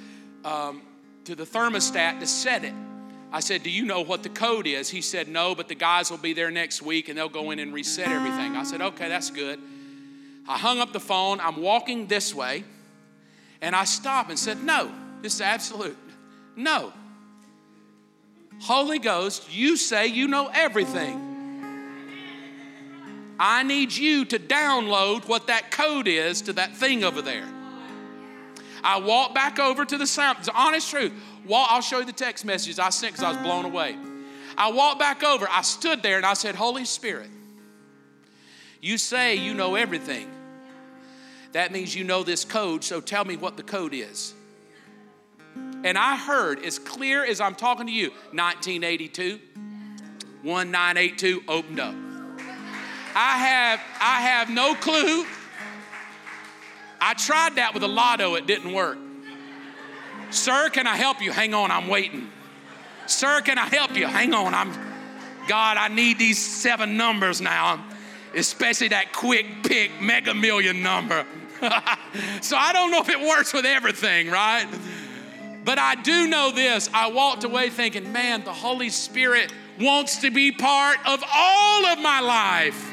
um, 0.43 0.81
to 1.25 1.35
the 1.35 1.45
thermostat 1.45 2.19
to 2.21 2.25
set 2.25 2.63
it. 2.63 2.73
I 3.31 3.39
said, 3.39 3.61
Do 3.61 3.69
you 3.69 3.85
know 3.85 4.01
what 4.01 4.21
the 4.21 4.29
code 4.29 4.67
is? 4.67 4.89
He 4.89 5.01
said, 5.01 5.27
No, 5.27 5.55
but 5.55 5.67
the 5.67 5.75
guys 5.75 6.11
will 6.11 6.19
be 6.19 6.33
there 6.33 6.51
next 6.51 6.83
week 6.83 7.09
and 7.09 7.17
they'll 7.17 7.29
go 7.29 7.49
in 7.49 7.57
and 7.57 7.73
reset 7.73 8.07
everything. 8.07 8.55
I 8.55 8.61
said, 8.61 8.79
Okay, 8.79 9.09
that's 9.09 9.31
good. 9.31 9.59
I 10.47 10.57
hung 10.57 10.79
up 10.79 10.93
the 10.93 10.99
phone. 10.99 11.39
I'm 11.39 11.61
walking 11.61 12.07
this 12.07 12.33
way, 12.33 12.63
and 13.61 13.75
I 13.75 13.85
stopped 13.85 14.29
and 14.29 14.37
said, 14.37 14.63
No, 14.63 14.91
this 15.21 15.35
is 15.35 15.41
absolute. 15.41 15.97
No. 16.55 16.93
Holy 18.61 18.99
Ghost, 18.99 19.53
you 19.53 19.75
say 19.77 20.07
you 20.07 20.27
know 20.27 20.49
everything. 20.53 21.33
I 23.39 23.63
need 23.63 23.91
you 23.93 24.25
to 24.25 24.39
download 24.39 25.27
what 25.27 25.47
that 25.47 25.71
code 25.71 26.07
is 26.07 26.43
to 26.43 26.53
that 26.53 26.75
thing 26.75 27.03
over 27.03 27.21
there. 27.21 27.47
I 28.83 28.99
walked 28.99 29.33
back 29.33 29.59
over 29.59 29.85
to 29.85 29.97
the 29.97 30.05
sound. 30.05 30.39
It's 30.39 30.47
the 30.47 30.55
honest 30.55 30.89
truth. 30.89 31.13
I'll 31.51 31.81
show 31.81 31.99
you 31.99 32.05
the 32.05 32.13
text 32.13 32.45
messages 32.45 32.79
I 32.79 32.89
sent 32.89 33.13
because 33.13 33.23
I 33.23 33.29
was 33.29 33.41
blown 33.41 33.65
away. 33.65 33.97
I 34.57 34.71
walked 34.71 34.99
back 34.99 35.23
over. 35.23 35.47
I 35.49 35.61
stood 35.61 36.03
there 36.03 36.17
and 36.17 36.25
I 36.25 36.33
said, 36.33 36.55
Holy 36.55 36.85
Spirit, 36.85 37.29
you 38.84 38.97
say 38.97 39.36
you 39.36 39.53
know 39.53 39.75
everything. 39.75 40.29
That 41.53 41.71
means 41.71 41.95
you 41.95 42.03
know 42.03 42.21
this 42.21 42.43
code, 42.43 42.84
so 42.84 42.99
tell 42.99 43.23
me 43.23 43.38
what 43.38 43.55
the 43.55 43.63
code 43.63 43.93
is. 43.93 44.34
And 45.86 45.97
I 45.97 46.17
heard, 46.17 46.65
as 46.65 46.79
clear 46.79 47.23
as 47.23 47.39
I'm 47.39 47.55
talking 47.55 47.88
to 47.88 47.93
you, 47.93 48.09
1982, 48.31 49.39
1982 50.43 51.43
opened 51.47 51.79
up. 51.79 51.95
I 53.15 53.38
have, 53.38 53.79
I 54.01 54.21
have 54.21 54.49
no 54.49 54.75
clue. 54.75 55.25
I 56.99 57.13
tried 57.13 57.55
that 57.55 57.73
with 57.73 57.84
a 57.84 57.88
lotto, 57.88 58.36
it 58.36 58.47
didn't 58.47 58.73
work. 58.73 58.97
Sir, 60.29 60.69
can 60.69 60.88
I 60.88 60.97
help 60.97 61.21
you? 61.21 61.31
Hang 61.31 61.53
on, 61.53 61.71
I'm 61.71 61.88
waiting. 61.88 62.29
Sir, 63.05 63.39
can 63.41 63.57
I 63.57 63.65
help 63.67 63.95
you? 63.95 64.07
Hang 64.07 64.34
on, 64.34 64.53
I'm 64.53 64.73
God, 65.47 65.77
I 65.77 65.88
need 65.88 66.19
these 66.19 66.38
seven 66.39 66.97
numbers 66.97 67.39
now 67.39 67.92
especially 68.36 68.89
that 68.89 69.13
quick 69.13 69.45
pick 69.63 69.91
mega 70.01 70.34
million 70.34 70.81
number. 70.81 71.25
so 72.41 72.57
I 72.57 72.71
don't 72.73 72.91
know 72.91 72.99
if 72.99 73.09
it 73.09 73.19
works 73.19 73.53
with 73.53 73.65
everything, 73.65 74.29
right? 74.29 74.67
But 75.63 75.79
I 75.79 75.95
do 75.95 76.27
know 76.27 76.51
this. 76.51 76.89
I 76.93 77.07
walked 77.07 77.43
away 77.43 77.69
thinking, 77.69 78.11
man, 78.11 78.43
the 78.43 78.53
Holy 78.53 78.89
Spirit 78.89 79.53
wants 79.79 80.17
to 80.21 80.31
be 80.31 80.51
part 80.51 80.97
of 81.05 81.23
all 81.34 81.86
of 81.86 81.99
my 81.99 82.19
life, 82.19 82.91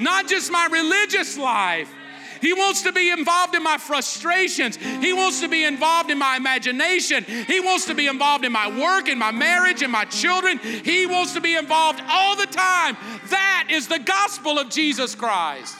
not 0.00 0.26
just 0.26 0.50
my 0.50 0.66
religious 0.70 1.36
life. 1.36 1.92
He 2.40 2.52
wants 2.52 2.82
to 2.82 2.92
be 2.92 3.10
involved 3.10 3.54
in 3.54 3.62
my 3.62 3.78
frustrations. 3.78 4.76
He 4.76 5.12
wants 5.12 5.40
to 5.40 5.48
be 5.48 5.64
involved 5.64 6.10
in 6.10 6.18
my 6.18 6.36
imagination. 6.36 7.24
He 7.24 7.60
wants 7.60 7.86
to 7.86 7.94
be 7.94 8.06
involved 8.06 8.44
in 8.44 8.52
my 8.52 8.68
work, 8.80 9.08
in 9.08 9.18
my 9.18 9.30
marriage, 9.30 9.82
in 9.82 9.90
my 9.90 10.04
children. 10.06 10.58
He 10.58 11.06
wants 11.06 11.34
to 11.34 11.40
be 11.40 11.56
involved 11.56 12.02
all 12.08 12.36
the 12.36 12.46
time. 12.46 12.96
That 13.30 13.68
is 13.70 13.88
the 13.88 13.98
gospel 13.98 14.58
of 14.58 14.70
Jesus 14.70 15.14
Christ. 15.14 15.76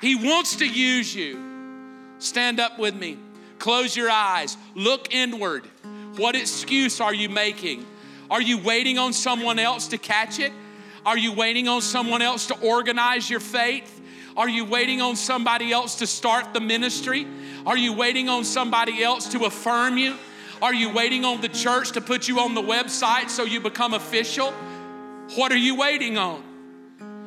He 0.00 0.14
wants 0.14 0.56
to 0.56 0.66
use 0.66 1.14
you. 1.14 1.38
Stand 2.18 2.60
up 2.60 2.78
with 2.78 2.94
me. 2.94 3.18
Close 3.58 3.96
your 3.96 4.10
eyes. 4.10 4.56
Look 4.74 5.12
inward. 5.12 5.66
What 6.16 6.36
excuse 6.36 7.00
are 7.00 7.14
you 7.14 7.28
making? 7.28 7.86
Are 8.30 8.40
you 8.40 8.62
waiting 8.62 8.98
on 8.98 9.12
someone 9.12 9.58
else 9.58 9.88
to 9.88 9.98
catch 9.98 10.38
it? 10.38 10.52
Are 11.04 11.18
you 11.18 11.32
waiting 11.32 11.68
on 11.68 11.80
someone 11.80 12.22
else 12.22 12.46
to 12.48 12.58
organize 12.60 13.28
your 13.28 13.40
faith? 13.40 13.99
Are 14.36 14.48
you 14.48 14.64
waiting 14.64 15.00
on 15.00 15.16
somebody 15.16 15.72
else 15.72 15.96
to 15.96 16.06
start 16.06 16.54
the 16.54 16.60
ministry? 16.60 17.26
Are 17.66 17.76
you 17.76 17.92
waiting 17.92 18.28
on 18.28 18.44
somebody 18.44 19.02
else 19.02 19.28
to 19.32 19.44
affirm 19.44 19.98
you? 19.98 20.16
Are 20.62 20.74
you 20.74 20.92
waiting 20.92 21.24
on 21.24 21.40
the 21.40 21.48
church 21.48 21.92
to 21.92 22.00
put 22.00 22.28
you 22.28 22.40
on 22.40 22.54
the 22.54 22.62
website 22.62 23.30
so 23.30 23.44
you 23.44 23.60
become 23.60 23.94
official? 23.94 24.52
What 25.34 25.52
are 25.52 25.56
you 25.58 25.76
waiting 25.76 26.18
on? 26.18 26.44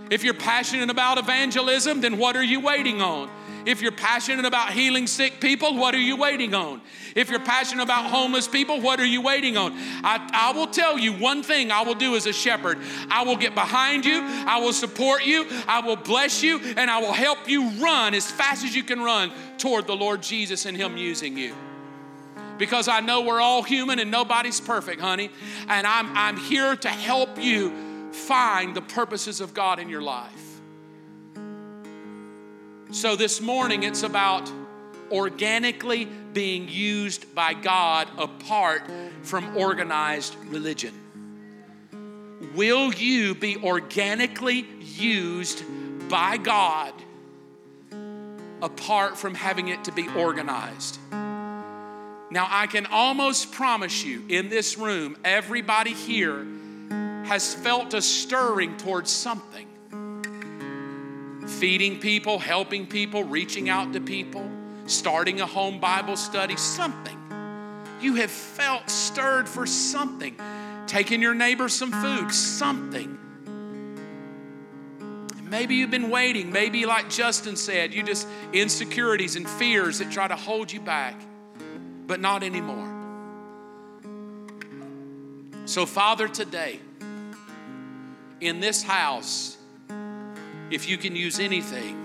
If 0.09 0.23
you're 0.23 0.33
passionate 0.33 0.89
about 0.89 1.17
evangelism, 1.17 2.01
then 2.01 2.17
what 2.17 2.35
are 2.35 2.43
you 2.43 2.59
waiting 2.59 3.01
on? 3.01 3.29
If 3.65 3.81
you're 3.81 3.91
passionate 3.91 4.45
about 4.45 4.73
healing 4.73 5.07
sick 5.07 5.39
people, 5.39 5.77
what 5.77 5.95
are 5.95 5.99
you 5.99 6.17
waiting 6.17 6.53
on? 6.53 6.81
If 7.15 7.29
you're 7.29 7.39
passionate 7.39 7.83
about 7.83 8.09
homeless 8.09 8.47
people, 8.47 8.81
what 8.81 8.99
are 8.99 9.05
you 9.05 9.21
waiting 9.21 9.57
on? 9.57 9.73
I, 10.03 10.29
I 10.33 10.57
will 10.57 10.67
tell 10.67 10.97
you 10.97 11.13
one 11.13 11.43
thing 11.43 11.71
I 11.71 11.83
will 11.83 11.95
do 11.95 12.15
as 12.15 12.25
a 12.25 12.33
shepherd 12.33 12.79
I 13.09 13.23
will 13.23 13.37
get 13.37 13.55
behind 13.55 14.05
you, 14.05 14.19
I 14.21 14.59
will 14.59 14.73
support 14.73 15.25
you, 15.25 15.45
I 15.67 15.81
will 15.81 15.95
bless 15.95 16.43
you, 16.43 16.59
and 16.59 16.89
I 16.89 16.99
will 16.99 17.13
help 17.13 17.49
you 17.49 17.69
run 17.71 18.13
as 18.13 18.29
fast 18.29 18.63
as 18.65 18.75
you 18.75 18.83
can 18.83 19.01
run 19.01 19.31
toward 19.57 19.87
the 19.87 19.95
Lord 19.95 20.21
Jesus 20.21 20.65
and 20.65 20.75
Him 20.75 20.97
using 20.97 21.37
you 21.37 21.55
because 22.57 22.87
I 22.87 22.99
know 22.99 23.21
we're 23.21 23.41
all 23.41 23.63
human 23.63 23.99
and 23.99 24.11
nobody's 24.11 24.61
perfect, 24.61 25.01
honey. 25.01 25.29
And 25.67 25.87
I'm, 25.87 26.15
I'm 26.15 26.37
here 26.37 26.75
to 26.75 26.89
help 26.89 27.41
you 27.41 28.11
find 28.13 28.75
the 28.75 28.81
purposes 28.81 29.41
of 29.41 29.53
God 29.53 29.79
in 29.79 29.89
your 29.89 30.01
life. 30.01 30.42
So 32.93 33.15
this 33.15 33.41
morning, 33.41 33.81
it's 33.81 34.03
about 34.03 34.51
organically 35.11 36.05
being 36.05 36.69
used 36.69 37.33
by 37.33 37.55
God 37.55 38.07
apart 38.19 38.83
from 39.23 39.57
organized 39.57 40.35
religion. 40.45 40.93
Will 42.55 42.93
you 42.93 43.33
be 43.33 43.57
organically 43.57 44.67
used 44.79 45.63
by 46.07 46.37
God 46.37 46.93
apart 48.61 49.17
from 49.17 49.33
having 49.33 49.69
it 49.69 49.85
to 49.85 49.91
be 49.91 50.07
organized? 50.09 50.99
Now, 51.09 52.47
I 52.47 52.67
can 52.69 52.85
almost 52.85 53.51
promise 53.51 54.05
you 54.05 54.23
in 54.29 54.49
this 54.49 54.77
room, 54.77 55.17
everybody 55.25 55.93
here 55.93 56.45
has 57.25 57.55
felt 57.55 57.95
a 57.95 58.03
stirring 58.03 58.77
towards 58.77 59.09
something 59.09 59.67
feeding 61.63 61.97
people, 61.97 62.39
helping 62.39 62.85
people, 62.85 63.23
reaching 63.23 63.69
out 63.69 63.93
to 63.93 64.01
people, 64.01 64.45
starting 64.85 65.39
a 65.39 65.45
home 65.45 65.79
Bible 65.79 66.17
study, 66.17 66.57
something. 66.57 67.17
You 68.01 68.15
have 68.15 68.29
felt 68.29 68.89
stirred 68.89 69.47
for 69.47 69.65
something. 69.65 70.35
Taking 70.87 71.21
your 71.21 71.33
neighbor 71.33 71.69
some 71.69 71.93
food, 71.93 72.33
something. 72.33 73.17
Maybe 75.41 75.75
you've 75.75 75.89
been 75.89 76.09
waiting. 76.09 76.51
Maybe, 76.51 76.85
like 76.85 77.09
Justin 77.09 77.55
said, 77.55 77.93
you 77.93 78.03
just 78.03 78.27
insecurities 78.51 79.37
and 79.37 79.49
fears 79.49 79.99
that 79.99 80.11
try 80.11 80.27
to 80.27 80.35
hold 80.35 80.69
you 80.69 80.81
back, 80.81 81.15
but 82.05 82.19
not 82.19 82.43
anymore. 82.43 82.89
So, 85.63 85.85
Father, 85.85 86.27
today, 86.27 86.81
in 88.41 88.59
this 88.59 88.83
house, 88.83 89.59
if 90.73 90.89
you 90.89 90.97
can 90.97 91.15
use 91.15 91.39
anything, 91.39 91.95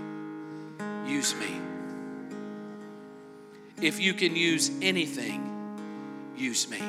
use 1.07 1.35
me. 1.35 1.59
If 3.81 3.99
you 3.99 4.13
can 4.13 4.37
use 4.37 4.71
anything, 4.83 5.41
use 6.37 6.69
me. 6.69 6.83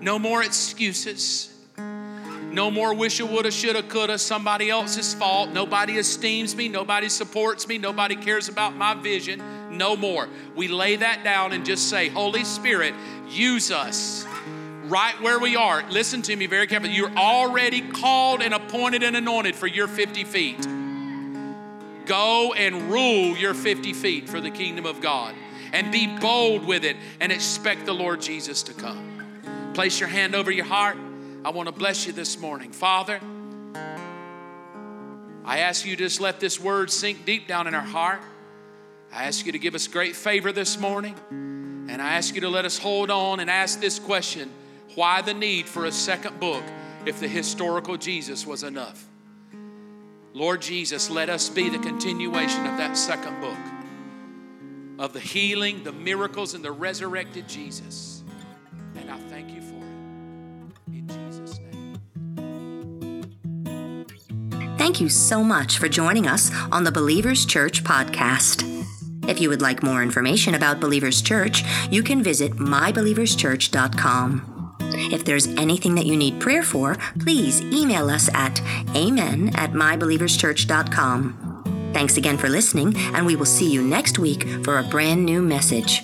No 0.00 0.18
more 0.18 0.42
excuses. 0.42 1.52
No 1.78 2.70
more 2.70 2.94
wish 2.94 3.20
woulda, 3.20 3.52
shoulda, 3.52 3.82
coulda, 3.84 4.18
somebody 4.18 4.68
else's 4.68 5.14
fault. 5.14 5.50
Nobody 5.50 5.98
esteems 5.98 6.56
me. 6.56 6.68
Nobody 6.68 7.08
supports 7.10 7.68
me. 7.68 7.78
Nobody 7.78 8.16
cares 8.16 8.48
about 8.48 8.74
my 8.74 8.94
vision. 8.94 9.40
No 9.70 9.94
more. 9.94 10.28
We 10.56 10.66
lay 10.66 10.96
that 10.96 11.22
down 11.22 11.52
and 11.52 11.64
just 11.64 11.88
say, 11.88 12.08
Holy 12.08 12.42
Spirit, 12.42 12.94
use 13.28 13.70
us 13.70 14.26
right 14.88 15.20
where 15.20 15.38
we 15.38 15.56
are. 15.56 15.88
Listen 15.90 16.22
to 16.22 16.36
me 16.36 16.46
very 16.46 16.66
carefully. 16.66 16.92
You're 16.92 17.16
already 17.16 17.80
called 17.80 18.42
and 18.42 18.54
appointed 18.54 19.02
and 19.02 19.16
anointed 19.16 19.56
for 19.56 19.66
your 19.66 19.88
50 19.88 20.24
feet. 20.24 20.66
Go 22.06 22.52
and 22.52 22.90
rule 22.90 23.36
your 23.36 23.54
50 23.54 23.92
feet 23.92 24.28
for 24.28 24.40
the 24.40 24.50
kingdom 24.50 24.86
of 24.86 25.00
God 25.00 25.34
and 25.72 25.90
be 25.90 26.06
bold 26.06 26.64
with 26.64 26.84
it 26.84 26.96
and 27.20 27.32
expect 27.32 27.84
the 27.84 27.92
Lord 27.92 28.20
Jesus 28.20 28.62
to 28.64 28.74
come. 28.74 29.72
Place 29.74 29.98
your 29.98 30.08
hand 30.08 30.34
over 30.34 30.50
your 30.50 30.64
heart. 30.64 30.96
I 31.44 31.50
want 31.50 31.68
to 31.68 31.72
bless 31.72 32.06
you 32.06 32.12
this 32.12 32.38
morning. 32.38 32.72
Father, 32.72 33.20
I 35.44 35.58
ask 35.58 35.84
you 35.84 35.96
to 35.96 36.04
just 36.04 36.20
let 36.20 36.40
this 36.40 36.60
word 36.60 36.90
sink 36.90 37.24
deep 37.24 37.46
down 37.46 37.66
in 37.66 37.74
our 37.74 37.82
heart. 37.82 38.20
I 39.12 39.24
ask 39.24 39.46
you 39.46 39.52
to 39.52 39.58
give 39.58 39.74
us 39.74 39.86
great 39.86 40.16
favor 40.16 40.52
this 40.52 40.78
morning. 40.78 41.14
And 41.88 42.02
I 42.02 42.14
ask 42.14 42.34
you 42.34 42.40
to 42.42 42.48
let 42.48 42.64
us 42.64 42.78
hold 42.78 43.10
on 43.10 43.40
and 43.40 43.48
ask 43.48 43.80
this 43.80 43.98
question 43.98 44.50
why 44.94 45.22
the 45.22 45.34
need 45.34 45.66
for 45.66 45.86
a 45.86 45.92
second 45.92 46.38
book 46.40 46.62
if 47.04 47.20
the 47.20 47.28
historical 47.28 47.96
Jesus 47.96 48.46
was 48.46 48.62
enough? 48.62 49.06
Lord 50.32 50.62
Jesus, 50.62 51.10
let 51.10 51.30
us 51.30 51.48
be 51.48 51.68
the 51.68 51.78
continuation 51.78 52.66
of 52.66 52.76
that 52.76 52.96
second 52.96 53.40
book 53.40 53.56
of 54.98 55.12
the 55.12 55.20
healing, 55.20 55.84
the 55.84 55.92
miracles, 55.92 56.54
and 56.54 56.64
the 56.64 56.72
resurrected 56.72 57.46
Jesus. 57.48 58.22
And 58.96 59.10
I 59.10 59.18
thank 59.28 59.50
you 59.50 59.60
for 59.60 59.76
it. 59.76 60.94
In 60.94 61.06
Jesus' 61.06 61.58
name. 61.58 62.00
Thank 64.78 65.00
you 65.00 65.08
so 65.08 65.42
much 65.42 65.78
for 65.78 65.88
joining 65.88 66.26
us 66.26 66.50
on 66.72 66.84
the 66.84 66.92
Believers 66.92 67.44
Church 67.44 67.84
podcast. 67.84 68.72
If 69.28 69.40
you 69.40 69.48
would 69.48 69.60
like 69.60 69.82
more 69.82 70.02
information 70.02 70.54
about 70.54 70.80
Believers 70.80 71.20
Church, 71.20 71.64
you 71.90 72.02
can 72.02 72.22
visit 72.22 72.52
mybelieverschurch.com. 72.52 74.55
If 75.12 75.24
there's 75.24 75.46
anything 75.48 75.94
that 75.96 76.06
you 76.06 76.16
need 76.16 76.40
prayer 76.40 76.62
for, 76.62 76.96
please 77.20 77.60
email 77.62 78.10
us 78.10 78.28
at 78.34 78.60
amen 78.94 79.52
at 79.54 79.72
mybelieverschurch.com. 79.72 81.90
Thanks 81.92 82.16
again 82.16 82.36
for 82.36 82.48
listening, 82.48 82.96
and 83.14 83.24
we 83.24 83.36
will 83.36 83.46
see 83.46 83.70
you 83.70 83.82
next 83.82 84.18
week 84.18 84.46
for 84.64 84.78
a 84.78 84.82
brand 84.82 85.24
new 85.24 85.40
message. 85.40 86.02